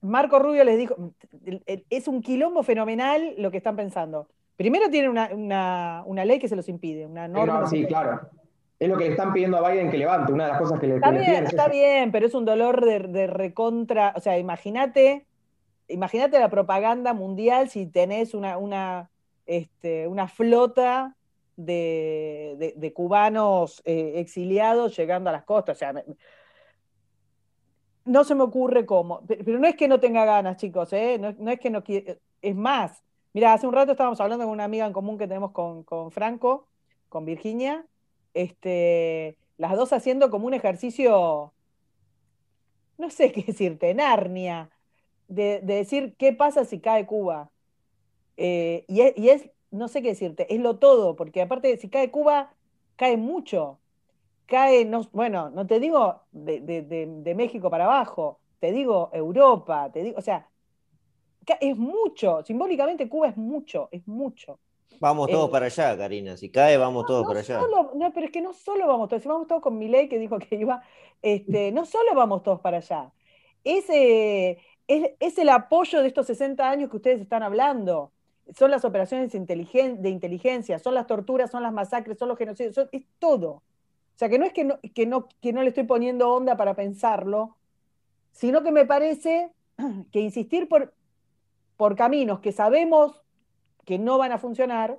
Marco 0.00 0.40
Rubio 0.40 0.64
les 0.64 0.78
dijo, 0.78 0.96
es 1.88 2.08
un 2.08 2.20
quilombo 2.20 2.64
fenomenal 2.64 3.34
lo 3.38 3.52
que 3.52 3.58
están 3.58 3.76
pensando. 3.76 4.26
Primero 4.56 4.88
tienen 4.90 5.10
una, 5.10 6.04
ley 6.24 6.38
que 6.38 6.48
se 6.48 6.56
los 6.56 6.68
impide, 6.68 7.06
una 7.06 7.28
norma. 7.28 7.66
sí, 7.66 7.86
claro. 7.86 8.20
Es 8.82 8.88
lo 8.88 8.98
que 8.98 9.04
le 9.04 9.10
están 9.10 9.32
pidiendo 9.32 9.58
a 9.58 9.70
Biden 9.70 9.90
que 9.90 9.98
levante, 9.98 10.32
una 10.32 10.46
de 10.46 10.50
las 10.50 10.60
cosas 10.60 10.80
que 10.80 10.88
le, 10.88 10.94
está 10.96 11.10
bien, 11.10 11.44
Está 11.46 11.68
bien, 11.68 12.10
pero 12.10 12.26
es 12.26 12.34
un 12.34 12.44
dolor 12.44 12.84
de, 12.84 13.26
recontra, 13.28 14.12
o 14.16 14.20
sea, 14.20 14.38
imagínate, 14.38 15.24
imagínate 15.86 16.40
la 16.40 16.50
propaganda 16.50 17.14
mundial 17.14 17.68
si 17.68 17.86
tenés 17.86 18.34
una, 18.34 18.58
una, 18.58 19.10
este, 19.46 20.08
una 20.08 20.26
flota 20.26 21.16
de, 21.56 22.92
cubanos 22.94 23.82
eh, 23.84 24.14
exiliados 24.16 24.96
llegando 24.96 25.30
a 25.30 25.32
las 25.32 25.44
costas. 25.44 25.76
O 25.76 25.78
sea, 25.78 25.94
no 28.04 28.24
se 28.24 28.34
me 28.34 28.42
ocurre 28.42 28.84
cómo. 28.84 29.22
Pero 29.26 29.58
no 29.58 29.66
es 29.66 29.76
que 29.76 29.88
no 29.88 30.00
tenga 30.00 30.24
ganas, 30.24 30.56
chicos, 30.56 30.92
¿eh? 30.92 31.18
no, 31.18 31.50
es 31.50 31.60
que 31.60 31.70
no 31.70 31.84
quiera. 31.84 32.16
Es 32.40 32.56
más, 32.56 33.02
mira, 33.32 33.52
hace 33.52 33.66
un 33.66 33.74
rato 33.74 33.92
estábamos 33.92 34.20
hablando 34.20 34.44
con 34.44 34.52
una 34.52 34.64
amiga 34.64 34.86
en 34.86 34.92
común 34.92 35.18
que 35.18 35.28
tenemos 35.28 35.52
con, 35.52 36.10
Franco, 36.10 36.68
con 37.08 37.24
Virginia, 37.24 37.86
este, 38.34 39.36
las 39.58 39.76
dos 39.76 39.92
haciendo 39.92 40.30
como 40.30 40.46
un 40.46 40.54
ejercicio, 40.54 41.52
no 42.98 43.10
sé 43.10 43.32
qué 43.32 43.42
decirte, 43.42 43.94
Narnia, 43.94 44.70
de, 45.28 45.60
decir 45.60 46.14
qué 46.18 46.32
pasa 46.32 46.64
si 46.64 46.80
cae 46.80 47.06
Cuba. 47.06 47.50
Eh, 48.36 48.84
y, 48.88 49.02
y 49.20 49.28
es 49.28 49.50
no 49.72 49.88
sé 49.88 50.02
qué 50.02 50.08
decirte, 50.08 50.54
es 50.54 50.60
lo 50.60 50.78
todo, 50.78 51.16
porque 51.16 51.42
aparte, 51.42 51.76
si 51.78 51.88
cae 51.88 52.10
Cuba, 52.10 52.54
cae 52.96 53.16
mucho. 53.16 53.80
Cae, 54.46 54.84
no, 54.84 55.08
bueno, 55.12 55.50
no 55.50 55.66
te 55.66 55.80
digo 55.80 56.22
de, 56.30 57.34
México 57.34 57.70
para 57.70 57.86
abajo, 57.86 58.38
te 58.60 58.70
digo 58.70 59.10
Europa, 59.12 59.90
te 59.90 60.02
digo, 60.02 60.18
o 60.18 60.22
sea, 60.22 60.48
es 61.60 61.76
mucho, 61.76 62.42
simbólicamente 62.44 63.08
Cuba 63.08 63.28
es 63.28 63.36
mucho, 63.36 63.88
es 63.92 64.06
mucho. 64.06 64.60
Vamos 65.02 65.28
todos 65.28 65.48
eh, 65.48 65.50
para 65.50 65.66
allá, 65.66 65.98
Karina. 65.98 66.36
Si 66.36 66.48
cae, 66.48 66.76
vamos 66.76 67.06
todos 67.06 67.26
para 67.26 67.40
allá. 67.40 67.60
no, 67.92 68.12
pero 68.12 68.26
es 68.26 68.30
que 68.30 68.40
no 68.40 68.52
solo 68.52 68.86
vamos 68.86 69.08
todos, 69.08 69.20
si 69.20 69.28
vamos 69.28 69.48
todos 69.48 69.60
con 69.60 69.76
Milei 69.76 70.08
que 70.08 70.16
dijo 70.16 70.38
que 70.38 70.54
iba, 70.54 70.80
este, 71.20 71.72
no 71.72 71.84
solo 71.84 72.14
vamos 72.14 72.44
todos 72.44 72.60
para 72.60 72.76
allá. 72.76 73.10
Ese 73.64 74.58
es, 74.86 75.10
es, 75.18 75.38
el 75.38 75.48
apoyo 75.48 76.02
de 76.02 76.06
estos 76.06 76.26
60 76.26 76.70
años 76.70 76.88
que 76.88 76.98
ustedes 76.98 77.20
están 77.20 77.42
hablando 77.42 78.12
son 78.56 78.70
las 78.70 78.84
operaciones 78.84 79.32
de 79.32 80.08
inteligencia, 80.08 80.78
son 80.78 80.94
las 80.94 81.08
torturas, 81.08 81.50
son 81.50 81.64
las 81.64 81.72
masacres, 81.72 82.16
son 82.16 82.28
los 82.28 82.38
genocidios, 82.38 82.88
es 82.92 83.02
todo. 83.18 83.50
O 83.50 83.62
sea, 84.14 84.28
que 84.28 84.38
no 84.38 84.44
es 84.44 84.52
que 84.52 84.62
no, 84.62 84.78
que, 84.94 85.04
no, 85.04 85.26
que 85.40 85.52
no 85.52 85.62
le 85.62 85.70
estoy 85.70 85.82
poniendo 85.82 86.32
onda 86.32 86.56
para 86.56 86.74
pensarlo, 86.74 87.56
sino 88.30 88.62
que 88.62 88.70
me 88.70 88.86
parece 88.86 89.50
que 90.12 90.20
insistir 90.20 90.68
por, 90.68 90.94
por 91.76 91.96
caminos 91.96 92.38
que 92.38 92.52
sabemos 92.52 93.21
que 93.84 93.98
no 93.98 94.18
van 94.18 94.32
a 94.32 94.38
funcionar, 94.38 94.98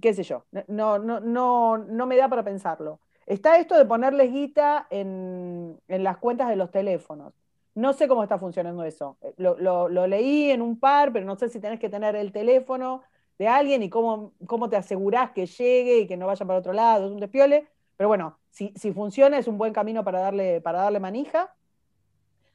qué 0.00 0.14
sé 0.14 0.22
yo, 0.22 0.44
no, 0.68 0.98
no, 0.98 1.20
no, 1.20 1.78
no 1.78 2.06
me 2.06 2.16
da 2.16 2.28
para 2.28 2.44
pensarlo. 2.44 3.00
Está 3.26 3.58
esto 3.58 3.76
de 3.76 3.84
ponerles 3.84 4.32
guita 4.32 4.86
en, 4.90 5.78
en 5.88 6.04
las 6.04 6.18
cuentas 6.18 6.48
de 6.48 6.56
los 6.56 6.70
teléfonos. 6.70 7.32
No 7.74 7.92
sé 7.92 8.08
cómo 8.08 8.22
está 8.22 8.38
funcionando 8.38 8.84
eso. 8.84 9.16
Eh, 9.22 9.34
lo, 9.38 9.88
leí 10.06 10.50
en 10.50 10.62
un 10.62 10.78
par, 10.78 11.12
pero 11.12 11.24
no 11.24 11.36
sé 11.36 11.48
si 11.48 11.60
tenés 11.60 11.78
que 11.78 11.88
tener 11.88 12.16
el 12.16 12.32
teléfono 12.32 13.02
de 13.38 13.48
alguien 13.48 13.82
y 13.82 13.88
cómo, 13.88 14.32
cómo 14.46 14.68
te 14.68 14.76
asegurás 14.76 15.30
que 15.30 15.46
llegue 15.46 16.00
y 16.00 16.06
que 16.06 16.16
no 16.16 16.26
vaya 16.26 16.44
para 16.44 16.58
otro 16.58 16.72
lado. 16.72 17.06
Es 17.06 17.12
un 17.12 17.20
despiole. 17.20 17.68
Pero 17.96 18.08
bueno, 18.08 18.38
si, 18.50 18.72
funciona 18.92 19.38
es 19.38 19.46
un 19.46 19.58
buen 19.58 19.72
camino 19.72 20.04
para 20.04 20.20
darle, 20.20 20.60
para 20.60 20.80
darle 20.80 21.00
manija. 21.00 21.54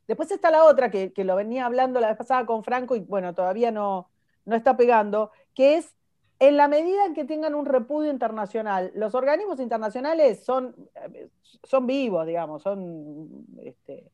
Después 0.08 0.30
está 0.32 0.52
la 0.52 0.66
otra, 0.66 0.92
que, 0.92 1.12
lo 1.18 1.36
venía 1.36 1.66
hablando 1.66 2.00
la 2.00 2.10
vez 2.10 2.18
pasada 2.18 2.46
con 2.46 2.64
Franco 2.64 2.96
y 2.96 3.00
bueno, 3.00 3.34
todavía 3.34 3.72
no, 3.72 4.10
no 4.46 4.56
está 4.56 4.78
pegando, 4.78 5.32
que 5.54 5.78
es 5.78 5.96
en 6.40 6.58
la 6.58 6.68
medida 6.68 7.06
en 7.06 7.14
que 7.14 7.26
tengan 7.26 7.56
un 7.56 7.66
repudio 7.66 8.12
internacional, 8.12 8.92
los 8.96 9.16
organismos 9.16 9.60
internacionales 9.60 10.44
son, 10.44 10.76
eh, 11.14 11.30
son 11.64 11.88
vivos, 11.88 12.28
digamos, 12.28 12.62
son 12.62 13.46
este, 13.64 14.12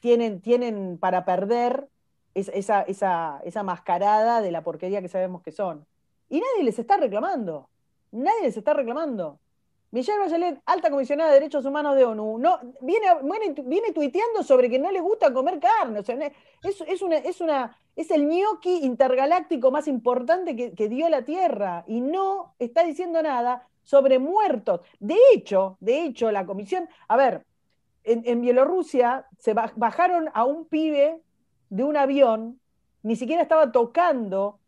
tienen, 0.00 0.40
tienen 0.40 0.98
para 0.98 1.24
perder 1.24 1.88
esa, 2.34 2.82
esa, 2.82 3.62
mascarada 3.62 4.40
de 4.40 4.50
la 4.50 4.62
porquería 4.62 5.00
que 5.00 5.08
sabemos 5.08 5.42
que 5.42 5.52
son. 5.52 5.86
Y 6.28 6.40
nadie 6.40 6.64
les 6.64 6.78
está 6.78 6.96
reclamando. 6.96 7.68
Nadie 8.12 8.42
les 8.42 8.56
está 8.56 8.74
reclamando. 8.74 9.38
Michelle 9.90 10.18
Bachelet, 10.18 10.60
alta 10.66 10.90
comisionada 10.90 11.30
de 11.30 11.40
derechos 11.40 11.64
humanos 11.64 11.96
de 11.96 12.04
ONU, 12.04 12.38
no, 12.38 12.58
viene, 12.80 13.06
viene, 13.64 13.92
tuiteando 13.92 14.42
sobre 14.42 14.68
que 14.68 14.78
no 14.78 14.90
le 14.90 15.00
gusta 15.00 15.32
comer 15.32 15.58
carne. 15.58 16.00
es, 16.62 16.80
es, 16.82 17.40
una, 17.40 17.78
es 17.96 18.10
el 18.10 18.26
gnocchi 18.26 18.84
intergaláctico 18.84 19.70
más 19.70 19.88
importante 19.88 20.54
que, 20.54 20.88
dio 20.88 21.08
la 21.08 21.22
Tierra 21.22 21.82
y 21.86 22.02
no 22.02 22.54
está 22.58 22.84
diciendo 22.84 23.22
nada 23.22 23.66
sobre 23.82 24.18
muertos. 24.18 24.82
De 25.00 25.16
hecho, 25.32 25.78
de 25.80 26.02
hecho, 26.02 26.30
la 26.30 26.44
comisión, 26.44 26.88
a 27.08 27.16
ver, 27.16 27.46
en, 28.04 28.40
Bielorrusia 28.42 29.26
se 29.38 29.54
bajaron 29.54 30.28
a 30.34 30.44
un 30.44 30.66
pibe 30.66 31.20
de 31.70 31.84
un 31.84 31.96
avión, 31.96 32.60
ni 33.02 33.16
siquiera 33.16 33.42
estaba 33.42 33.72
tocando 33.72 34.60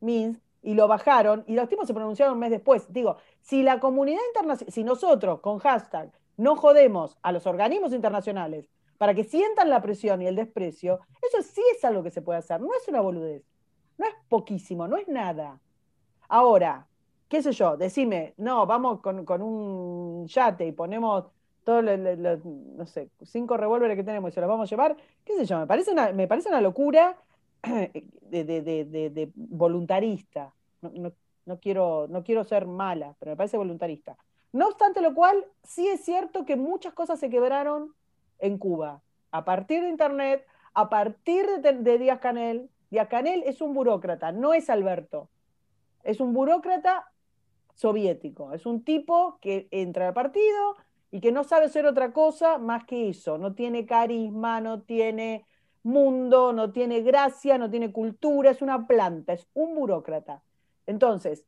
Minsk, 0.00 0.40
y 0.62 0.74
lo 0.74 0.88
bajaron, 0.88 1.44
y 1.46 1.54
los 1.54 1.68
tipos 1.68 1.86
se 1.86 1.94
pronunciaron 1.94 2.34
un 2.34 2.40
mes 2.40 2.50
después. 2.50 2.92
Digo, 2.92 3.16
si 3.40 3.62
la 3.62 3.80
comunidad 3.80 4.20
internacional, 4.28 4.72
si 4.72 4.84
nosotros 4.84 5.40
con 5.40 5.58
hashtag 5.58 6.12
no 6.36 6.56
jodemos 6.56 7.18
a 7.22 7.32
los 7.32 7.46
organismos 7.46 7.92
internacionales 7.92 8.68
para 9.00 9.14
que 9.14 9.24
sientan 9.24 9.70
la 9.70 9.80
presión 9.80 10.20
y 10.20 10.26
el 10.26 10.36
desprecio, 10.36 11.00
eso 11.26 11.40
sí 11.40 11.62
es 11.74 11.82
algo 11.86 12.02
que 12.02 12.10
se 12.10 12.20
puede 12.20 12.38
hacer, 12.38 12.60
no 12.60 12.68
es 12.74 12.86
una 12.86 13.00
boludez, 13.00 13.42
no 13.96 14.06
es 14.06 14.12
poquísimo, 14.28 14.86
no 14.86 14.98
es 14.98 15.08
nada. 15.08 15.58
Ahora, 16.28 16.86
qué 17.26 17.42
sé 17.42 17.52
yo, 17.52 17.78
decime, 17.78 18.34
no, 18.36 18.66
vamos 18.66 19.00
con, 19.00 19.24
con 19.24 19.40
un 19.40 20.26
yate 20.26 20.66
y 20.66 20.72
ponemos 20.72 21.24
todos 21.64 21.82
los, 21.82 22.44
no 22.44 22.84
sé, 22.84 23.08
cinco 23.22 23.56
revólveres 23.56 23.96
que 23.96 24.04
tenemos 24.04 24.32
y 24.32 24.34
se 24.34 24.42
los 24.42 24.50
vamos 24.50 24.68
a 24.68 24.70
llevar, 24.70 24.94
qué 25.24 25.34
sé 25.34 25.46
yo, 25.46 25.58
me 25.58 25.66
parece 25.66 25.92
una, 25.92 26.12
me 26.12 26.28
parece 26.28 26.50
una 26.50 26.60
locura 26.60 27.16
de, 27.62 29.30
voluntarista. 29.34 30.52
No, 30.82 31.58
quiero, 31.58 32.06
no 32.10 32.22
quiero 32.22 32.44
ser 32.44 32.66
mala, 32.66 33.16
pero 33.18 33.30
me 33.30 33.36
parece 33.36 33.56
voluntarista. 33.56 34.18
No 34.52 34.66
obstante 34.68 35.00
lo 35.00 35.14
cual, 35.14 35.46
sí 35.62 35.88
es 35.88 36.04
cierto 36.04 36.44
que 36.44 36.56
muchas 36.56 36.92
cosas 36.92 37.18
se 37.18 37.30
quebraron 37.30 37.94
en 38.40 38.58
Cuba, 38.58 39.02
a 39.30 39.44
partir 39.44 39.82
de 39.82 39.88
Internet, 39.88 40.46
a 40.74 40.88
partir 40.88 41.46
de, 41.60 41.98
Díaz 41.98 42.20
Canel. 42.20 42.70
Díaz 42.90 43.08
Canel 43.08 43.42
es 43.46 43.60
un 43.60 43.74
burócrata, 43.74 44.32
no 44.32 44.54
es 44.54 44.70
Alberto. 44.70 45.28
Es 46.02 46.20
un 46.20 46.32
burócrata 46.32 47.12
soviético, 47.74 48.52
es 48.52 48.66
un 48.66 48.82
tipo 48.82 49.38
que 49.40 49.68
entra 49.70 50.08
al 50.08 50.14
partido, 50.14 50.76
y 51.10 51.20
que 51.20 51.32
no 51.32 51.44
sabe 51.44 51.68
ser 51.68 51.86
otra 51.86 52.12
cosa 52.12 52.58
más 52.58 52.84
que 52.84 53.08
eso. 53.08 53.38
No 53.38 53.54
tiene 53.54 53.86
carisma, 53.86 54.60
no 54.60 54.82
tiene 54.82 55.44
mundo, 55.82 56.52
no 56.52 56.72
tiene 56.72 57.00
gracia, 57.02 57.58
no 57.58 57.70
tiene 57.70 57.92
cultura, 57.92 58.50
es 58.50 58.62
una 58.62 58.86
planta, 58.86 59.32
es 59.32 59.46
un 59.54 59.74
burócrata. 59.74 60.42
Entonces, 60.86 61.44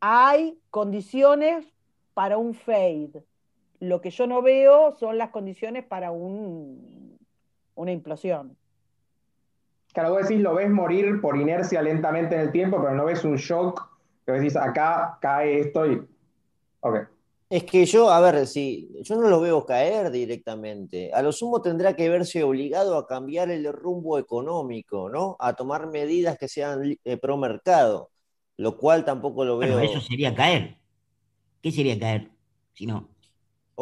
hay 0.00 0.58
condiciones 0.70 1.66
para 2.14 2.38
un 2.38 2.54
fade. 2.54 3.24
Lo 3.82 4.00
que 4.00 4.10
yo 4.10 4.28
no 4.28 4.42
veo 4.42 4.94
son 4.94 5.18
las 5.18 5.30
condiciones 5.30 5.84
para 5.84 6.12
un, 6.12 7.18
una 7.74 7.90
implosión. 7.90 8.56
Claro, 9.92 10.10
vos 10.10 10.22
decís, 10.22 10.40
lo 10.40 10.54
ves 10.54 10.70
morir 10.70 11.20
por 11.20 11.36
inercia 11.36 11.82
lentamente 11.82 12.36
en 12.36 12.42
el 12.42 12.52
tiempo, 12.52 12.80
pero 12.80 12.94
no 12.94 13.06
ves 13.06 13.24
un 13.24 13.34
shock, 13.34 13.84
que 14.24 14.30
decís, 14.30 14.54
acá 14.54 15.18
cae 15.20 15.58
esto 15.58 15.84
y... 15.90 16.00
Ok. 16.78 17.08
Es 17.50 17.64
que 17.64 17.84
yo, 17.84 18.08
a 18.08 18.20
ver, 18.20 18.46
si 18.46 18.88
yo 19.02 19.16
no 19.16 19.28
lo 19.28 19.40
veo 19.40 19.66
caer 19.66 20.12
directamente. 20.12 21.12
A 21.12 21.20
lo 21.20 21.32
sumo 21.32 21.60
tendrá 21.60 21.96
que 21.96 22.08
verse 22.08 22.44
obligado 22.44 22.96
a 22.96 23.08
cambiar 23.08 23.50
el 23.50 23.70
rumbo 23.72 24.16
económico, 24.16 25.08
¿no? 25.08 25.34
A 25.40 25.54
tomar 25.56 25.88
medidas 25.88 26.38
que 26.38 26.46
sean 26.46 26.96
eh, 27.04 27.16
pro 27.16 27.36
mercado, 27.36 28.10
lo 28.58 28.78
cual 28.78 29.04
tampoco 29.04 29.44
lo 29.44 29.58
veo. 29.58 29.80
eso 29.80 30.00
sería 30.00 30.32
caer. 30.36 30.76
¿Qué 31.60 31.72
sería 31.72 31.98
caer 31.98 32.30
si 32.74 32.86
no? 32.86 33.11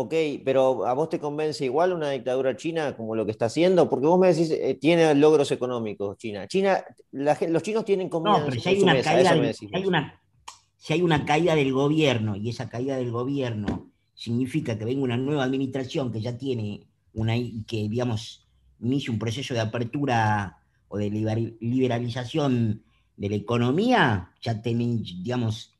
Ok, 0.03 0.15
pero 0.47 0.87
¿a 0.87 0.95
vos 0.95 1.11
te 1.11 1.19
convence 1.19 1.63
igual 1.63 1.93
una 1.93 2.11
dictadura 2.11 2.57
china 2.57 2.97
como 2.97 3.15
lo 3.15 3.27
que 3.27 3.33
está 3.33 3.47
haciendo? 3.47 3.91
Porque 3.91 4.07
vos 4.07 4.19
me 4.19 4.29
decís, 4.29 4.51
eh, 4.51 4.79
tiene 4.81 5.15
logros 5.15 5.53
económicos 5.53 6.17
China. 6.17 6.49
China, 6.49 6.83
los 7.13 7.63
chinos 7.63 7.85
tienen 7.85 8.09
comida 8.09 8.39
no, 8.39 8.47
pero 8.47 8.59
si 8.59 8.69
hay 8.71 8.81
una 8.81 9.03
caída, 9.03 9.31
hay 9.31 9.85
una 9.85 10.21
si 10.79 10.95
hay 10.95 11.03
una 11.03 11.27
caída 11.27 11.55
del 11.55 11.75
gobierno 11.75 12.35
y 12.37 12.49
esa 12.49 12.71
caída 12.71 12.97
del 12.97 13.11
gobierno 13.11 13.91
significa 14.15 14.79
que 14.79 14.87
venga 14.87 15.03
una 15.03 15.19
nueva 15.19 15.45
administración 15.45 16.11
que 16.11 16.23
ya 16.23 16.39
tiene 16.39 16.87
una, 17.13 17.35
que 17.67 17.87
digamos, 17.91 18.49
inicia 18.81 19.13
un 19.13 19.19
proceso 19.19 19.53
de 19.53 19.61
apertura 19.61 20.57
o 20.89 20.97
de 20.97 21.11
liberalización 21.61 22.83
de 23.19 23.29
la 23.29 23.37
economía, 23.37 24.31
ya 24.41 24.63
tienen, 24.63 25.03
digamos, 25.03 25.77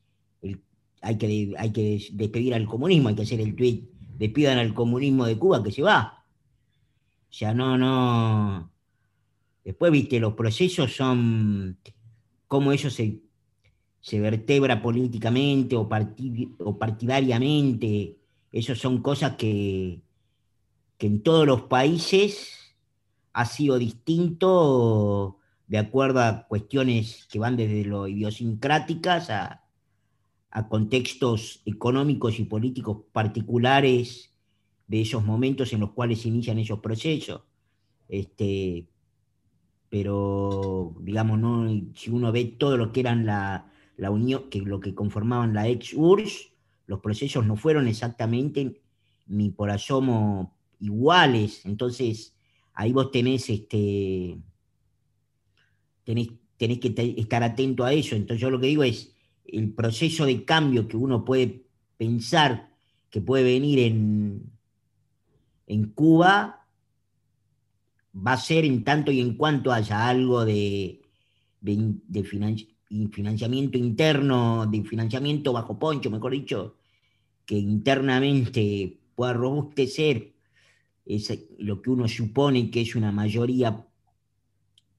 hay, 1.01 1.17
que, 1.17 1.55
hay 1.57 1.71
que 1.71 1.99
despedir 2.13 2.53
al 2.53 2.67
comunismo, 2.67 3.09
hay 3.09 3.15
que 3.15 3.23
hacer 3.23 3.41
el 3.41 3.55
tweet, 3.55 3.90
despidan 4.21 4.59
al 4.59 4.75
comunismo 4.75 5.25
de 5.25 5.35
Cuba 5.35 5.63
que 5.63 5.71
se 5.71 5.81
va. 5.81 6.23
O 7.27 7.33
sea, 7.33 7.55
no, 7.55 7.75
no. 7.75 8.71
Después, 9.65 9.91
viste, 9.91 10.19
los 10.19 10.33
procesos 10.35 10.95
son 10.95 11.79
cómo 12.47 12.71
eso 12.71 12.91
se, 12.91 13.19
se 13.99 14.19
vertebra 14.19 14.79
políticamente 14.79 15.75
o, 15.75 15.89
o 16.59 16.77
partidariamente. 16.77 18.19
Esas 18.51 18.77
son 18.77 19.01
cosas 19.01 19.37
que, 19.37 20.01
que 20.99 21.07
en 21.07 21.23
todos 21.23 21.47
los 21.47 21.63
países 21.63 22.75
ha 23.33 23.45
sido 23.45 23.79
distinto 23.79 25.39
de 25.65 25.79
acuerdo 25.79 26.21
a 26.21 26.45
cuestiones 26.47 27.27
que 27.31 27.39
van 27.39 27.57
desde 27.57 27.85
lo 27.85 28.07
idiosincráticas 28.07 29.31
a, 29.31 29.60
contextos 30.69 31.61
económicos 31.65 32.39
y 32.39 32.43
políticos 32.43 33.03
particulares 33.11 34.33
de 34.87 35.01
esos 35.01 35.23
momentos 35.23 35.71
en 35.71 35.79
los 35.79 35.91
cuales 35.91 36.21
se 36.21 36.27
inician 36.27 36.59
esos 36.59 36.79
procesos. 36.79 37.41
Este, 38.09 38.87
pero, 39.89 40.95
digamos, 40.99 41.39
¿no? 41.39 41.69
si 41.95 42.09
uno 42.09 42.31
ve 42.31 42.45
todo 42.45 42.77
lo 42.77 42.91
que 42.91 42.99
eran 42.99 43.25
la, 43.25 43.71
la 43.97 44.11
unión, 44.11 44.49
que 44.49 44.59
lo 44.59 44.79
que 44.79 44.93
conformaban 44.93 45.53
la 45.53 45.67
ex-URSS, 45.67 46.51
los 46.87 46.99
procesos 46.99 47.45
no 47.45 47.55
fueron 47.55 47.87
exactamente 47.87 48.81
ni 49.27 49.49
por 49.49 49.69
asomo 49.69 50.57
iguales. 50.79 51.65
Entonces, 51.65 52.35
ahí 52.73 52.91
vos 52.91 53.11
tenés, 53.11 53.49
este, 53.49 54.37
tenés, 56.03 56.29
tenés 56.57 56.79
que 56.79 56.93
estar 57.17 57.43
atento 57.43 57.85
a 57.85 57.93
eso. 57.93 58.15
Entonces 58.15 58.41
yo 58.41 58.49
lo 58.49 58.59
que 58.59 58.67
digo 58.67 58.83
es, 58.83 59.10
el 59.45 59.73
proceso 59.73 60.25
de 60.25 60.45
cambio 60.45 60.87
que 60.87 60.97
uno 60.97 61.25
puede 61.25 61.65
pensar 61.97 62.71
que 63.09 63.21
puede 63.21 63.43
venir 63.43 63.79
en, 63.79 64.51
en 65.67 65.89
Cuba 65.91 66.65
va 68.15 68.33
a 68.33 68.37
ser 68.37 68.65
en 68.65 68.83
tanto 68.83 69.11
y 69.11 69.19
en 69.19 69.35
cuanto 69.35 69.71
haya 69.71 70.07
algo 70.07 70.45
de, 70.45 71.01
de, 71.59 72.23
financiamiento 73.11 73.77
interno, 73.77 74.65
de 74.65 74.83
financiamiento 74.83 75.53
bajo 75.53 75.77
poncho, 75.77 76.09
mejor 76.09 76.31
dicho, 76.31 76.75
que 77.45 77.57
internamente 77.57 78.99
pueda 79.15 79.33
robustecer 79.33 80.33
es 81.05 81.37
lo 81.57 81.81
que 81.81 81.89
uno 81.89 82.07
supone 82.07 82.69
que 82.69 82.81
es 82.81 82.95
una 82.95 83.11
mayoría 83.11 83.85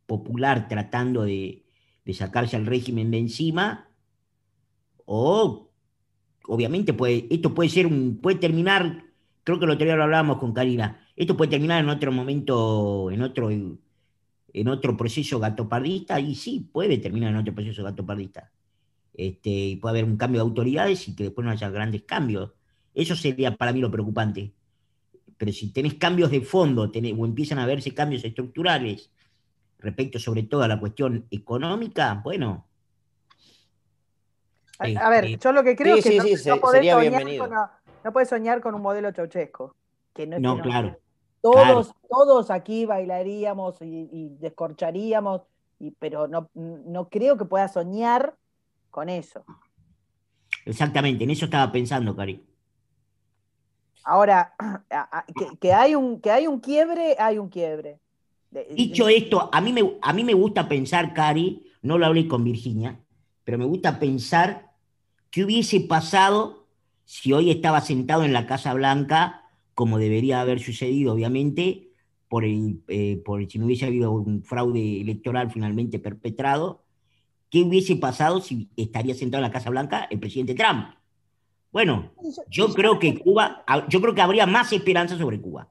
popular 0.07 0.69
tratando 0.69 1.23
de, 1.23 1.65
sacarse 2.13 2.57
al 2.57 2.67
régimen 2.67 3.11
de 3.11 3.19
encima, 3.19 3.89
o 5.07 5.71
obviamente 6.49 6.93
puede, 6.93 7.27
esto 7.31 7.55
puede 7.55 7.71
ser 7.71 7.89
puede 8.21 8.39
terminar, 8.39 9.05
creo 9.45 9.59
que 9.59 9.67
lo 9.67 9.75
otro 9.75 9.97
lo 9.97 10.03
hablábamos 10.03 10.39
con 10.39 10.53
Karina, 10.53 11.07
esto 11.17 11.37
puede 11.37 11.51
terminar 11.51 11.83
en 11.83 11.91
otro 11.91 12.13
momento, 12.13 13.11
en 13.11 13.23
otro, 13.23 13.51
en 13.51 14.69
otro 14.69 14.97
proceso 14.97 15.39
gatopardista, 15.39 16.19
y 16.21 16.35
sí, 16.35 16.69
puede 16.73 16.99
terminar 16.99 17.31
en 17.31 17.37
otro 17.37 17.55
proceso 17.55 17.85
gatopardista. 17.85 18.51
Este, 19.15 19.79
puede 19.81 19.91
haber 19.99 20.05
un 20.05 20.17
cambio 20.17 20.41
de 20.41 20.49
autoridades 20.49 21.07
y 21.09 21.15
que 21.15 21.25
después 21.25 21.45
no 21.45 21.51
haya 21.51 21.69
grandes 21.71 22.03
cambios. 22.03 22.53
Eso 22.95 23.15
sería 23.15 23.57
para 23.57 23.73
mí 23.73 23.81
lo 23.81 23.91
preocupante. 23.91 24.55
Pero 25.37 25.53
si 25.53 25.73
tenés 25.73 25.95
cambios 25.95 26.31
de 26.31 26.41
fondo 26.41 26.91
o 26.91 27.25
empiezan 27.27 27.59
a 27.59 27.67
verse 27.67 27.93
cambios 27.93 28.25
estructurales 28.25 29.11
respecto 29.79 30.19
sobre 30.19 30.45
todo 30.45 30.63
a 30.63 30.69
la 30.69 30.79
cuestión 30.79 31.27
económica, 31.31 32.21
bueno. 32.25 32.69
A, 34.83 35.11
ver, 35.11 35.39
yo 35.39 35.53
lo 35.53 35.63
que 35.63 35.77
creo 35.77 35.97
es 35.97 36.05
que 36.05 36.19
no, 36.19 36.71
sería 36.71 36.97
bienvenido. 36.97 37.47
no, 37.47 38.13
puedes 38.13 38.29
soñar 38.29 38.61
con 38.61 38.75
un 38.75 38.83
modelo 38.83 39.11
chauchesco. 39.13 39.75
Que 40.13 40.27
no, 40.27 40.61
claro. 40.61 40.99
Todos, 41.41 41.93
todos 42.09 42.51
aquí 42.51 42.87
bailaríamos 42.87 43.77
y, 43.81 44.29
descorcharíamos, 44.39 45.43
y, 45.81 45.91
pero 45.93 46.29
no, 46.29 46.51
no 46.55 47.09
creo 47.09 47.37
que 47.37 47.45
pueda 47.45 47.67
soñar 47.69 48.37
con 48.91 49.09
eso. 49.09 49.45
Exactamente, 50.65 51.25
en 51.25 51.31
eso 51.31 51.47
estaba 51.47 51.73
pensando, 51.73 52.15
Cari. 52.15 52.45
Ahora, 54.05 54.55
que, 55.61 55.73
hay 55.73 55.95
un, 55.95 56.21
que 56.21 56.31
hay 56.31 56.47
un 56.47 56.61
quiebre, 56.61 57.17
hay 57.19 57.39
un 57.39 57.49
quiebre. 57.49 57.99
Dicho 58.71 59.09
esto, 59.09 59.49
a 59.51 59.61
mí, 59.61 59.73
me, 59.73 59.99
a 60.03 60.13
mí 60.13 60.25
me 60.25 60.35
gusta 60.35 60.69
pensar, 60.69 61.15
Cari, 61.15 61.73
no 61.83 61.99
lo 61.99 62.07
hablé 62.07 62.29
con 62.29 62.45
Virginia, 62.45 63.01
pero 63.45 63.59
me 63.59 63.65
gusta 63.65 63.99
pensar 63.99 64.72
qué 65.33 65.45
hubiese 65.45 65.81
pasado 65.81 66.69
si 67.05 67.33
hoy 67.33 67.51
estaba 67.51 67.81
sentado 67.81 68.23
en 68.23 68.33
la 68.33 68.47
Casa 68.47 68.73
Blanca, 68.75 69.51
como 69.75 69.99
debería 69.99 70.41
haber 70.41 70.61
sucedido, 70.61 71.15
obviamente, 71.15 71.89
por 72.29 72.45
el, 72.45 72.83
eh, 72.87 73.21
por 73.25 73.45
si 73.51 73.59
no 73.59 73.67
hubiese 73.67 73.87
habido 73.87 74.13
un 74.13 74.45
fraude 74.45 75.01
electoral 75.01 75.51
finalmente 75.51 75.99
perpetrado, 75.99 76.85
¿qué 77.51 77.63
hubiese 77.63 77.97
pasado 77.97 78.41
si 78.41 78.69
estaría 78.77 79.15
sentado 79.15 79.43
en 79.43 79.49
la 79.49 79.53
Casa 79.53 79.71
Blanca 79.71 80.07
el 80.11 80.21
presidente 80.21 80.55
Trump? 80.55 80.95
Bueno, 81.73 82.13
yo 82.51 82.69
creo 82.75 82.99
que 82.99 83.19
Cuba, 83.19 83.65
yo 83.89 84.01
creo 84.03 84.15
que 84.15 84.21
habría 84.21 84.47
más 84.47 84.73
esperanza 84.73 85.17
sobre 85.17 85.41
Cuba. 85.41 85.71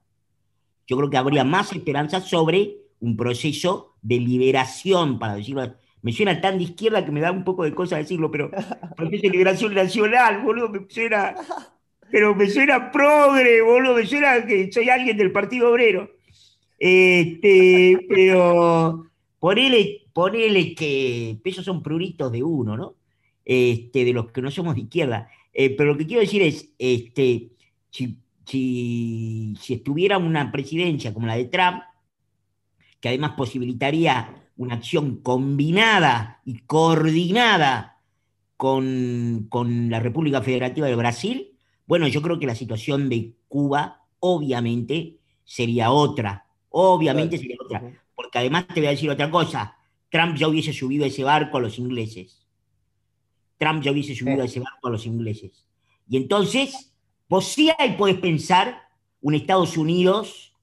Yo 0.88 0.98
creo 0.98 1.10
que 1.12 1.18
habría 1.18 1.44
más 1.44 1.72
esperanza 1.72 2.20
sobre 2.20 2.78
un 3.00 3.16
proceso 3.16 3.96
de 4.02 4.20
liberación, 4.20 5.20
para 5.20 5.36
decirlo. 5.36 5.76
Me 6.02 6.12
suena 6.12 6.42
tan 6.42 6.58
de 6.58 6.66
izquierda 6.66 7.06
que 7.06 7.12
me 7.12 7.22
da 7.22 7.32
un 7.32 7.44
poco 7.44 7.64
de 7.64 7.76
cosa 7.76 7.98
decirlo, 7.98 8.32
pero 8.32 8.50
proceso 8.96 9.22
de 9.24 9.30
liberación 9.30 9.74
nacional, 9.74 10.42
boludo, 10.44 10.70
me 10.70 10.86
suena. 10.90 11.36
Pero 12.10 12.36
me 12.36 12.50
suena 12.50 12.92
progre, 12.92 13.62
boludo, 13.62 13.96
me 13.96 14.06
suena 14.06 14.46
que 14.46 14.72
soy 14.72 14.90
alguien 14.90 15.16
del 15.18 15.32
Partido 15.32 15.72
Obrero. 15.72 16.12
Este, 16.78 18.00
pero 18.10 19.06
ponele, 19.40 20.08
ponele 20.14 20.74
que 20.74 21.40
esos 21.44 21.64
son 21.64 21.84
pruritos 21.84 22.32
de 22.32 22.44
uno, 22.44 22.76
¿no? 22.76 22.96
Este, 23.46 24.04
de 24.04 24.14
los 24.14 24.32
que 24.32 24.42
no 24.42 24.52
somos 24.52 24.76
de 24.76 24.82
izquierda. 24.82 25.30
Eh, 25.54 25.76
pero 25.76 25.92
lo 25.92 25.98
que 25.98 26.08
quiero 26.08 26.22
decir 26.22 26.42
es, 26.42 26.74
este, 26.80 27.52
si, 27.90 28.18
si, 28.46 29.74
estuviera 29.74 30.18
una 30.18 30.52
presidencia 30.52 31.14
como 31.14 31.28
la 31.28 31.36
de 31.36 31.46
Trump, 31.46 31.82
que 33.00 33.10
además 33.10 33.34
posibilitaría 33.38 34.41
una 34.62 34.76
acción 34.76 35.18
combinada 35.18 36.40
y 36.46 36.60
coordinada 36.60 37.98
con, 38.58 39.48
la 39.90 40.00
República 40.00 40.44
Federativa 40.44 40.86
de 40.86 40.96
Brasil, 40.96 41.58
bueno, 41.88 42.08
yo 42.08 42.22
creo 42.22 42.38
que 42.38 42.46
la 42.46 42.54
situación 42.54 43.10
de 43.10 43.34
Cuba 43.48 44.06
obviamente 44.20 45.18
sería 45.44 45.90
otra, 45.90 46.46
obviamente 46.70 47.40
sería 47.40 47.58
otra, 47.60 47.82
porque 48.14 48.38
además 48.38 48.68
te 48.68 48.82
voy 48.82 48.88
a 48.88 48.92
decir 48.92 49.10
otra 49.10 49.32
cosa, 49.32 49.78
Trump 50.12 50.38
ya 50.38 50.48
hubiese 50.48 50.74
subido 50.74 51.06
ese 51.06 51.24
barco 51.24 51.58
a 51.58 51.62
los 51.62 51.80
ingleses. 51.80 52.46
Trump 53.58 53.82
ya 53.82 53.92
hubiese 53.92 54.14
subido 54.14 54.44
a 54.44 54.46
ese 54.46 54.60
barco 54.60 54.90
a 54.90 54.92
los 54.92 55.08
ingleses. 55.08 55.66
Y 56.08 56.18
entonces, 56.18 56.94
vos 57.28 57.48
sí 57.48 57.72
ahí 57.80 57.96
podés 57.98 58.18
pensar 58.18 58.80
un 59.22 59.34
Estados 59.34 59.76
Unidos 59.76 60.54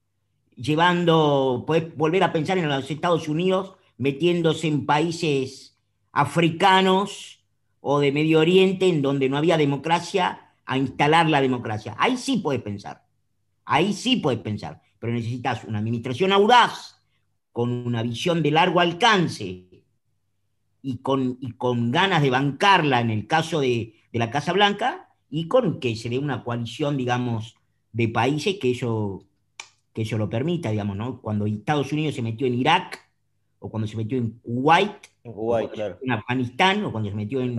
llevando, 0.54 1.64
podés 1.66 1.96
volver 1.96 2.22
a 2.22 2.32
pensar 2.32 2.58
en 2.58 2.68
los 2.68 2.88
Estados 2.88 3.28
Unidos 3.28 3.77
metiéndose 3.98 4.68
en 4.68 4.86
países 4.86 5.78
africanos 6.12 7.44
o 7.80 8.00
de 8.00 8.12
Medio 8.12 8.40
Oriente 8.40 8.88
en 8.88 9.02
donde 9.02 9.28
no 9.28 9.36
había 9.36 9.56
democracia, 9.56 10.54
a 10.64 10.76
instalar 10.76 11.28
la 11.28 11.40
democracia. 11.40 11.94
Ahí 11.98 12.16
sí 12.16 12.38
puedes 12.38 12.62
pensar. 12.62 13.04
Ahí 13.64 13.92
sí 13.92 14.16
puedes 14.16 14.40
pensar. 14.40 14.82
Pero 14.98 15.12
necesitas 15.12 15.64
una 15.64 15.78
administración 15.78 16.32
audaz, 16.32 17.02
con 17.52 17.70
una 17.70 18.02
visión 18.02 18.42
de 18.42 18.50
largo 18.50 18.80
alcance, 18.80 19.68
y 20.82 20.98
con, 20.98 21.38
y 21.40 21.52
con 21.52 21.90
ganas 21.90 22.22
de 22.22 22.30
bancarla 22.30 23.00
en 23.00 23.10
el 23.10 23.26
caso 23.26 23.60
de, 23.60 23.94
la 24.12 24.30
Casa 24.30 24.52
Blanca 24.52 25.14
y 25.30 25.46
con 25.46 25.78
que 25.78 25.94
se 25.94 26.08
dé 26.08 26.18
una 26.18 26.42
coalición, 26.42 26.96
digamos, 26.96 27.54
de 27.92 28.08
países 28.08 28.56
que 28.58 28.72
eso, 28.72 29.24
que 29.92 30.02
eso 30.02 30.18
lo 30.18 30.28
permita, 30.28 30.70
digamos, 30.70 30.96
¿no? 30.96 31.20
Cuando 31.20 31.46
Estados 31.46 31.92
Unidos 31.92 32.16
se 32.16 32.22
metió 32.22 32.46
en 32.46 32.54
Irak, 32.54 33.07
o 33.60 33.68
cuando 33.70 33.86
se 33.88 33.96
metió 33.96 34.18
en 34.18 34.38
Kuwait, 34.40 34.92
en, 36.02 36.12
Afganistán, 36.12 36.84
o 36.84 36.92
cuando 36.92 37.10
se 37.10 37.16
metió 37.16 37.40
en... 37.40 37.56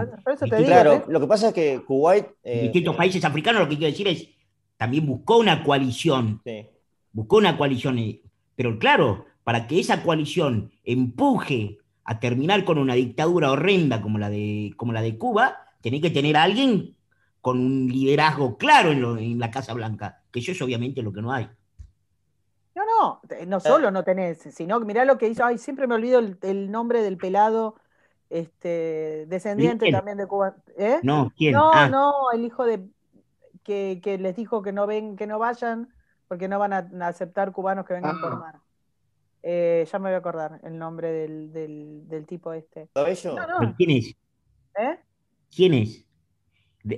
claro, 0.65 0.93
¿eh? 0.93 1.03
lo 1.07 1.19
que 1.19 1.27
pasa 1.27 1.47
es 1.49 1.53
que 1.53 1.81
Kuwait... 1.85 2.25
Eh, 2.43 2.63
distintos 2.63 2.95
países 2.95 3.23
africanos, 3.25 3.61
lo 3.61 3.69
que 3.69 3.77
quiero 3.77 3.91
decir 3.91 4.07
es, 4.07 4.29
también 4.77 5.05
buscó 5.05 5.37
una 5.37 5.63
coalición, 5.63 6.41
buscó 7.11 7.37
una 7.37 7.57
coalición, 7.57 7.99
eh, 7.99 8.21
pero 8.55 8.79
claro, 8.79 9.25
para 9.43 9.67
que 9.67 9.79
esa 9.79 10.03
coalición 10.03 10.71
empuje 10.83 11.77
a 12.05 12.19
terminar 12.19 12.63
con 12.63 12.77
una 12.77 12.93
dictadura 12.95 13.51
horrenda 13.51 14.01
como 14.01 14.17
la 14.17 14.29
de, 14.29 14.73
como 14.77 14.93
la 14.93 15.01
de 15.01 15.17
Cuba, 15.17 15.57
tenés 15.81 16.01
que 16.01 16.09
tener 16.09 16.37
a 16.37 16.43
alguien 16.43 16.95
con 17.41 17.59
un 17.59 17.87
liderazgo 17.87 18.57
claro 18.57 18.91
en, 18.91 19.01
lo- 19.01 19.17
en 19.17 19.37
la 19.39 19.51
Casa 19.51 19.73
Blanca, 19.73 20.23
que 20.31 20.39
eso 20.39 20.51
es 20.51 20.61
obviamente 20.61 21.01
lo 21.01 21.11
que 21.13 21.21
no 21.21 21.31
hay. 21.31 21.47
No, 22.99 23.21
no, 23.29 23.45
no 23.45 23.59
solo 23.59 23.91
no 23.91 24.03
tenés, 24.03 24.39
sino 24.39 24.79
que 24.79 24.85
mirá 24.85 25.05
lo 25.05 25.17
que 25.17 25.27
hizo, 25.27 25.45
ay, 25.45 25.57
siempre 25.57 25.87
me 25.87 25.95
olvido 25.95 26.19
el, 26.19 26.37
el 26.41 26.69
nombre 26.71 27.01
del 27.01 27.17
pelado, 27.17 27.75
este, 28.29 29.25
descendiente 29.27 29.91
también 29.91 30.17
de 30.17 30.27
Cuba. 30.27 30.55
¿Eh? 30.77 30.99
No, 31.03 31.31
¿quién? 31.35 31.53
No, 31.53 31.71
Ah, 31.73 31.87
no, 31.89 32.31
el 32.33 32.45
hijo 32.45 32.65
de 32.65 32.85
que, 33.63 33.99
que 34.03 34.17
les 34.17 34.35
dijo 34.35 34.61
que 34.61 34.71
no 34.71 34.85
ven, 34.85 35.15
que 35.15 35.27
no 35.27 35.39
vayan, 35.39 35.93
porque 36.27 36.47
no 36.47 36.59
van 36.59 36.73
a, 36.73 36.89
a 37.01 37.07
aceptar 37.07 37.51
cubanos 37.51 37.85
que 37.85 37.93
vengan 37.93 38.19
por 38.19 38.33
Ah. 38.33 38.35
mar. 38.35 38.59
Eh, 39.41 39.87
ya 39.89 39.99
me 39.99 40.09
voy 40.09 40.15
a 40.15 40.17
acordar 40.17 40.59
el 40.63 40.77
nombre 40.77 41.11
del, 41.11 41.53
del, 41.53 42.07
del 42.07 42.25
tipo 42.25 42.51
este. 42.51 42.89
No, 42.95 43.05
¿pero 43.05 43.59
no, 43.61 43.75
¿Quién 43.77 43.91
es? 43.91 44.15
¿eh? 44.75 44.99
¿Quién 45.55 45.73
es? 45.73 46.05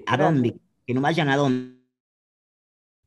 ¿A 0.07 0.17
dónde? 0.17 0.59
Que 0.85 0.93
no 0.93 1.01
vayan 1.01 1.29
a 1.29 1.37
dónde. 1.37 1.80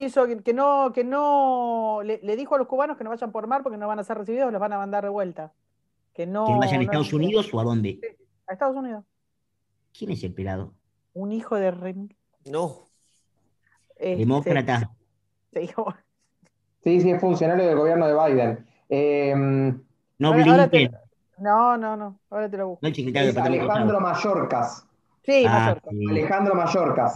Hizo 0.04 0.26
que, 0.26 0.42
que 0.42 0.52
no, 0.52 0.92
que 0.92 1.02
no, 1.04 2.00
le, 2.04 2.20
le 2.22 2.36
dijo 2.36 2.54
a 2.54 2.58
los 2.58 2.66
cubanos 2.66 2.96
que 2.96 3.04
no 3.04 3.10
vayan 3.10 3.32
por 3.32 3.46
mar 3.46 3.62
porque 3.62 3.78
no 3.78 3.88
van 3.88 3.98
a 3.98 4.04
ser 4.04 4.18
recibidos, 4.18 4.52
los 4.52 4.60
van 4.60 4.72
a 4.72 4.78
mandar 4.78 5.04
de 5.04 5.10
vuelta. 5.10 5.52
Que 6.12 6.26
no, 6.26 6.44
¿Que 6.46 6.52
no 6.52 6.58
vayan 6.58 6.74
a 6.74 6.78
no 6.78 6.82
Estados. 6.84 7.12
Unidos 7.12 7.50
o 7.52 7.60
a 7.60 7.64
dónde? 7.64 8.00
A 8.46 8.52
Estados 8.52 8.76
Unidos. 8.76 9.04
¿Quién 9.96 10.10
es 10.10 10.22
el 10.24 10.32
pelado? 10.34 10.72
Un 11.14 11.32
hijo 11.32 11.56
de 11.56 11.72
rem- 11.72 12.14
No. 12.46 12.80
este, 13.96 14.16
Demócrata. 14.16 14.90
sí, 15.52 15.70
Sí, 16.82 17.00
sí, 17.00 17.10
es 17.10 17.20
funcionario 17.20 17.66
del 17.66 17.76
gobierno 17.78 18.06
de 18.06 18.14
Biden. 18.14 18.66
Eh, 18.90 19.34
No 20.18 20.28
Ahora- 20.28 20.44
ahora 20.50 20.68
te- 20.68 20.76
Blinken, 20.78 21.00
No, 21.38 21.76
no, 21.78 21.96
no. 21.96 22.18
Ahora 22.30 22.48
te 22.50 22.56
lo 22.58 22.68
busco. 22.68 22.86
no 22.86 22.88
Alejandro. 23.42 24.00
Mallorcas. 24.00 24.86
Sí, 25.24 25.44
Ah, 25.48 25.76
sí, 25.88 26.06
Alejandro 26.10 26.54
Mallorcas. 26.54 27.14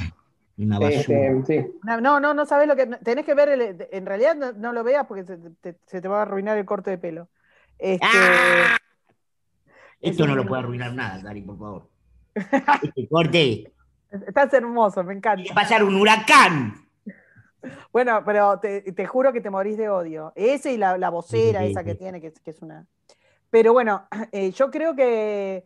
Una 0.64 0.78
basura. 0.78 1.26
Este, 1.28 1.62
sí. 1.62 1.70
No, 1.84 2.00
no, 2.00 2.20
no, 2.20 2.34
no 2.34 2.44
sabes 2.46 2.66
lo 2.68 2.76
que. 2.76 2.86
Tenés 2.86 3.24
que 3.24 3.34
ver, 3.34 3.48
el- 3.48 3.88
en 3.90 4.06
realidad 4.06 4.34
no, 4.36 4.52
no 4.52 4.72
lo 4.72 4.82
veas 4.84 5.06
porque 5.06 5.24
se 5.24 5.36
te, 5.60 5.76
se 5.86 6.00
te 6.00 6.08
va 6.08 6.18
a 6.18 6.22
arruinar 6.22 6.58
el 6.58 6.64
corte 6.64 6.90
de 6.90 6.98
pelo. 6.98 7.28
Este, 7.78 8.06
¡Ah! 8.06 8.76
Esto 10.00 10.22
es 10.24 10.28
no 10.28 10.36
lo 10.36 10.46
puede 10.46 10.62
arruinar 10.62 10.92
nada, 10.94 11.20
Dari, 11.22 11.42
por 11.42 11.58
favor. 11.58 11.88
Este 12.82 13.08
corte. 13.08 13.72
Estás 14.26 14.52
hermoso, 14.54 15.02
me 15.04 15.14
encanta. 15.14 15.42
Va 15.48 15.52
a 15.60 15.62
pasar 15.64 15.82
un 15.84 15.94
huracán. 15.96 16.74
Bueno, 17.92 18.22
pero 18.24 18.58
te, 18.60 18.80
te 18.92 19.06
juro 19.06 19.32
que 19.32 19.40
te 19.40 19.50
morís 19.50 19.76
de 19.76 19.88
odio. 19.88 20.32
Ese 20.36 20.72
y 20.72 20.76
la, 20.76 20.96
la 20.96 21.10
vocera 21.10 21.60
Sí, 21.60 21.66
sí, 21.66 21.70
esa 21.72 21.84
que 21.84 21.94
tiene, 21.94 22.20
que, 22.20 22.28
es- 22.28 22.40
que 22.40 22.50
es 22.52 22.62
una. 22.62 22.86
Pero 23.50 23.72
bueno, 23.72 24.06
eh, 24.32 24.50
yo 24.52 24.70
creo 24.70 24.94
que, 24.94 25.64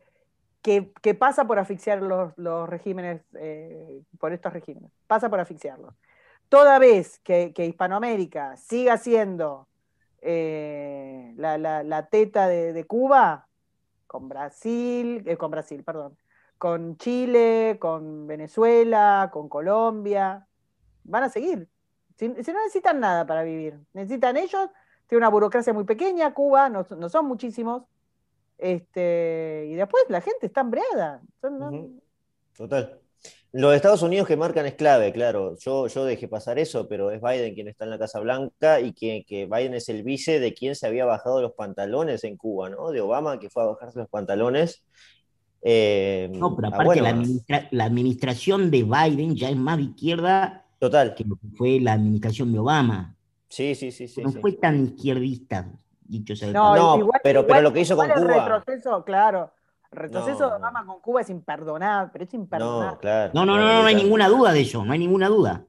que, 0.62 1.14
pasa 1.14 1.44
por 1.46 1.58
asfixiar 1.58 2.02
los, 2.02 2.32
los 2.38 2.68
regímenes, 2.68 3.22
eh, 3.34 4.02
por 4.18 4.32
estos 4.32 4.52
regímenes. 4.52 4.90
Pasa 5.06 5.28
por 5.28 5.40
asfixiarlos. 5.40 5.94
Toda 6.48 6.78
vez 6.78 7.18
que, 7.20 7.52
Hispanoamérica 7.56 8.56
siga 8.56 8.96
siendo 8.96 9.68
eh, 10.20 11.34
la, 11.36 11.58
la- 11.58 11.82
la 11.82 12.06
teta 12.06 12.46
de, 12.48 12.72
de 12.72 12.84
Cuba, 12.84 13.48
con 14.06 14.28
Brasil, 14.28 15.22
eh, 15.26 15.36
con 15.36 15.50
Brasil, 15.50 15.82
perdón, 15.82 16.16
con 16.58 16.96
Chile, 16.98 17.78
con 17.80 18.26
Venezuela, 18.26 19.30
con 19.32 19.48
Colombia, 19.48 20.46
van 21.04 21.24
a 21.24 21.28
seguir. 21.28 21.68
Si, 22.16 22.28
si 22.44 22.52
no 22.52 22.58
necesitan 22.60 23.00
nada 23.00 23.26
para 23.26 23.42
vivir, 23.42 23.80
necesitan 23.94 24.36
ellos, 24.36 24.68
tiene 25.08 25.18
una 25.20 25.30
burocracia 25.30 25.72
muy 25.72 25.84
pequeña, 25.84 26.32
Cuba, 26.34 26.68
no, 26.68 26.86
no 26.96 27.08
son 27.08 27.26
muchísimos, 27.26 27.84
este, 28.62 29.66
y 29.70 29.74
después 29.74 30.04
la 30.08 30.20
gente 30.20 30.46
está 30.46 30.60
hambreada. 30.62 31.20
Son-. 31.40 32.00
Total. 32.56 32.98
Los 33.54 33.74
Estados 33.74 34.00
Unidos 34.02 34.26
que 34.26 34.36
marcan 34.36 34.64
es 34.64 34.74
clave, 34.74 35.12
claro. 35.12 35.56
Yo, 35.58 35.86
yo 35.86 36.04
dejé 36.06 36.26
pasar 36.26 36.58
eso, 36.58 36.88
pero 36.88 37.10
es 37.10 37.20
Biden 37.20 37.54
quien 37.54 37.68
está 37.68 37.84
en 37.84 37.90
la 37.90 37.98
Casa 37.98 38.18
Blanca 38.20 38.80
y 38.80 38.92
que, 38.94 39.24
que 39.26 39.44
Biden 39.44 39.74
es 39.74 39.90
el 39.90 40.02
vice 40.02 40.40
de 40.40 40.54
quien 40.54 40.74
se 40.74 40.86
había 40.86 41.04
bajado 41.04 41.42
los 41.42 41.52
pantalones 41.52 42.24
en 42.24 42.38
Cuba, 42.38 42.70
¿no? 42.70 42.90
De 42.90 43.02
Obama, 43.02 43.38
que 43.38 43.50
fue 43.50 43.62
a 43.62 43.66
bajarse 43.66 43.98
los 43.98 44.08
pantalones. 44.08 44.82
Eh, 45.60 46.30
No, 46.32 46.56
pero 46.56 46.68
ah, 46.68 46.70
aparte 46.72 46.84
bueno, 46.86 47.02
la, 47.02 47.10
administra- 47.10 47.68
la 47.70 47.84
administración 47.84 48.70
de 48.70 48.84
Biden 48.84 49.36
ya 49.36 49.50
es 49.50 49.56
más 49.56 49.76
de 49.76 49.82
izquierda 49.84 50.64
total. 50.78 51.14
que 51.14 51.24
lo 51.24 51.36
que 51.36 51.48
fue 51.54 51.78
la 51.78 51.92
administración 51.92 52.52
de 52.52 52.58
Obama. 52.58 53.16
Sí, 53.48 53.74
sí, 53.74 53.92
sí, 53.92 54.08
sí. 54.08 54.22
no 54.22 54.32
sí. 54.32 54.38
fue 54.40 54.52
tan 54.54 54.82
izquierdista, 54.82 55.70
dicho 56.12 56.36
sea 56.36 56.48
de 56.48 56.54
No, 56.54 56.96
igual- 56.98 57.20
pero- 57.24 57.46
pero 57.46 57.60
lo 57.62 57.72
que 57.72 57.80
hizo 57.80 57.96
con 57.96 58.08
Cuba- 58.08 58.20
retroceso, 58.48 59.04
claro. 59.04 59.52
El 59.90 59.98
retroceso 59.98 60.40
No, 60.44 60.50
de 60.50 60.56
Obama 60.56 60.86
con 60.86 61.00
Cuba 61.00 61.20
es 61.20 61.30
imperdonable, 61.30 62.10
pero 62.12 62.24
es 62.24 62.32
imperdonable. 62.34 62.92
No, 62.92 62.98
claro. 62.98 63.30
No, 63.34 63.44
no, 63.44 63.56
no, 63.58 63.66
no, 63.66 63.80
no 63.82 63.86
hay 63.88 63.94
ninguna 63.94 64.28
duda 64.28 64.52
de 64.52 64.60
eso, 64.62 64.84
no 64.84 64.92
hay 64.92 64.98
ninguna 64.98 65.28
duda. 65.28 65.64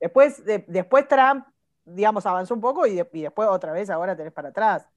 Después, 0.00 0.44
de- 0.44 0.64
después 0.68 1.06
Trump, 1.08 1.46
digamos, 1.84 2.26
avanzó 2.26 2.54
un 2.54 2.60
poco 2.60 2.86
y, 2.86 2.94
de- 2.96 3.08
y 3.12 3.22
después 3.22 3.48
otra 3.48 3.72
vez 3.72 3.90
ahora 3.90 4.16
tenés 4.16 4.32
para 4.32 4.48
atrás. 4.48 4.88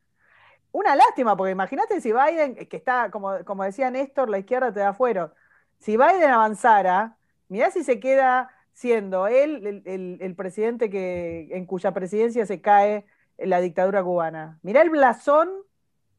Una 0.72 0.96
lástima, 0.96 1.36
porque 1.36 1.52
imagínate 1.52 2.00
si 2.02 2.12
Biden, 2.12 2.56
que 2.68 2.78
está, 2.78 3.10
como, 3.10 3.44
como 3.46 3.64
decía 3.64 3.90
Néstor, 3.90 4.30
la 4.30 4.38
izquierda 4.40 4.72
te 4.72 4.80
da 4.82 4.94
fuero. 4.94 5.34
Si 5.80 5.98
Biden 5.98 6.30
avanzara, 6.30 7.18
mirá 7.48 7.72
si 7.72 7.84
se 7.84 8.00
queda 8.00 8.50
siendo 8.74 9.28
él 9.28 9.66
el, 9.66 9.84
el- 9.86 10.18
el 10.22 10.36
presidente 10.36 10.90
que, 10.90 11.50
en 11.52 11.66
cuya 11.66 11.92
presidencia 11.94 12.46
se 12.46 12.62
cae 12.62 13.06
la 13.44 13.62
dictadura 13.62 14.04
cubana. 14.04 14.60
Mirá 14.62 14.82
el 14.82 14.90
blasón 14.90 15.50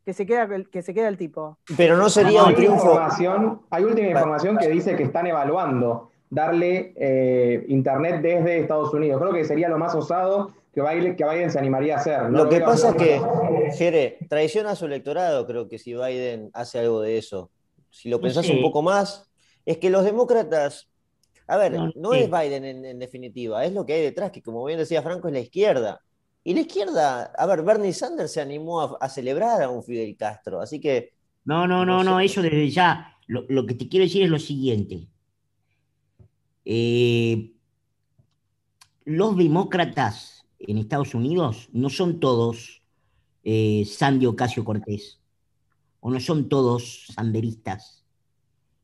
que 0.05 0.13
se 0.15 0.27
queda, 0.27 0.49
que 0.71 0.83
se 0.83 0.95
queda 0.95 1.09
el 1.09 1.17
tipo. 1.17 1.59
Pero 1.77 1.97
no 1.97 2.09
sería 2.09 2.43
hay, 2.43 2.49
un 2.49 2.55
triunfo. 2.55 2.87
información, 2.87 3.63
hay 3.71 3.85
última 3.85 4.09
información 4.09 4.57
que 4.57 4.69
dice 4.69 4.97
que 4.97 5.05
están 5.05 5.27
evaluando 5.27 6.11
darle 6.31 6.95
eh, 6.97 7.65
internet 7.69 8.23
desde 8.23 8.61
Estados 8.61 8.95
Unidos. 8.95 9.21
Creo 9.21 9.33
que 9.33 9.45
sería 9.45 9.69
lo 9.69 9.79
más 9.79 9.95
osado 9.95 10.53
que 10.73 10.81
Biden, 10.81 11.17
que 11.17 11.25
Biden 11.25 11.51
se 11.51 11.59
animaría 11.59 11.97
a 11.97 11.99
hacer. 11.99 12.31
No 12.31 12.45
Lo 12.45 12.49
que 12.49 12.61
pasa 12.61 12.91
es 12.91 12.97
que, 12.97 13.21
Jere, 13.77 14.19
traiciona 14.29 14.71
a 14.71 14.77
su 14.77 14.87
electorado, 14.87 15.47
creo 15.47 15.69
que 15.69 15.79
si 15.79 15.95
Biden 15.95 16.51
hace 16.55 16.79
algo 16.79 17.01
de 17.01 17.19
eso. 17.19 17.51
Si 17.91 18.09
lo 18.09 18.21
pensás 18.21 18.49
un 18.49 18.63
poco 18.63 18.83
más, 18.83 19.29
es 19.67 19.79
que 19.79 19.91
los 19.91 20.05
demócratas, 20.05 20.89
a 21.49 21.57
ver, 21.57 21.77
No 21.97 22.15
es 22.15 22.31
Biden 22.31 22.65
en, 22.65 22.85
en 22.85 22.99
definitiva, 23.01 23.65
es 23.65 23.73
lo 23.73 23.85
que 23.85 23.95
hay 23.95 24.03
detrás, 24.03 24.31
que 24.31 24.43
como 24.43 24.65
bien 24.65 24.79
decía 24.79 25.03
Franco, 25.03 25.27
es 25.27 25.35
la 25.35 25.41
izquierda. 25.41 26.01
Y 26.51 26.55
la 26.55 26.63
izquierda, 26.63 27.33
a 27.39 27.47
ver, 27.47 27.63
Bernie 27.63 27.93
Sanders 27.93 28.33
se 28.33 28.41
animó 28.41 28.81
a, 28.81 28.97
a 29.01 29.09
celebrar 29.09 29.63
a 29.63 29.71
un 29.71 29.85
Fidel 29.85 30.17
Castro, 30.17 30.61
así 30.61 30.81
que 30.81 31.13
No, 31.45 31.69
no, 31.69 31.87
no, 31.87 32.03
No 32.03 32.19
eso 32.19 32.43
desde 32.43 32.69
ya. 32.69 33.17
Lo, 33.29 33.45
lo 33.49 33.65
que 33.67 33.75
te 33.75 33.89
quiero 33.89 34.05
decir 34.05 34.25
es 34.25 34.31
lo 34.31 34.41
siguiente. 34.41 35.07
Eh, 36.65 37.53
los 39.05 39.37
demócratas 39.37 40.45
en 40.59 40.79
Estados 40.79 41.15
Unidos 41.15 41.69
no 41.73 41.89
son 41.89 42.19
todos 42.19 42.83
eh, 43.45 43.85
Sandy 43.87 44.27
Ocasio 44.27 44.65
Cortés, 44.65 45.21
o 46.01 46.11
no 46.11 46.19
son 46.19 46.49
todos 46.49 47.13
sanderistas. 47.15 48.05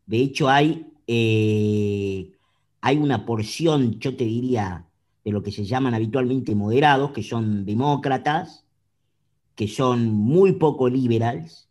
De 0.07 0.19
hecho, 0.19 0.49
hay, 0.49 0.87
eh, 1.09 2.31
hay 2.81 2.97
una 2.97 3.27
porción, 3.27 3.99
yo 3.99 4.17
te 4.17 4.23
diría, 4.23 4.86
de 5.27 5.33
lo 5.33 5.43
que 5.43 5.51
se 5.51 5.65
llaman 5.65 5.93
habitualmente 5.93 6.55
moderados, 6.55 7.11
que 7.11 7.25
son 7.25 7.65
demócratas, 7.65 8.65
que 9.57 9.67
son 9.67 10.07
muy 10.07 10.53
poco 10.53 10.89
liberals, 10.89 11.69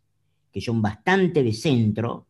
que 0.52 0.60
son 0.60 0.82
bastante 0.82 1.42
de 1.42 1.54
centro, 1.54 2.26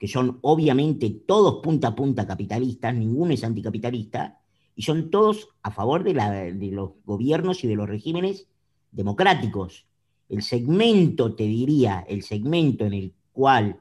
que 0.00 0.08
son 0.08 0.40
obviamente 0.42 1.10
todos 1.10 1.62
punta 1.62 1.86
a 1.86 1.94
punta 1.94 2.26
capitalistas, 2.26 2.92
ninguno 2.92 3.32
es 3.32 3.44
anticapitalista, 3.44 4.40
y 4.74 4.82
son 4.82 5.10
todos 5.10 5.48
a 5.62 5.70
favor 5.70 6.02
de, 6.02 6.12
de 6.12 6.72
los 6.72 6.90
gobiernos 7.04 7.62
y 7.62 7.68
de 7.68 7.76
los 7.76 7.88
regímenes 7.88 8.48
democráticos. 8.90 9.86
El 10.28 10.42
segmento, 10.42 11.36
te 11.36 11.44
diría, 11.44 12.04
el 12.08 12.24
segmento 12.24 12.84
en 12.84 12.94
el 12.94 13.14
cual 13.30 13.78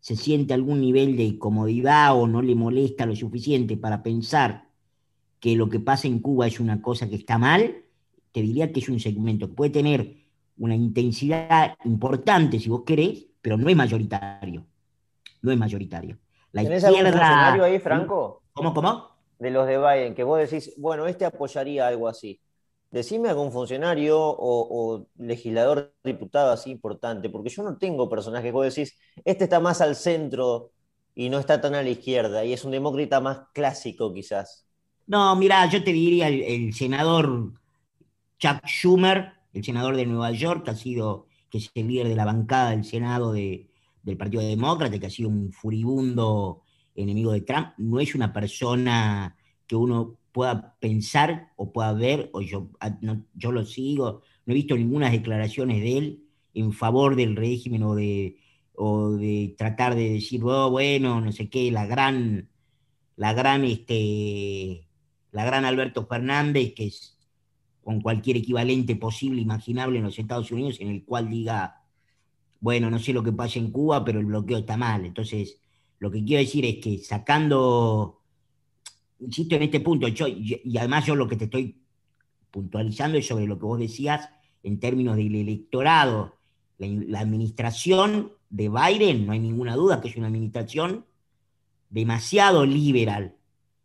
se 0.00 0.16
siente 0.16 0.52
algún 0.52 0.82
nivel 0.82 1.16
de 1.16 1.38
comodidad 1.38 2.14
o 2.14 2.26
no 2.26 2.42
le 2.42 2.54
molesta 2.54 3.06
lo 3.06 3.16
suficiente 3.16 3.78
para 3.78 4.02
pensar 4.02 4.69
que 5.40 5.56
lo 5.56 5.68
que 5.68 5.80
pasa 5.80 6.06
en 6.06 6.20
Cuba 6.20 6.46
es 6.46 6.60
una 6.60 6.80
cosa 6.82 7.08
que 7.08 7.16
está 7.16 7.38
mal, 7.38 7.84
te 8.32 8.42
diría 8.42 8.72
que 8.72 8.80
es 8.80 8.88
un 8.88 9.00
segmento 9.00 9.48
que 9.48 9.54
puede 9.54 9.70
tener 9.70 10.16
una 10.58 10.76
intensidad 10.76 11.74
importante 11.84 12.60
si 12.60 12.68
vos 12.68 12.82
querés, 12.86 13.26
pero 13.40 13.56
no 13.56 13.68
es 13.68 13.76
mayoritario. 13.76 14.66
No 15.42 15.50
es 15.50 15.58
mayoritario. 15.58 16.18
La 16.52 16.62
¿tenés 16.62 16.84
algún 16.84 16.98
izquierda. 16.98 17.18
funcionario 17.18 17.64
ahí, 17.64 17.78
Franco? 17.78 18.42
¿Cómo, 18.52 18.74
cómo? 18.74 19.10
de 19.38 19.50
los 19.50 19.66
de 19.66 19.78
Biden, 19.78 20.14
que 20.14 20.22
vos 20.22 20.38
decís, 20.38 20.74
bueno, 20.76 21.06
este 21.06 21.24
apoyaría 21.24 21.88
algo 21.88 22.08
así. 22.08 22.40
Decime 22.90 23.30
algún 23.30 23.52
funcionario 23.52 24.18
o, 24.20 24.96
o 24.96 25.06
legislador, 25.16 25.94
diputado 26.04 26.52
así 26.52 26.70
importante, 26.70 27.30
porque 27.30 27.48
yo 27.48 27.62
no 27.62 27.78
tengo 27.78 28.08
personajes. 28.08 28.52
Vos 28.52 28.74
decís, 28.74 28.98
este 29.24 29.44
está 29.44 29.60
más 29.60 29.80
al 29.80 29.96
centro 29.96 30.72
y 31.14 31.30
no 31.30 31.38
está 31.38 31.60
tan 31.60 31.74
a 31.74 31.82
la 31.82 31.88
izquierda, 31.88 32.44
y 32.44 32.52
es 32.52 32.64
un 32.64 32.72
demócrata 32.72 33.20
más 33.20 33.40
clásico 33.54 34.12
quizás. 34.12 34.66
No, 35.06 35.34
mira, 35.36 35.66
yo 35.68 35.82
te 35.82 35.92
diría 35.92 36.28
el, 36.28 36.72
senador 36.72 37.52
Chuck 38.38 38.64
Schumer, 38.66 39.32
el 39.52 39.64
senador 39.64 39.96
de 39.96 40.06
Nueva 40.06 40.32
York, 40.32 40.64
que 40.64 40.70
ha 40.72 40.76
sido, 40.76 41.26
que 41.50 41.58
es 41.58 41.70
el 41.74 41.88
líder 41.88 42.08
de 42.08 42.16
la 42.16 42.24
bancada 42.26 42.70
del 42.72 42.84
Senado 42.84 43.32
de- 43.32 43.70
del 44.02 44.16
Partido 44.16 44.42
Demócrata, 44.42 44.98
que 44.98 45.06
ha 45.06 45.10
sido 45.10 45.28
un 45.30 45.52
furibundo 45.52 46.62
enemigo 46.94 47.32
de 47.32 47.42
Trump, 47.42 47.68
no 47.78 48.00
es 48.00 48.14
una 48.14 48.32
persona 48.32 49.36
que 49.66 49.76
uno 49.76 50.18
pueda 50.32 50.76
pensar 50.80 51.52
o 51.56 51.72
pueda 51.72 51.92
ver, 51.92 52.30
o 52.32 52.40
yo, 52.42 52.70
ah, 52.80 52.96
yo 53.34 53.52
lo 53.52 53.64
sigo, 53.66 54.22
no 54.46 54.52
he 54.52 54.56
visto 54.56 54.76
ninguna 54.76 55.10
declaraciones 55.10 55.82
de 55.82 55.98
él 55.98 56.24
en 56.54 56.72
favor 56.72 57.16
del 57.16 57.36
régimen 57.36 57.82
o 57.84 57.94
de, 57.94 58.38
o 58.74 59.12
de 59.12 59.54
tratar 59.58 59.94
de 59.96 60.10
decir, 60.10 60.42
oh, 60.44 60.70
bueno, 60.70 61.20
no 61.20 61.32
sé 61.32 61.48
qué, 61.50 61.70
la 61.72 61.86
gran, 61.86 62.48
la 63.16 63.32
gran, 63.34 63.64
este, 63.64 64.86
la 65.32 65.44
gran 65.44 65.64
Alberto 65.64 66.06
Fernández, 66.06 66.74
que 66.74 66.86
es 66.86 67.16
con 67.82 68.00
cualquier 68.00 68.36
equivalente 68.36 68.96
posible, 68.96 69.40
imaginable 69.40 69.98
en 69.98 70.04
los 70.04 70.18
Estados 70.18 70.50
Unidos, 70.52 70.78
en 70.80 70.88
el 70.88 71.04
cual 71.04 71.28
diga, 71.28 71.82
bueno, 72.60 72.90
no 72.90 72.98
sé 72.98 73.12
lo 73.12 73.22
que 73.22 73.32
pasa 73.32 73.58
en 73.58 73.70
Cuba, 73.70 74.04
pero 74.04 74.20
el 74.20 74.26
bloqueo 74.26 74.58
está 74.58 74.76
mal. 74.76 75.04
Entonces, 75.04 75.60
lo 75.98 76.10
que 76.10 76.24
quiero 76.24 76.42
decir 76.42 76.64
es 76.64 76.76
que 76.76 76.98
sacando, 76.98 78.22
insisto 79.18 79.54
en 79.54 79.62
este 79.62 79.80
punto, 79.80 80.08
yo, 80.08 80.26
y 80.28 80.76
además 80.78 81.06
yo 81.06 81.14
lo 81.14 81.26
que 81.26 81.36
te 81.36 81.44
estoy 81.44 81.80
puntualizando 82.50 83.18
es 83.18 83.26
sobre 83.26 83.46
lo 83.46 83.58
que 83.58 83.64
vos 83.64 83.78
decías 83.78 84.28
en 84.62 84.78
términos 84.78 85.16
del 85.16 85.34
electorado, 85.34 86.36
la, 86.78 87.20
administración 87.20 88.32
de 88.48 88.68
Biden, 88.68 89.26
no 89.26 89.32
hay 89.32 89.38
ninguna 89.38 89.76
duda 89.76 90.00
que 90.00 90.08
es 90.08 90.16
una 90.16 90.26
administración 90.26 91.04
demasiado 91.88 92.64
liberal, 92.64 93.36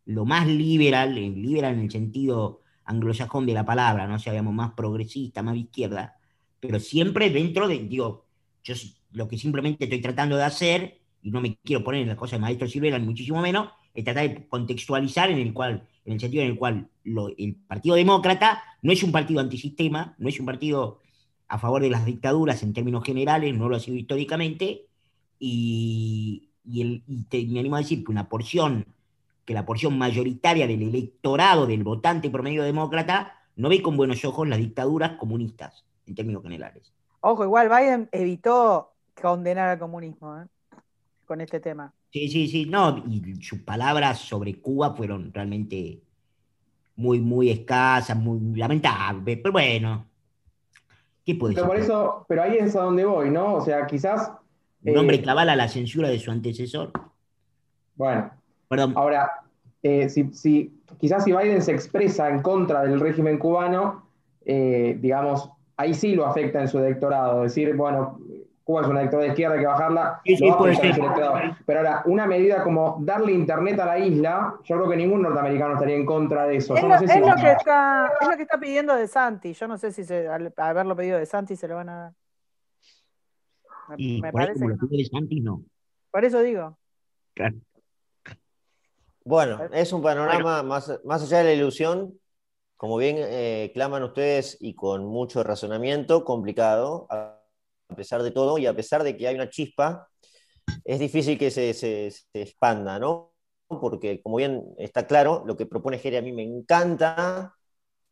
lo 0.05 0.25
más 0.25 0.47
liberal, 0.47 1.15
liberal 1.15 1.73
en 1.73 1.81
el 1.81 1.91
sentido 1.91 2.61
anglosajón 2.85 3.45
de 3.45 3.53
la 3.53 3.65
palabra, 3.65 4.07
no 4.07 4.19
sabíamos 4.19 4.53
más 4.53 4.73
progresista, 4.73 5.41
más 5.41 5.57
izquierda, 5.57 6.17
pero 6.59 6.79
siempre 6.79 7.29
dentro 7.29 7.67
de, 7.67 7.79
digo, 7.79 8.25
yo 8.63 8.75
lo 9.11 9.27
que 9.27 9.37
simplemente 9.37 9.85
estoy 9.85 10.01
tratando 10.01 10.37
de 10.37 10.43
hacer, 10.43 10.99
y 11.21 11.31
no 11.31 11.41
me 11.41 11.57
quiero 11.63 11.83
poner 11.83 12.01
en 12.01 12.09
las 12.09 12.17
cosas 12.17 12.33
de 12.33 12.41
maestro 12.41 12.67
Silvera, 12.67 12.99
ni 12.99 13.05
muchísimo 13.05 13.41
menos, 13.41 13.69
es 13.93 14.03
tratar 14.03 14.29
de 14.29 14.47
contextualizar 14.47 15.31
en 15.31 15.39
el 15.39 15.53
cual, 15.53 15.87
en 16.05 16.13
el 16.13 16.19
sentido 16.19 16.43
en 16.43 16.51
el 16.51 16.57
cual 16.57 16.89
el 17.37 17.55
Partido 17.67 17.95
Demócrata 17.95 18.61
no 18.81 18.91
es 18.91 19.01
un 19.03 19.11
partido 19.11 19.39
antisistema, 19.39 20.15
no 20.19 20.29
es 20.29 20.39
un 20.39 20.45
partido 20.45 20.99
a 21.47 21.57
favor 21.57 21.81
de 21.81 21.89
las 21.89 22.05
dictaduras 22.05 22.61
en 22.61 22.73
términos 22.73 23.03
generales, 23.03 23.55
no 23.55 23.69
lo 23.69 23.75
ha 23.75 23.79
sido 23.79 23.97
históricamente, 23.97 24.87
y, 25.39 26.49
el, 26.65 27.03
y 27.07 27.45
me 27.47 27.59
animo 27.59 27.75
a 27.75 27.79
decir 27.79 28.03
que 28.03 28.11
una 28.11 28.29
porción 28.29 28.85
que 29.45 29.53
la 29.53 29.65
porción 29.65 29.97
mayoritaria 29.97 30.67
del 30.67 30.81
electorado 30.81 31.67
del 31.67 31.83
votante 31.83 32.29
promedio 32.29 32.63
demócrata 32.63 33.33
no 33.55 33.69
ve 33.69 33.81
con 33.81 33.95
buenos 33.95 34.25
ojos 34.25 34.47
las 34.47 34.57
dictaduras 34.57 35.13
comunistas, 35.13 35.85
en 36.07 36.15
términos 36.15 36.43
generales. 36.43 36.91
Ojo, 37.21 37.43
igual 37.43 37.69
Biden 37.69 38.09
evitó 38.11 38.91
condenar 39.19 39.69
al 39.69 39.79
comunismo 39.79 40.41
¿eh? 40.41 40.45
con 41.25 41.41
este 41.41 41.59
tema. 41.59 41.93
Sí, 42.11 42.27
sí, 42.29 42.47
sí, 42.47 42.65
no, 42.65 43.03
y 43.09 43.35
sus 43.41 43.59
palabras 43.59 44.19
sobre 44.19 44.59
Cuba 44.59 44.95
fueron 44.95 45.33
realmente 45.33 46.01
muy, 46.95 47.19
muy 47.19 47.49
escasas, 47.49 48.17
muy 48.17 48.55
lamentables, 48.55 49.37
pero 49.37 49.51
bueno, 49.51 50.05
¿qué 51.25 51.35
puede 51.35 51.55
pero 51.55 51.67
Por 51.67 51.77
eso, 51.77 52.25
pero 52.27 52.43
ahí 52.43 52.57
es 52.57 52.75
a 52.75 52.83
donde 52.83 53.05
voy, 53.05 53.29
¿no? 53.29 53.55
O 53.55 53.61
sea, 53.61 53.85
quizás... 53.85 54.31
Un 54.83 54.97
hombre 54.97 55.17
eh, 55.17 55.29
a 55.29 55.55
la 55.55 55.67
censura 55.67 56.09
de 56.09 56.19
su 56.19 56.31
antecesor. 56.31 56.91
Bueno, 57.95 58.31
Ahora, 58.95 59.31
eh, 59.83 60.09
si, 60.09 60.81
quizás 60.97 61.23
si 61.23 61.31
Biden 61.31 61.61
se 61.61 61.71
expresa 61.71 62.29
en 62.29 62.41
contra 62.41 62.83
del 62.83 62.99
régimen 62.99 63.37
cubano, 63.37 64.07
eh, 64.45 64.97
digamos, 64.99 65.51
ahí 65.77 65.93
sí 65.93 66.15
lo 66.15 66.25
afecta 66.25 66.61
en 66.61 66.67
su 66.67 66.79
electorado. 66.79 67.43
Decir, 67.43 67.75
bueno, 67.75 68.19
Cuba 68.65 68.81
es 68.81 68.87
una 68.87 69.01
dictadura 69.01 69.25
de 69.25 69.29
izquierda, 69.29 69.55
hay 69.55 69.61
que 69.61 69.67
bajarla. 69.67 70.21
Pero 71.67 71.79
ahora, 71.79 72.01
una 72.05 72.25
medida 72.25 72.63
como 72.63 72.97
darle 73.01 73.31
internet 73.31 73.79
a 73.79 73.85
la 73.85 73.99
isla, 73.99 74.55
yo 74.63 74.77
creo 74.77 74.89
que 74.89 74.97
ningún 74.97 75.21
norteamericano 75.21 75.75
estaría 75.75 75.95
en 75.95 76.05
contra 76.05 76.47
de 76.47 76.57
eso. 76.57 76.75
Es, 76.75 76.83
lo, 76.83 77.35
que 77.35 77.51
está, 77.51 78.09
pidiendo 78.59 78.95
De 78.95 79.07
Santi. 79.07 79.53
Yo 79.53 79.67
no 79.67 79.77
sé 79.77 79.91
si 79.91 80.11
al 80.11 80.51
haberlo 80.57 80.95
pedido 80.95 81.19
De 81.19 81.27
Santi 81.27 81.55
se 81.55 81.67
lo 81.67 81.75
van 81.75 81.89
a 81.89 81.95
dar. 81.99 82.13
Me, 83.99 84.31
parece 84.31 84.65
lo 84.65 84.75
De 84.75 85.05
Santi, 85.05 85.41
no. 85.41 85.61
Por 86.09 86.25
eso 86.25 86.41
digo. 86.41 86.75
Claro. 87.35 87.57
Bueno, 89.27 89.59
es 89.73 89.91
un 89.91 90.03
panorama 90.03 90.61
más, 90.61 90.87
allá 90.87 91.39
de 91.39 91.45
la 91.45 91.53
ilusión, 91.53 92.19
como 92.77 92.95
bien 92.97 93.15
eh, 93.17 93.71
claman 93.73 94.03
ustedes 94.03 94.55
y 94.59 94.75
con 94.75 95.03
mucho 95.03 95.41
razonamiento, 95.41 96.23
complicado, 96.23 97.07
a 97.09 97.41
pesar 97.95 98.21
de 98.21 98.29
todo 98.29 98.59
y 98.59 98.67
a 98.67 98.75
pesar 98.75 99.01
de 99.01 99.17
que 99.17 99.27
hay 99.27 99.33
una 99.33 99.49
chispa, 99.49 100.07
es 100.83 100.99
difícil 100.99 101.39
que 101.39 101.49
se, 101.49 102.13
expanda, 102.33 102.99
¿no? 102.99 103.33
Porque 103.67 104.21
como 104.21 104.35
bien 104.35 104.63
está 104.77 105.07
claro, 105.07 105.43
lo 105.47 105.57
que 105.57 105.65
propone 105.65 105.97
Jerry 105.97 106.17
a 106.17 106.21
mí 106.21 106.31
me 106.31 106.43
encanta, 106.43 107.55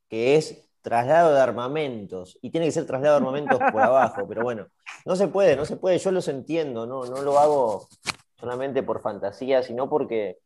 que 0.09 0.35
es 0.35 0.67
traslado 0.81 1.31
de 1.35 1.41
armamentos, 1.41 2.39
y 2.41 2.49
tiene 2.49 2.65
que 2.65 2.71
ser 2.71 2.87
traslado 2.87 3.19
de 3.19 3.25
armamentos 3.27 3.59
por 3.71 3.81
abajo, 3.83 4.27
pero 4.27 4.41
bueno, 4.41 4.65
no 5.05 5.15
se 5.15 5.27
puede, 5.27 5.55
no 5.55 5.65
se 5.65 5.77
puede, 5.77 5.99
yo 5.99 6.09
los 6.09 6.27
entiendo, 6.27 6.87
no, 6.87 7.05
no 7.05 7.21
lo 7.21 7.37
hago 7.37 7.87
solamente 8.35 8.81
por 8.81 9.03
fantasía, 9.03 9.61
sino 9.61 9.87
porque 9.87 10.39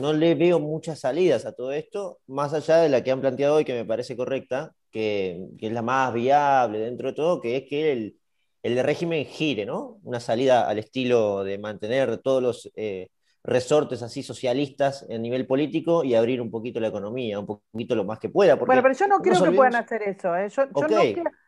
no 0.00 0.12
le 0.12 0.34
veo 0.34 0.58
muchas 0.58 1.00
salidas 1.00 1.46
a 1.46 1.52
todo 1.52 1.72
esto, 1.72 2.18
más 2.26 2.52
allá 2.52 2.78
de 2.78 2.88
la 2.88 3.02
que 3.02 3.10
han 3.10 3.20
planteado 3.20 3.56
hoy, 3.56 3.64
que 3.64 3.74
me 3.74 3.84
parece 3.84 4.16
correcta, 4.16 4.74
que, 4.90 5.48
es 5.58 5.72
la 5.72 5.82
más 5.82 6.12
viable 6.12 6.78
dentro 6.78 7.08
de 7.08 7.14
todo, 7.14 7.40
que 7.40 7.56
es 7.56 7.64
que 7.68 7.92
el, 7.92 8.16
el 8.62 8.82
régimen 8.82 9.24
gire, 9.24 9.64
¿no? 9.64 10.00
Una 10.02 10.20
salida 10.20 10.68
al 10.68 10.78
estilo 10.78 11.44
de 11.44 11.58
mantener 11.58 12.18
todos 12.18 12.42
los 12.42 12.72
eh, 12.74 13.08
resortes 13.44 14.02
así 14.02 14.22
socialistas 14.22 15.06
a 15.08 15.18
nivel 15.18 15.46
político 15.46 16.04
y 16.04 16.14
abrir 16.14 16.40
un 16.40 16.50
poquito 16.50 16.80
la 16.80 16.88
economía, 16.88 17.38
un 17.38 17.46
poquito 17.46 17.94
lo 17.94 18.04
más 18.04 18.18
que 18.18 18.28
pueda. 18.28 18.56
bueno, 18.56 18.82
pero 18.82 18.94
yo 18.94 19.06
no 19.06 19.18
creo 19.18 19.42
que 19.42 19.50
puedan 19.52 19.76
hacer 19.76 20.02
eso. 20.02 20.36
¿eh? 20.36 20.48
Yo, 20.48 20.64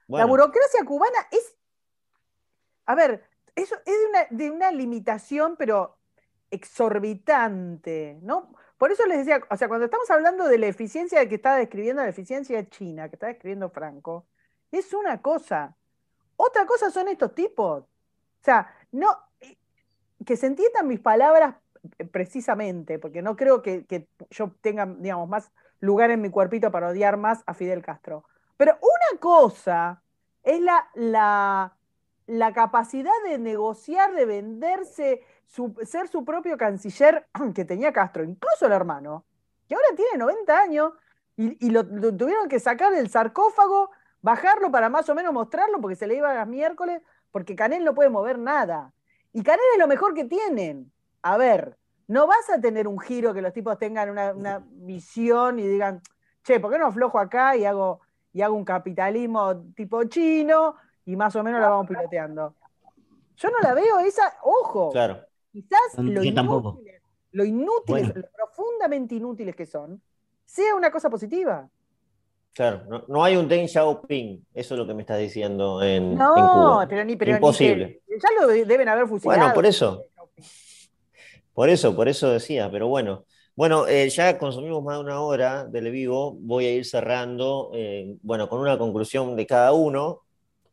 La 0.09 0.25
burocracia 0.27 0.85
cubana 0.85 1.19
es. 1.31 1.57
A 2.87 2.95
ver, 2.95 3.25
eso 3.55 3.77
es 3.85 3.85
de 3.85 4.07
una, 4.07 4.27
de 4.31 4.51
una 4.51 4.73
limitación, 4.73 5.57
pero 5.57 5.97
exorbitante, 6.55 8.19
¿no? 8.23 8.55
Por 8.79 8.91
eso 8.91 9.07
les 9.07 9.19
decía, 9.19 9.41
o 9.51 9.57
sea, 9.57 9.69
cuando 9.69 9.87
estamos 9.87 10.11
hablando 10.11 10.47
de 10.47 10.59
la 10.59 10.67
eficiencia 10.67 11.29
que 11.29 11.37
está 11.37 11.57
describiendo, 11.57 12.03
la 12.03 12.09
eficiencia 12.09 12.69
china, 12.69 13.09
que 13.09 13.17
está 13.17 13.29
describiendo 13.29 13.71
Franco, 13.71 14.27
es 14.71 14.93
una 14.93 15.23
cosa. 15.23 15.77
Otra 16.37 16.67
cosa 16.67 16.91
son 16.91 17.09
estos 17.09 17.35
tipos. 17.35 17.83
O 17.83 18.45
sea, 18.45 18.75
no, 18.93 19.09
eh, 19.41 19.57
que 20.27 20.37
se 20.37 20.47
entiendan 20.47 20.89
mis 20.89 21.01
palabras 21.01 21.57
eh, 21.99 22.05
precisamente, 22.05 22.99
porque 22.99 23.23
no 23.23 23.37
creo 23.37 23.63
que, 23.63 24.09
yo 24.31 24.53
tenga, 24.61 24.87
digamos, 24.87 25.29
más 25.29 25.51
lugar 25.81 26.11
en 26.11 26.21
mi 26.21 26.31
cuerpito 26.31 26.71
para 26.71 26.89
odiar 26.89 27.17
más 27.17 27.43
a 27.47 27.55
Fidel 27.55 27.83
Castro. 27.83 28.25
Pero 28.57 28.77
una 28.81 29.21
cosa 29.21 30.03
es 30.43 30.61
la, 30.61 30.89
la, 30.95 31.77
la 32.27 32.53
capacidad 32.53 33.13
de 33.27 33.39
negociar, 33.39 34.15
de 34.15 34.25
venderse, 34.25 35.23
ser 35.83 36.09
su 36.09 36.25
propio 36.25 36.57
canciller 36.57 37.27
que 37.55 37.65
tenía 37.65 37.93
Castro, 37.93 38.25
incluso 38.25 38.67
el 38.67 38.73
hermano, 38.73 39.25
que 39.69 39.75
ahora 39.75 39.89
tiene 39.97 40.19
90 40.19 40.59
años 40.59 40.93
y, 41.37 41.71
lo, 41.71 41.85
tuvieron 41.85 42.49
que 42.49 42.61
sacar 42.61 42.93
del 42.93 43.11
sarcófago, 43.11 43.91
bajarlo 44.23 44.71
para 44.71 44.89
más 44.89 45.09
o 45.09 45.15
menos 45.15 45.33
mostrarlo 45.33 45.81
porque 45.81 45.97
se 45.97 46.07
le 46.07 46.17
iba 46.17 46.31
a 46.31 46.35
las 46.35 46.47
miércoles, 46.47 47.03
porque 47.33 47.57
Canel 47.57 47.85
no 47.85 47.95
puede 47.95 48.09
mover 48.09 48.39
nada. 48.39 48.93
Y 49.33 49.43
Canel 49.43 49.65
es 49.73 49.81
lo 49.81 49.89
mejor 49.89 50.15
que 50.15 50.25
tienen. 50.25 50.93
A 51.23 51.37
ver, 51.37 51.77
no 52.07 52.29
vas 52.29 52.49
a 52.51 52.61
tener 52.61 52.87
un 52.87 53.01
giro 53.01 53.35
que 53.35 53.43
los 53.43 53.53
tipos 53.53 53.79
tengan 53.79 54.11
una, 54.11 54.63
visión 54.71 55.59
y 55.59 55.67
digan, 55.67 56.01
che, 56.45 56.61
¿por 56.61 56.71
qué 56.71 56.79
no 56.79 56.87
aflojo 56.87 57.19
acá 57.19 57.57
y 57.57 57.65
hago, 57.65 58.01
y 58.33 58.43
hago 58.43 58.55
un 58.55 58.65
capitalismo 58.65 59.57
tipo 59.75 60.05
chino 60.05 60.77
y 61.07 61.17
más 61.17 61.35
o 61.37 61.43
menos 61.43 61.61
la 61.61 61.69
vamos 61.69 61.87
piloteando? 61.87 62.55
Yo 63.37 63.51
no 63.51 63.59
la 63.61 63.75
veo 63.75 63.99
esa, 64.01 64.37
ojo. 64.43 64.91
Claro. 64.91 65.21
Quizás 65.53 65.99
lo, 65.99 66.23
inútiles, 66.23 67.03
lo 67.33 67.45
inútiles, 67.45 68.15
lo 68.15 68.23
profundamente 68.35 69.15
inútiles 69.15 69.55
que 69.55 69.67
son, 69.67 70.01
sea 70.45 70.75
una 70.75 70.91
cosa 70.91 71.09
positiva. 71.11 71.69
Claro, 72.53 73.05
no, 73.09 73.25
hay 73.25 73.37
un 73.37 73.49
Deng 73.49 73.67
Xiaoping, 73.67 74.47
eso 74.55 74.75
es 74.75 74.79
lo 74.79 74.87
que 74.87 74.95
me 74.95 75.03
estás 75.03 75.19
diciendo 75.19 75.83
en, 75.83 76.15
no, 76.15 76.85
pero 76.89 77.05
ni 77.05 77.17
pero 77.17 77.33
Imposible. 77.33 78.01
ya 78.09 78.29
lo 78.41 78.47
deben 78.47 78.89
haber 78.89 79.09
fusilado. 79.09 79.41
Bueno, 79.41 79.55
por 79.55 79.67
eso. 79.67 80.05
Por 81.53 81.69
eso, 81.69 81.95
por 81.95 82.09
eso 82.09 82.31
decía, 82.31 82.71
pero 82.71 82.89
bueno. 82.89 83.25
Bueno, 83.57 83.87
eh, 83.87 84.09
ya 84.09 84.37
consumimos 84.37 84.83
más 84.83 84.97
de 84.97 85.05
una 85.05 85.21
hora 85.21 85.65
del 85.65 85.91
vivo, 85.93 86.37
voy 86.41 86.67
a 86.67 86.73
ir 86.73 86.85
cerrando, 86.85 87.71
eh, 87.73 88.17
bueno, 88.23 88.49
con 88.49 88.61
una 88.61 88.77
conclusión 88.77 89.37
de 89.37 89.47
cada 89.47 89.73
uno. 89.73 90.23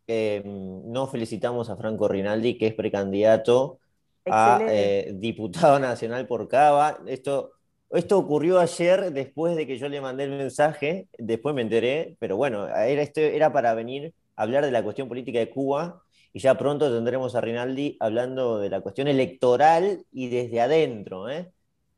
Eh, 0.08 0.42
no 0.46 1.08
felicitamos 1.08 1.70
a 1.70 1.78
Franco 1.78 2.08
Rinaldi, 2.08 2.58
que 2.58 2.68
es 2.68 2.74
precandidato 2.74 3.80
a 4.26 4.62
eh, 4.68 5.12
diputado 5.16 5.80
nacional 5.80 6.28
por 6.28 6.48
Cava. 6.48 7.00
Esto, 7.08 7.54
esto 7.92 8.18
ocurrió 8.18 8.60
ayer 8.60 9.12
después 9.12 9.56
de 9.56 9.68
que 9.68 9.78
yo 9.78 9.90
le 9.90 10.02
mandé 10.02 10.26
el 10.26 10.32
mensaje, 10.32 11.08
después 11.18 11.56
me 11.56 11.62
enteré, 11.62 12.16
pero 12.20 12.38
bueno, 12.38 12.68
era, 12.68 13.02
este, 13.02 13.36
era 13.36 13.52
para 13.52 13.74
venir 13.74 14.14
a 14.36 14.44
hablar 14.44 14.66
de 14.66 14.72
la 14.72 14.84
cuestión 14.84 15.08
política 15.08 15.40
de 15.40 15.50
Cuba 15.50 16.04
y 16.34 16.40
ya 16.40 16.56
pronto 16.56 16.92
tendremos 16.92 17.36
a 17.36 17.42
Rinaldi 17.42 17.98
hablando 18.00 18.60
de 18.60 18.70
la 18.70 18.82
cuestión 18.82 19.08
electoral 19.08 20.06
y 20.12 20.30
desde 20.30 20.62
adentro. 20.62 21.30
¿eh? 21.30 21.52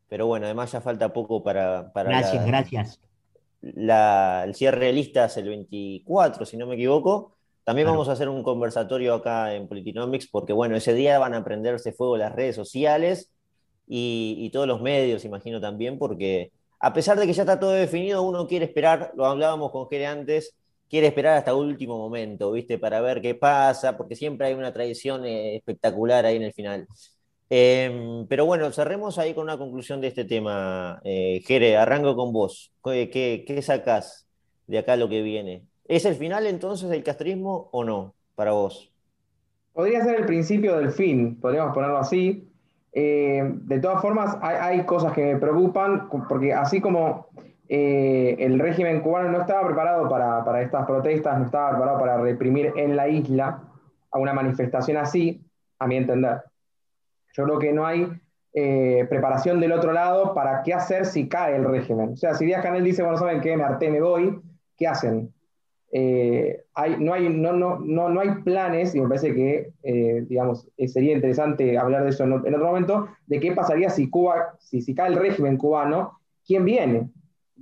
Pero 0.09 0.25
bueno, 0.25 0.45
además 0.45 0.71
ya 0.71 0.81
falta 0.81 1.13
poco 1.13 1.43
para... 1.43 1.91
para 1.93 2.09
gracias, 2.09 2.45
gracias. 2.45 2.99
el 3.61 4.55
cierre 4.55 4.87
de 4.87 4.93
listas 4.93 5.37
el 5.37 5.49
24, 5.49 6.45
si 6.45 6.57
no 6.57 6.65
me 6.65 6.75
equivoco. 6.75 7.35
También 7.63 7.87
vamos 7.87 8.09
a 8.09 8.13
hacer 8.13 8.29
un 8.29 8.43
conversatorio 8.43 9.13
acá 9.13 9.53
en 9.55 9.67
Politinomics 9.67 10.27
porque, 10.29 10.53
bueno, 10.53 10.75
ese 10.75 10.93
día 10.93 11.19
van 11.19 11.33
a 11.33 11.43
prenderse 11.43 11.93
fuego 11.93 12.17
las 12.17 12.33
redes 12.33 12.55
sociales 12.55 13.31
y, 13.87 14.35
y 14.39 14.49
todos 14.51 14.67
los 14.67 14.81
medios, 14.81 15.25
imagino 15.25 15.61
también, 15.61 15.97
porque 15.97 16.51
a 16.79 16.91
pesar 16.91 17.17
de 17.17 17.25
que 17.25 17.33
ya 17.33 17.43
está 17.43 17.59
todo 17.59 17.71
definido, 17.71 18.21
uno 18.23 18.45
quiere 18.47 18.65
esperar, 18.65 19.13
lo 19.15 19.25
hablábamos 19.25 19.71
con 19.71 19.87
Jere 19.87 20.07
antes, 20.07 20.53
quiere 20.89 21.07
esperar 21.07 21.37
hasta 21.37 21.55
último 21.55 21.97
momento, 21.97 22.51
¿viste? 22.51 22.77
Para 22.77 23.01
ver 23.01 23.21
qué 23.21 23.35
pasa, 23.35 23.97
porque 23.97 24.15
siempre 24.15 24.47
hay 24.47 24.53
una 24.53 24.73
tradición 24.73 25.25
eh, 25.25 25.55
espectacular 25.55 26.25
ahí 26.25 26.35
en 26.35 26.43
el 26.43 26.53
final. 26.53 26.87
Em, 27.49 28.27
pero 28.27 28.45
bueno, 28.45 28.71
cerremos 28.71 29.17
ahí 29.17 29.33
con 29.33 29.43
una 29.43 29.57
conclusión 29.57 30.01
de 30.01 30.07
este 30.07 30.25
tema. 30.25 30.99
Eh, 31.03 31.41
Jere, 31.45 31.77
arranco 31.77 32.15
con 32.15 32.33
vos. 32.33 32.71
¿Qué, 32.83 33.09
qué, 33.47 33.61
sacás 33.61 34.27
de 34.67 34.79
acá 34.79 34.95
lo 34.95 35.07
que 35.09 35.21
viene? 35.21 35.63
¿Es 35.85 36.05
el 36.05 36.15
final 36.15 36.47
entonces 36.47 36.89
del 36.89 37.03
castrismo 37.03 37.69
o 37.71 37.83
no 37.83 38.15
para 38.35 38.51
vos? 38.51 38.91
Podría 39.73 40.03
ser 40.03 40.19
el 40.19 40.25
principio 40.25 40.77
del 40.77 40.91
fin, 40.91 41.39
podríamos 41.39 41.73
ponerlo 41.73 41.97
así. 41.97 42.47
Eh, 42.93 43.41
de 43.43 43.79
todas 43.79 44.01
formas, 44.01 44.37
hay, 44.41 44.83
cosas 44.85 45.13
que 45.13 45.33
me 45.33 45.39
preocupan, 45.39 46.07
porque 46.29 46.53
así 46.53 46.79
como 46.79 47.27
eh, 47.67 48.35
el 48.39 48.59
régimen 48.59 49.01
cubano 49.01 49.29
no 49.29 49.41
estaba 49.41 49.65
preparado 49.65 50.07
para, 50.07 50.61
estas 50.61 50.85
protestas, 50.85 51.39
no 51.39 51.45
estaba 51.45 51.71
preparado 51.71 51.99
para 51.99 52.17
reprimir 52.21 52.71
en 52.75 52.95
la 52.95 53.07
isla 53.07 53.63
a 54.11 54.19
una 54.19 54.31
manifestación 54.31 54.97
así, 54.97 55.43
a 55.79 55.87
mi 55.87 55.97
entender. 55.97 56.43
Yo 57.33 57.45
creo 57.45 57.57
que 57.57 57.73
no 57.73 57.87
hay 57.87 58.07
eh, 58.53 59.07
preparación 59.09 59.59
del 59.59 59.71
otro 59.71 59.91
lado 59.91 60.35
para 60.35 60.61
qué 60.61 60.75
hacer 60.75 61.05
si 61.05 61.27
cae 61.27 61.55
el 61.55 61.65
régimen. 61.65 62.11
O 62.11 62.15
sea, 62.15 62.35
si 62.35 62.45
Díaz 62.45 62.61
Canel 62.61 62.83
dice, 62.83 63.01
bueno, 63.01 63.17
¿saben 63.17 63.41
qué? 63.41 63.57
Me 63.57 63.63
harté, 63.63 63.89
me 63.89 64.01
voy, 64.01 64.39
¿qué 64.77 64.87
hacen? 64.87 65.33
Eh, 65.95 66.63
no, 66.99 67.13
hay, 67.13 68.29
planes, 68.43 68.95
y 68.95 69.01
me 69.01 69.07
parece 69.07 69.33
que, 69.33 69.71
digamos, 70.27 70.67
sería 70.87 71.13
interesante 71.13 71.77
hablar 71.77 72.03
de 72.03 72.09
eso 72.09 72.23
en, 72.23 72.33
otro 72.33 72.65
momento, 72.65 73.07
de 73.27 73.39
qué 73.39 73.51
pasaría 73.51 73.89
si, 73.89 74.09
Cuba, 74.09 74.55
si, 74.59 74.95
cae 74.95 75.09
el 75.09 75.19
régimen 75.19 75.57
cubano, 75.57 76.19
¿quién 76.45 76.65
viene? 76.65 77.09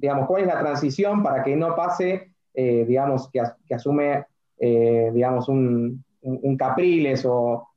digamos, 0.02 0.28
cuál 0.28 0.42
es 0.42 0.48
la 0.48 0.60
transición 0.60 1.22
para 1.22 1.44
que 1.44 1.56
no 1.56 1.76
pase, 1.76 2.34
eh, 2.54 2.86
digamos, 2.88 3.30
que, 3.30 3.42
asume, 3.74 4.26
eh, 4.58 5.12
un, 5.48 6.58
Capriles 6.58 7.26
o, 7.26 7.68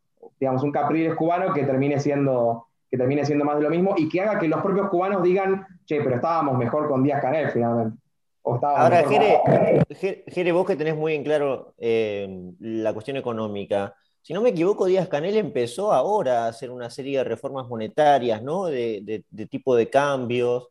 un 0.41 0.73
Capriles 0.73 1.15
cubano 1.15 1.53
que 1.53 1.65
termine 1.65 1.99
siendo 2.01 2.67
que 2.91 2.99
termine 2.99 3.25
siendo 3.25 3.45
más 3.45 3.57
de 3.57 3.63
lo 3.63 3.71
mismo 3.71 3.95
y 3.97 4.09
que 4.09 4.21
haga 4.21 4.39
que 4.39 4.47
los 4.47 4.63
propios 4.63 4.89
cubanos 4.89 5.23
digan, 5.25 5.67
che, 5.85 6.01
pero 6.01 6.15
estábamos 6.15 6.57
mejor 6.57 6.89
con 6.89 7.03
Díaz 7.03 7.21
Canel 7.21 7.51
finalmente. 7.51 7.99
Ahora, 8.45 9.05
Jere, 9.09 10.53
vos 10.53 10.67
que 10.67 10.77
tenés 10.77 10.97
muy 10.97 11.15
en 11.15 11.25
claro 11.25 11.75
eh, 11.79 12.53
la 12.61 12.93
cuestión 12.93 13.17
económica, 13.17 13.95
si 14.21 14.33
no 14.33 14.41
me 14.41 14.51
equivoco, 14.51 14.87
Díaz 14.87 15.09
Canel 15.09 15.37
empezó 15.37 15.93
ahora 15.93 16.45
a 16.45 16.49
hacer 16.49 16.71
una 16.71 16.89
serie 16.89 17.19
de 17.19 17.25
reformas 17.25 17.69
monetarias, 17.69 18.43
¿no? 18.43 18.67
de 18.67 19.25
tipo 19.51 19.77
de 19.77 19.91
cambios. 19.91 20.69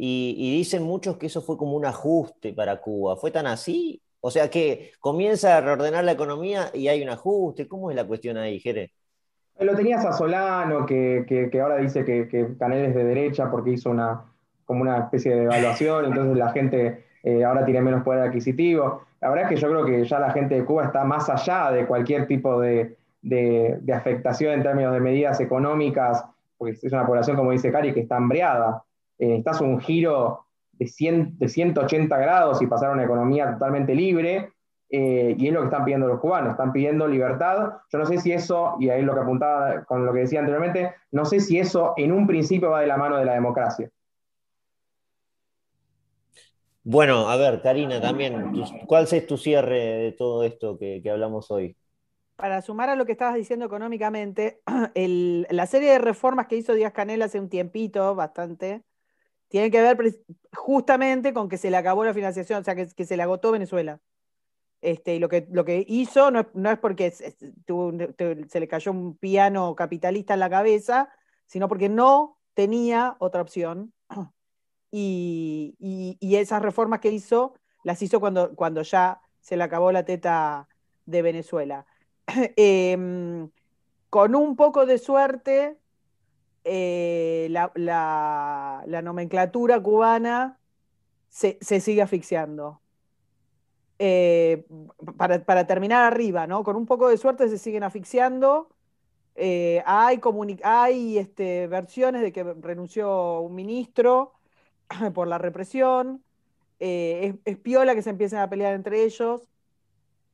Y, 0.00 0.56
dicen 0.56 0.84
muchos 0.84 1.16
que 1.16 1.26
eso 1.26 1.42
fue 1.42 1.58
como 1.58 1.76
un 1.76 1.84
ajuste 1.84 2.52
para 2.52 2.80
Cuba. 2.80 3.16
¿Fue 3.16 3.32
tan 3.32 3.48
así? 3.48 4.00
O 4.20 4.30
sea 4.30 4.48
que 4.48 4.92
comienza 5.00 5.56
a 5.56 5.60
reordenar 5.60 6.04
la 6.04 6.12
economía 6.12 6.70
y 6.72 6.86
hay 6.86 7.02
un 7.02 7.08
ajuste. 7.08 7.66
¿Cómo 7.66 7.90
es 7.90 7.96
la 7.96 8.06
cuestión 8.06 8.36
ahí, 8.36 8.60
Jere? 8.60 8.92
Lo 9.58 9.74
tenías 9.74 10.04
a 10.04 10.12
Solano, 10.12 10.86
que, 10.86 11.50
ahora 11.60 11.78
dice 11.78 12.04
que, 12.04 12.28
que, 12.28 12.56
Canel 12.56 12.86
es 12.86 12.94
de 12.94 13.02
derecha 13.02 13.50
porque 13.50 13.70
hizo 13.70 13.90
una, 13.90 14.24
como 14.64 14.82
una 14.82 14.98
especie 14.98 15.34
de 15.34 15.44
evaluación, 15.44 16.04
entonces 16.04 16.36
la 16.36 16.52
gente 16.52 17.06
eh, 17.22 17.44
ahora 17.44 17.64
tiene 17.64 17.80
menos 17.80 18.02
poder 18.02 18.22
adquisitivo. 18.22 19.02
La 19.20 19.30
verdad 19.30 19.44
es 19.44 19.50
que 19.50 19.60
yo 19.60 19.68
creo 19.68 19.84
que 19.84 20.04
ya 20.04 20.18
la 20.18 20.30
gente 20.30 20.54
de 20.54 20.64
Cuba 20.64 20.84
está 20.84 21.04
más 21.04 21.28
allá 21.28 21.72
de 21.72 21.86
cualquier 21.86 22.26
tipo 22.26 22.60
de, 22.60 22.96
de 23.22 23.92
afectación 23.92 24.54
en 24.54 24.62
términos 24.62 24.92
de 24.92 25.00
medidas 25.00 25.40
económicas, 25.40 26.24
porque 26.56 26.72
es 26.72 26.92
una 26.92 27.06
población, 27.06 27.36
como 27.36 27.50
dice 27.50 27.72
Cari, 27.72 27.92
que 27.92 28.00
está 28.00 28.16
hambreada 28.16 28.82
necesitas 29.26 29.60
un 29.60 29.80
giro 29.80 30.44
de, 30.72 30.86
100, 30.86 31.38
de 31.38 31.48
180 31.48 32.16
grados 32.18 32.62
y 32.62 32.66
pasar 32.66 32.90
a 32.90 32.92
una 32.92 33.04
economía 33.04 33.52
totalmente 33.52 33.94
libre, 33.94 34.52
eh, 34.90 35.34
y 35.36 35.48
es 35.48 35.52
lo 35.52 35.60
que 35.60 35.66
están 35.66 35.84
pidiendo 35.84 36.06
los 36.06 36.20
cubanos, 36.20 36.52
están 36.52 36.72
pidiendo 36.72 37.06
libertad. 37.06 37.74
Yo 37.90 37.98
no 37.98 38.06
sé 38.06 38.18
si 38.18 38.32
eso, 38.32 38.76
y 38.78 38.88
ahí 38.88 39.02
lo 39.02 39.14
que 39.14 39.20
apuntaba 39.20 39.84
con 39.84 40.06
lo 40.06 40.12
que 40.12 40.20
decía 40.20 40.40
anteriormente, 40.40 40.94
no 41.12 41.24
sé 41.24 41.40
si 41.40 41.58
eso 41.58 41.92
en 41.96 42.12
un 42.12 42.26
principio 42.26 42.70
va 42.70 42.80
de 42.80 42.86
la 42.86 42.96
mano 42.96 43.18
de 43.18 43.24
la 43.24 43.34
democracia. 43.34 43.90
Bueno, 46.90 47.28
a 47.28 47.36
ver, 47.36 47.60
Karina, 47.60 48.00
también, 48.00 48.50
¿cuál 48.86 49.06
es 49.12 49.26
tu 49.26 49.36
cierre 49.36 49.78
de 49.78 50.12
todo 50.12 50.42
esto 50.42 50.78
que, 50.78 51.02
hablamos 51.10 51.50
hoy? 51.50 51.76
Para 52.34 52.62
sumar 52.62 52.88
a 52.88 52.96
lo 52.96 53.04
que 53.04 53.12
estabas 53.12 53.34
diciendo 53.34 53.66
económicamente, 53.66 54.62
la 55.50 55.66
serie 55.66 55.90
de 55.90 55.98
reformas 55.98 56.46
que 56.46 56.56
hizo 56.56 56.72
Díaz 56.72 56.94
Canel 56.94 57.20
hace 57.20 57.38
un 57.38 57.50
tiempito, 57.50 58.14
bastante, 58.14 58.84
tiene 59.48 59.70
que 59.70 59.82
ver 59.82 59.98
justamente 60.54 61.34
con 61.34 61.50
que 61.50 61.58
se 61.58 61.70
le 61.70 61.76
acabó 61.76 62.06
la 62.06 62.14
financiación, 62.14 62.62
o 62.62 62.64
sea, 62.64 62.74
que, 62.74 63.04
se 63.04 63.16
le 63.18 63.22
agotó 63.22 63.52
Venezuela. 63.52 64.00
Este, 64.80 65.16
y 65.16 65.18
lo 65.18 65.28
que, 65.28 65.46
lo 65.50 65.66
que 65.66 65.84
hizo 65.86 66.30
no 66.30 66.70
es, 66.70 66.78
porque 66.78 67.10
se, 67.10 68.60
le 68.60 68.68
cayó 68.68 68.92
un 68.92 69.18
piano 69.18 69.74
capitalista 69.74 70.32
en 70.32 70.40
la 70.40 70.48
cabeza, 70.48 71.10
sino 71.44 71.68
porque 71.68 71.90
no 71.90 72.38
tenía 72.54 73.14
otra 73.18 73.42
opción. 73.42 73.92
Y, 74.90 76.16
esas 76.20 76.62
reformas 76.62 77.00
que 77.00 77.10
hizo, 77.10 77.54
las 77.82 78.00
hizo 78.02 78.20
cuando, 78.20 78.54
cuando 78.54 78.82
ya 78.82 79.20
se 79.40 79.56
le 79.56 79.64
acabó 79.64 79.92
la 79.92 80.04
teta 80.04 80.68
de 81.06 81.22
Venezuela. 81.22 81.86
Em, 82.56 83.50
con 84.10 84.34
un 84.34 84.56
poco 84.56 84.86
de 84.86 84.98
suerte, 84.98 85.78
eh, 86.64 87.48
la, 87.50 89.02
nomenclatura 89.02 89.82
cubana 89.82 90.58
se, 91.28 91.58
sigue 91.80 92.02
asfixiando. 92.02 92.80
Eh, 93.98 94.66
para, 95.16 95.66
terminar 95.66 96.04
arriba, 96.04 96.46
¿no? 96.46 96.62
Con 96.62 96.76
un 96.76 96.86
poco 96.86 97.08
de 97.08 97.16
suerte 97.16 97.48
se 97.48 97.58
siguen 97.58 97.82
asfixiando. 97.84 98.68
Eh, 99.34 99.82
hay 99.86 100.20
hay 100.62 101.18
este, 101.18 101.68
versiones 101.68 102.22
de 102.22 102.32
que 102.32 102.42
renunció 102.44 103.40
un 103.40 103.54
ministro 103.54 104.37
por 105.14 105.28
la 105.28 105.38
represión. 105.38 106.22
es, 106.78 107.34
piola 107.58 107.94
que 107.94 108.02
se 108.02 108.10
empiecen 108.10 108.38
a 108.38 108.48
pelear 108.48 108.74
entre 108.74 109.04
ellos. 109.04 109.42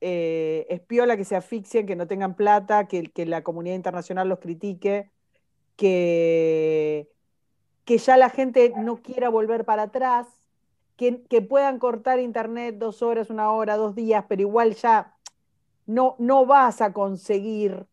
es 0.01 0.81
piola 0.81 1.17
que 1.17 1.25
se 1.25 1.37
asfixien, 1.37 1.87
que 1.87 1.97
no 1.97 2.07
tengan 2.07 2.35
plata, 2.35 2.87
que, 2.89 3.05
que 3.05 3.27
la 3.27 3.43
comunidad 3.43 3.77
internacional 3.77 4.29
los 4.29 4.39
critique 4.39 5.11
que, 5.77 7.09
que 7.85 7.99
ya 7.99 8.17
la 8.17 8.31
gente 8.31 8.73
no 8.77 8.97
quiera 8.97 9.29
volver 9.29 9.65
para 9.65 9.85
atrás, 9.85 10.27
que, 10.97 11.13
puedan 11.43 11.79
cortar 11.79 12.21
internet 12.21 12.77
dos 12.79 13.03
horas, 13.03 13.31
una 13.31 13.51
hora, 13.51 13.77
dos 13.77 13.95
días, 13.95 14.25
pero 14.29 14.43
igual 14.43 14.75
ya 14.75 15.15
no, 15.87 16.15
no 16.19 16.47
vas 16.47 16.81
a 16.81 16.93
conseguir 16.93 17.87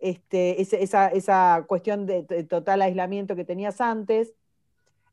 este, 0.00 0.60
esa, 0.60 1.64
cuestión 1.66 2.06
de, 2.06 2.24
total 2.44 2.82
aislamiento 2.82 3.36
que 3.36 3.44
tenías 3.44 3.80
antes. 3.80 4.34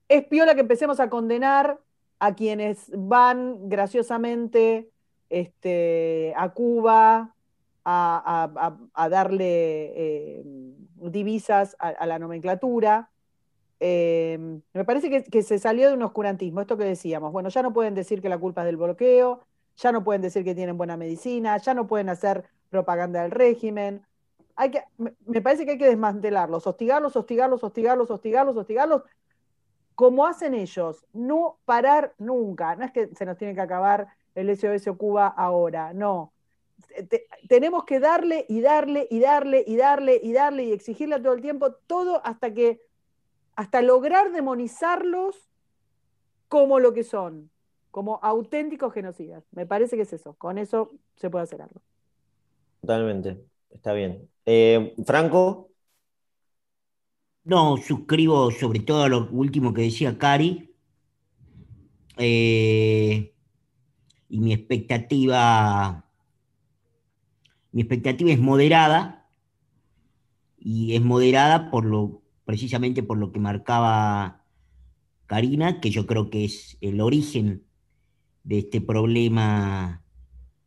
Es 0.07 0.25
piola 0.25 0.55
que 0.55 0.61
empecemos 0.61 0.99
a 0.99 1.09
condenar 1.09 1.79
a 2.19 2.35
quienes 2.35 2.91
van 2.95 3.69
graciosamente 3.69 4.89
este, 5.29 6.33
a 6.37 6.49
Cuba 6.49 7.35
a, 7.85 9.07
darle 9.09 9.93
eh, 9.95 10.43
divisas 10.97 11.75
a, 11.79 12.05
la 12.05 12.19
nomenclatura. 12.19 13.09
Eh, 13.79 14.59
me 14.73 14.85
parece 14.85 15.23
que, 15.23 15.43
se 15.43 15.59
salió 15.59 15.89
de 15.89 15.93
un 15.93 16.01
oscurantismo, 16.01 16.61
esto 16.61 16.77
que 16.77 16.85
decíamos, 16.85 17.31
bueno, 17.31 17.49
ya 17.49 17.61
no 17.61 17.73
pueden 17.73 17.93
decir 17.93 18.21
que 18.21 18.29
la 18.29 18.39
culpa 18.39 18.61
es 18.61 18.65
del 18.67 18.77
bloqueo, 18.77 19.45
ya 19.77 19.91
no 19.91 20.03
pueden 20.03 20.21
decir 20.21 20.43
que 20.43 20.55
tienen 20.55 20.77
buena 20.77 20.97
medicina, 20.97 21.57
ya 21.57 21.73
no 21.73 21.85
pueden 21.85 22.09
hacer 22.09 22.45
propaganda 22.69 23.21
del 23.21 23.31
régimen. 23.31 24.01
Hay 24.55 24.71
que, 24.71 24.83
me 24.97 25.41
parece 25.41 25.65
que 25.65 25.71
hay 25.71 25.77
que 25.77 25.87
desmantelarlos, 25.87 26.65
hostigarlos, 26.65 27.15
hostigarlos, 27.15 27.63
hostigarlos, 27.63 28.09
hostigarlos, 28.09 28.57
hostigarlos, 28.57 29.03
como 29.95 30.25
hacen 30.25 30.53
ellos, 30.53 31.05
no 31.13 31.57
parar 31.65 32.13
nunca. 32.17 32.75
No 32.75 32.85
es 32.85 32.91
que 32.91 33.07
se 33.15 33.25
nos 33.25 33.37
tiene 33.37 33.55
que 33.55 33.61
acabar 33.61 34.07
el 34.35 34.49
SOS 34.55 34.95
Cuba 34.97 35.27
ahora, 35.27 35.93
no 35.93 36.33
tenemos 37.47 37.85
que 37.85 37.99
darle 37.99 38.45
y 38.47 38.61
darle 38.61 39.07
y 39.09 39.19
darle 39.19 39.63
y 39.65 39.75
darle 39.75 40.19
y 40.21 40.33
darle 40.33 40.63
y 40.65 40.71
exigirle 40.71 41.19
todo 41.19 41.33
el 41.33 41.41
tiempo, 41.41 41.73
todo 41.87 42.21
hasta 42.25 42.53
que, 42.53 42.81
hasta 43.55 43.81
lograr 43.81 44.31
demonizarlos 44.31 45.49
como 46.47 46.79
lo 46.79 46.93
que 46.93 47.03
son, 47.03 47.49
como 47.91 48.19
auténticos 48.21 48.93
genocidas. 48.93 49.43
Me 49.51 49.65
parece 49.65 49.95
que 49.95 50.03
es 50.03 50.13
eso, 50.13 50.35
con 50.35 50.57
eso 50.57 50.91
se 51.15 51.29
puede 51.29 51.43
hacer 51.43 51.61
algo. 51.61 51.81
Totalmente. 52.81 53.43
Está 53.71 53.93
bien. 53.93 54.29
Franco. 55.05 55.69
No, 57.45 57.77
suscribo 57.77 58.49
sobre 58.51 58.79
todo 58.79 59.03
a 59.03 59.09
lo 59.09 59.29
último 59.29 59.71
que 59.73 59.83
decía 59.83 60.17
Cari. 60.17 60.73
y 62.17 63.31
mi 64.29 64.53
expectativa, 64.53 66.09
mi 67.71 67.81
expectativa 67.81 68.31
es 68.31 68.39
moderada 68.39 69.29
y 70.57 70.95
es 70.95 71.01
moderada 71.03 71.69
por 71.69 71.85
lo, 71.85 72.23
precisamente 72.45 73.03
por 73.03 73.17
lo 73.19 73.31
que 73.31 73.39
marcaba 73.39 74.43
Karina, 75.27 75.79
que 75.81 75.91
yo 75.91 76.07
creo 76.07 76.31
que 76.31 76.45
es 76.45 76.77
el 76.81 76.99
origen 76.99 77.63
de 78.43 78.59
este 78.59 78.81
problema 78.81 80.03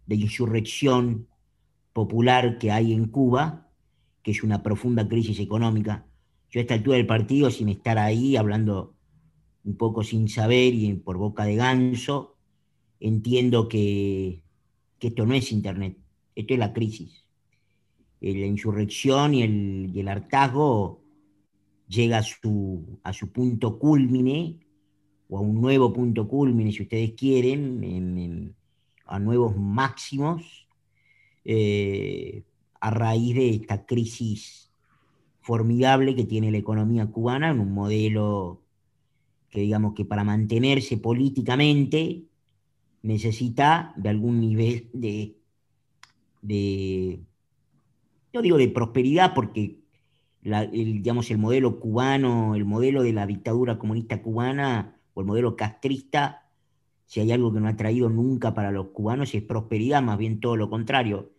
de 0.07 0.15
insurrección 0.17 1.29
popular 1.93 2.59
que 2.59 2.71
hay 2.71 2.93
en 2.93 3.07
Cuba, 3.09 3.69
que 4.23 4.31
es 4.31 4.45
una 4.45 4.63
profunda 4.63 5.09
crisis 5.09 5.41
económica. 5.41 6.08
Yo 6.51 6.61
a 6.61 6.63
esta 6.63 6.75
altura 6.75 6.97
del 6.97 7.07
partido, 7.07 7.51
sin 7.51 7.69
estar 7.69 7.99
ahí, 7.99 8.37
hablando 8.37 8.95
un 9.65 9.77
poco 9.77 10.03
sin 10.03 10.29
saber 10.29 10.73
y 10.73 10.95
por 10.95 11.19
boca 11.19 11.45
de 11.45 11.57
ganso, 11.57 12.37
entiendo 13.01 13.69
que, 13.69 14.43
que 14.99 15.09
esto 15.09 15.27
no 15.27 15.35
es 15.35 15.53
Internet, 15.53 15.99
esto 16.35 16.55
es 16.55 16.59
la 16.59 16.73
crisis. 16.73 17.25
Eh, 18.21 18.35
la 18.35 18.47
insurrección 18.47 19.35
y 19.35 19.43
el, 19.43 20.09
hartazgo 20.09 21.03
llega 21.87 22.19
a 22.19 22.23
su, 22.23 22.99
a 23.03 23.13
su 23.13 23.31
punto 23.31 23.79
culmine, 23.79 24.59
o 25.29 25.37
a 25.37 25.43
un 25.43 25.61
nuevo 25.61 25.93
punto 25.93 26.27
culmine, 26.27 26.73
si 26.73 26.83
ustedes 26.83 27.13
quieren, 27.13 28.55
a 29.05 29.19
nuevos 29.19 29.55
máximos, 29.55 30.67
eh, 31.45 32.43
a 32.81 32.91
raíz 32.91 33.35
de 33.35 33.51
esta 33.51 33.85
crisis 33.85 34.68
formidable 35.49 36.15
que 36.15 36.27
tiene 36.27 36.51
la 36.51 36.59
economía 36.59 37.07
cubana 37.07 37.49
en 37.49 37.61
un 37.61 37.73
modelo 37.73 38.61
que 39.49 39.63
digamos 39.63 39.95
que 39.95 40.05
para 40.05 40.23
mantenerse 40.23 40.99
políticamente 40.99 42.27
necesita 43.01 43.95
de 43.97 44.11
algún 44.11 44.41
nivel 44.41 44.91
de, 44.93 45.39
de 46.43 47.21
yo 48.31 48.43
digo 48.43 48.59
de 48.59 48.69
prosperidad 48.69 49.33
porque 49.33 49.81
el, 50.43 50.71
digamos, 51.03 51.31
el 51.31 51.39
modelo 51.39 51.81
cubano, 51.81 52.55
el 52.55 52.67
modelo 52.67 53.03
de 53.03 53.15
la 53.15 53.27
dictadura 53.27 53.79
comunista 53.79 54.21
cubana 54.21 55.01
o 55.15 55.23
el 55.23 55.27
modelo 55.27 55.57
castrista, 55.57 56.51
si 57.07 57.21
hay 57.21 57.33
algo 57.33 57.55
que 57.55 57.61
no 57.61 57.69
ha 57.69 57.77
traído 57.77 58.11
nunca 58.11 58.53
para 58.53 58.71
los 58.71 58.89
cubanos 58.89 59.35
es 59.35 59.43
prosperidad, 59.43 60.03
más 60.03 60.19
bien 60.19 60.41
todo 60.41 60.57
lo 60.57 60.69
contrario, 60.69 61.33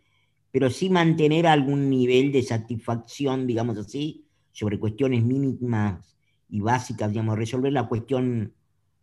pero 0.52 0.70
sí 0.70 0.90
mantener 0.90 1.48
algún 1.48 1.90
nivel 1.90 2.32
de 2.32 2.42
satisfacción, 2.42 3.48
digamos 3.48 3.78
así, 3.78 4.26
sobre 4.52 4.80
cuestiones 4.80 5.24
mínimas 5.24 6.18
y 6.50 6.60
básicas, 6.62 7.12
digamos, 7.12 7.38
resolver 7.38 7.72
la 7.72 7.88
cuestión 7.88 8.54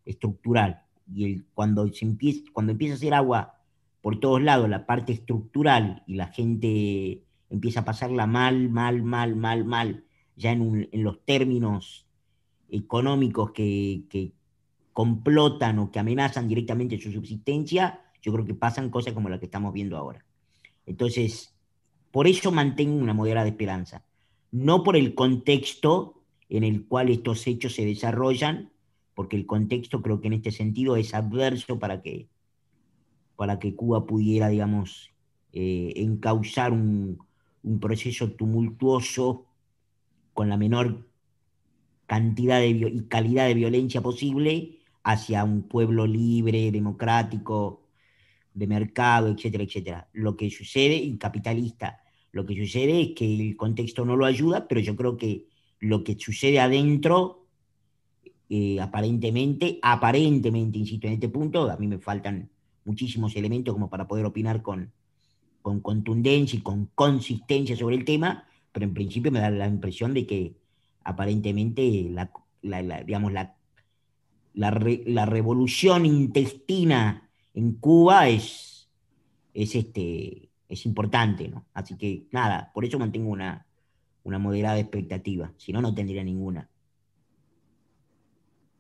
estructural. 0.05 0.83
Y 1.13 1.25
el, 1.25 1.47
cuando, 1.55 1.87
se 1.93 2.05
empieza, 2.05 2.41
cuando 2.53 2.73
empieza 2.73 2.95
a 2.95 2.97
hacer 2.97 3.15
agua 3.15 3.55
por 4.03 4.21
todos 4.21 4.43
lados, 4.43 4.69
la 4.69 4.87
parte 4.87 5.13
estructural 5.13 6.03
y 6.07 6.15
la 6.15 6.29
gente 6.29 7.23
empieza 7.51 7.81
a 7.81 7.85
pasarla 7.85 8.27
mal, 8.27 8.69
mal, 8.69 9.03
mal, 9.03 9.37
mal, 9.37 9.65
mal, 9.65 10.05
ya 10.37 10.53
en, 10.53 10.89
los 10.93 11.25
términos 11.25 12.07
económicos 12.69 13.53
que, 13.53 14.33
complotan 14.93 15.79
o 15.79 15.91
que 15.91 15.99
amenazan 15.99 16.49
directamente 16.49 16.99
su 16.99 17.13
subsistencia, 17.13 18.01
yo 18.23 18.33
creo 18.33 18.47
que 18.47 18.55
pasan 18.55 18.91
cosas 18.91 19.13
como 19.13 19.29
las 19.29 19.39
que 19.39 19.45
estamos 19.45 19.73
viendo 19.73 19.97
ahora. 19.97 20.26
Entonces, 20.87 21.55
por 22.11 22.27
eso 22.27 22.53
mantengo 22.53 22.97
una 22.97 23.15
moderada 23.15 23.49
esperanza, 23.49 24.05
no 24.53 24.83
por 24.83 24.97
el 24.97 25.15
contexto 25.15 26.23
en 26.49 26.65
el 26.65 26.87
cual 26.87 27.11
estos 27.11 27.47
hechos 27.47 27.75
se 27.75 27.85
desarrollan, 27.85 28.71
porque 29.15 29.37
el 29.37 29.47
contexto 29.47 30.03
creo 30.03 30.21
que 30.21 30.29
en 30.29 30.35
este 30.35 30.53
sentido 30.53 30.97
es 30.97 31.15
adverso 31.15 31.79
para 31.79 32.01
que, 32.03 32.29
para 33.35 33.59
que 33.59 33.75
Cuba 33.75 34.07
pudiera, 34.07 34.49
digamos, 34.49 35.11
eh, 35.53 35.93
encauzar 35.97 36.73
un, 36.73 37.19
un 37.63 37.81
proceso 37.81 38.31
tumultuoso 38.31 39.45
con 40.33 40.49
la 40.49 40.57
menor 40.57 41.07
cantidad 42.07 42.61
de 42.61 42.69
y 42.69 43.01
calidad 43.09 43.47
de 43.47 43.55
violencia 43.55 44.01
posible 44.01 44.79
hacia 45.03 45.45
un 45.45 45.63
pueblo 45.63 46.07
libre, 46.07 46.71
democrático, 46.71 47.83
de 48.57 48.67
mercado, 48.67 49.29
etcétera, 49.29 49.65
etcétera. 49.65 50.09
Lo 50.15 50.35
que 50.35 50.51
sucede, 50.51 50.97
y 50.97 51.19
capitalista, 51.19 52.01
lo 52.33 52.47
que 52.47 52.57
sucede 52.57 53.03
es 53.03 53.09
que 53.15 53.35
el 53.35 53.57
contexto 53.57 54.07
no 54.07 54.17
lo 54.17 54.25
ayuda, 54.25 54.67
pero 54.67 54.81
yo 54.81 54.97
creo 54.97 55.19
que 55.19 55.47
lo 55.79 56.03
que 56.03 56.17
sucede 56.19 56.59
adentro, 56.59 57.45
eh, 58.49 58.81
aparentemente, 58.81 59.79
aparentemente, 59.83 60.79
insisto 60.79 61.07
en 61.07 61.13
este 61.15 61.29
punto, 61.29 61.71
a 61.71 61.77
mí 61.77 61.87
me 61.87 61.99
faltan 61.99 62.49
muchísimos 62.87 63.37
elementos 63.37 63.75
como 63.75 63.91
para 63.91 64.09
poder 64.09 64.25
opinar 64.25 64.63
con, 64.63 64.91
con 65.61 65.81
contundencia 65.81 66.59
y 66.59 66.63
con 66.63 66.87
consistencia 66.95 67.77
sobre 67.77 67.97
el 67.97 68.07
tema, 68.07 68.47
pero 68.73 68.87
en 68.87 68.95
principio 68.95 69.31
me 69.31 69.41
da 69.41 69.51
la 69.51 69.67
impresión 69.67 70.15
de 70.15 70.27
que 70.27 70.57
aparentemente 71.05 72.09
la, 72.11 72.31
digamos, 73.05 73.33
la, 73.33 73.55
la, 74.55 75.27
revolución 75.27 76.07
intestina 76.07 77.26
en 77.57 77.73
Cuba 77.75 78.29
es, 78.29 78.89
es, 79.55 79.75
este, 79.75 80.51
es 80.69 80.87
importante, 80.87 81.49
¿no? 81.49 81.67
Así 81.73 81.97
que 81.97 82.27
nada, 82.31 82.71
por 82.73 82.85
eso 82.85 82.99
mantengo 82.99 83.31
una, 83.31 83.67
una 84.23 84.39
moderada 84.39 84.79
expectativa, 84.79 85.53
si 85.57 85.73
no, 85.73 85.81
no 85.81 85.95
tendría 85.95 86.23
ninguna. 86.23 86.69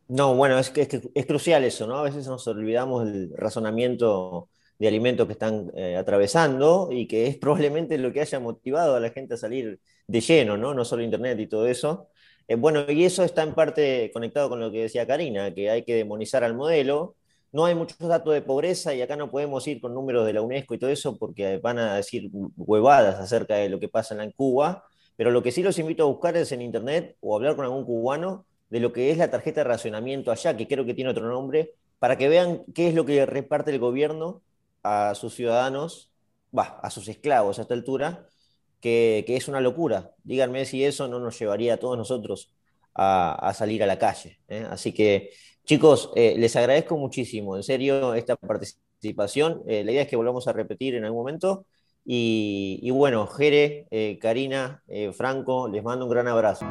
No, 0.08 0.36
bueno, 0.36 0.58
es 0.58 0.70
que, 0.70 1.10
es 1.14 1.26
crucial 1.26 1.64
eso, 1.64 1.86
¿no? 1.86 1.96
A 1.96 2.02
veces 2.02 2.26
nos 2.28 2.46
olvidamos 2.46 3.06
del 3.06 3.32
razonamiento 3.34 4.50
de 4.78 4.88
alimentos 4.88 5.26
que 5.26 5.32
están 5.32 5.72
eh, 5.74 5.96
atravesando 5.96 6.90
y 6.92 7.08
que 7.08 7.26
es 7.28 7.38
probablemente 7.38 7.96
lo 7.96 8.12
que 8.12 8.20
haya 8.20 8.38
motivado 8.38 8.94
a 8.94 9.00
la 9.00 9.10
gente 9.10 9.34
a 9.34 9.38
salir 9.38 9.80
de 10.06 10.20
lleno, 10.20 10.58
¿no? 10.58 10.74
No 10.74 10.84
solo 10.84 11.02
Internet 11.02 11.40
y 11.40 11.46
todo 11.46 11.66
eso. 11.66 12.10
Eh, 12.46 12.56
bueno, 12.56 12.84
y 12.88 13.04
eso 13.04 13.24
está 13.24 13.42
en 13.42 13.54
parte 13.54 14.10
conectado 14.12 14.50
con 14.50 14.60
lo 14.60 14.70
que 14.70 14.82
decía 14.82 15.06
Karina, 15.06 15.54
que 15.54 15.70
hay 15.70 15.82
que 15.82 15.94
demonizar 15.94 16.44
al 16.44 16.54
modelo. 16.54 17.16
No 17.52 17.64
hay 17.64 17.74
muchos 17.74 17.98
datos 17.98 18.34
de 18.34 18.42
pobreza 18.42 18.94
y 18.94 19.02
acá 19.02 19.16
no 19.16 19.30
podemos 19.30 19.66
ir 19.66 19.80
con 19.80 19.94
números 19.94 20.26
de 20.26 20.32
la 20.32 20.42
UNESCO 20.42 20.74
y 20.74 20.78
todo 20.78 20.90
eso 20.90 21.16
porque 21.18 21.58
van 21.58 21.78
a 21.78 21.94
decir 21.96 22.30
huevadas 22.56 23.18
acerca 23.20 23.56
de 23.56 23.68
lo 23.68 23.80
que 23.80 23.88
pasa 23.88 24.22
en 24.22 24.30
Cuba, 24.32 24.84
pero 25.16 25.30
lo 25.30 25.42
que 25.42 25.52
sí 25.52 25.62
los 25.62 25.78
invito 25.78 26.02
a 26.02 26.06
buscar 26.06 26.36
es 26.36 26.52
en 26.52 26.62
Internet 26.62 27.16
o 27.20 27.36
hablar 27.36 27.56
con 27.56 27.64
algún 27.64 27.84
cubano 27.84 28.44
de 28.70 28.80
lo 28.80 28.92
que 28.92 29.10
es 29.10 29.18
la 29.18 29.30
tarjeta 29.30 29.60
de 29.60 29.64
racionamiento 29.64 30.30
allá, 30.30 30.56
que 30.56 30.66
creo 30.66 30.84
que 30.84 30.94
tiene 30.94 31.10
otro 31.10 31.28
nombre, 31.28 31.72
para 31.98 32.18
que 32.18 32.28
vean 32.28 32.64
qué 32.74 32.88
es 32.88 32.94
lo 32.94 33.06
que 33.06 33.24
reparte 33.26 33.70
el 33.70 33.78
gobierno 33.78 34.42
a 34.82 35.14
sus 35.14 35.34
ciudadanos, 35.34 36.10
a 36.54 36.90
sus 36.90 37.08
esclavos 37.08 37.58
a 37.58 37.62
esta 37.62 37.74
altura, 37.74 38.26
que, 38.80 39.24
es 39.28 39.48
una 39.48 39.60
locura. 39.60 40.12
Díganme 40.24 40.64
si 40.64 40.84
eso 40.84 41.08
no 41.08 41.18
nos 41.18 41.38
llevaría 41.38 41.74
a 41.74 41.76
todos 41.78 41.96
nosotros 41.96 42.52
a, 42.94 43.52
salir 43.54 43.82
a 43.82 43.86
la 43.86 43.98
calle. 43.98 44.38
¿eh? 44.48 44.66
Así 44.70 44.92
que, 44.92 45.30
chicos, 45.66 46.10
eh, 46.16 46.34
les 46.38 46.56
agradezco 46.56 46.96
muchísimo, 46.96 47.56
en 47.56 47.62
serio, 47.62 48.14
esta 48.14 48.36
participación. 48.36 49.62
Eh, 49.66 49.84
la 49.84 49.92
idea 49.92 50.02
es 50.02 50.08
que 50.08 50.16
volvamos 50.16 50.48
a 50.48 50.52
repetir 50.54 50.94
en 50.94 51.04
algún 51.04 51.20
momento. 51.20 51.66
Y, 52.04 52.78
y 52.82 52.90
bueno, 52.92 53.26
Jere, 53.26 53.86
Karina, 54.20 54.82
Franco, 55.12 55.68
les 55.68 55.82
mando 55.82 56.04
un 56.06 56.10
gran 56.12 56.28
abrazo. 56.28 56.64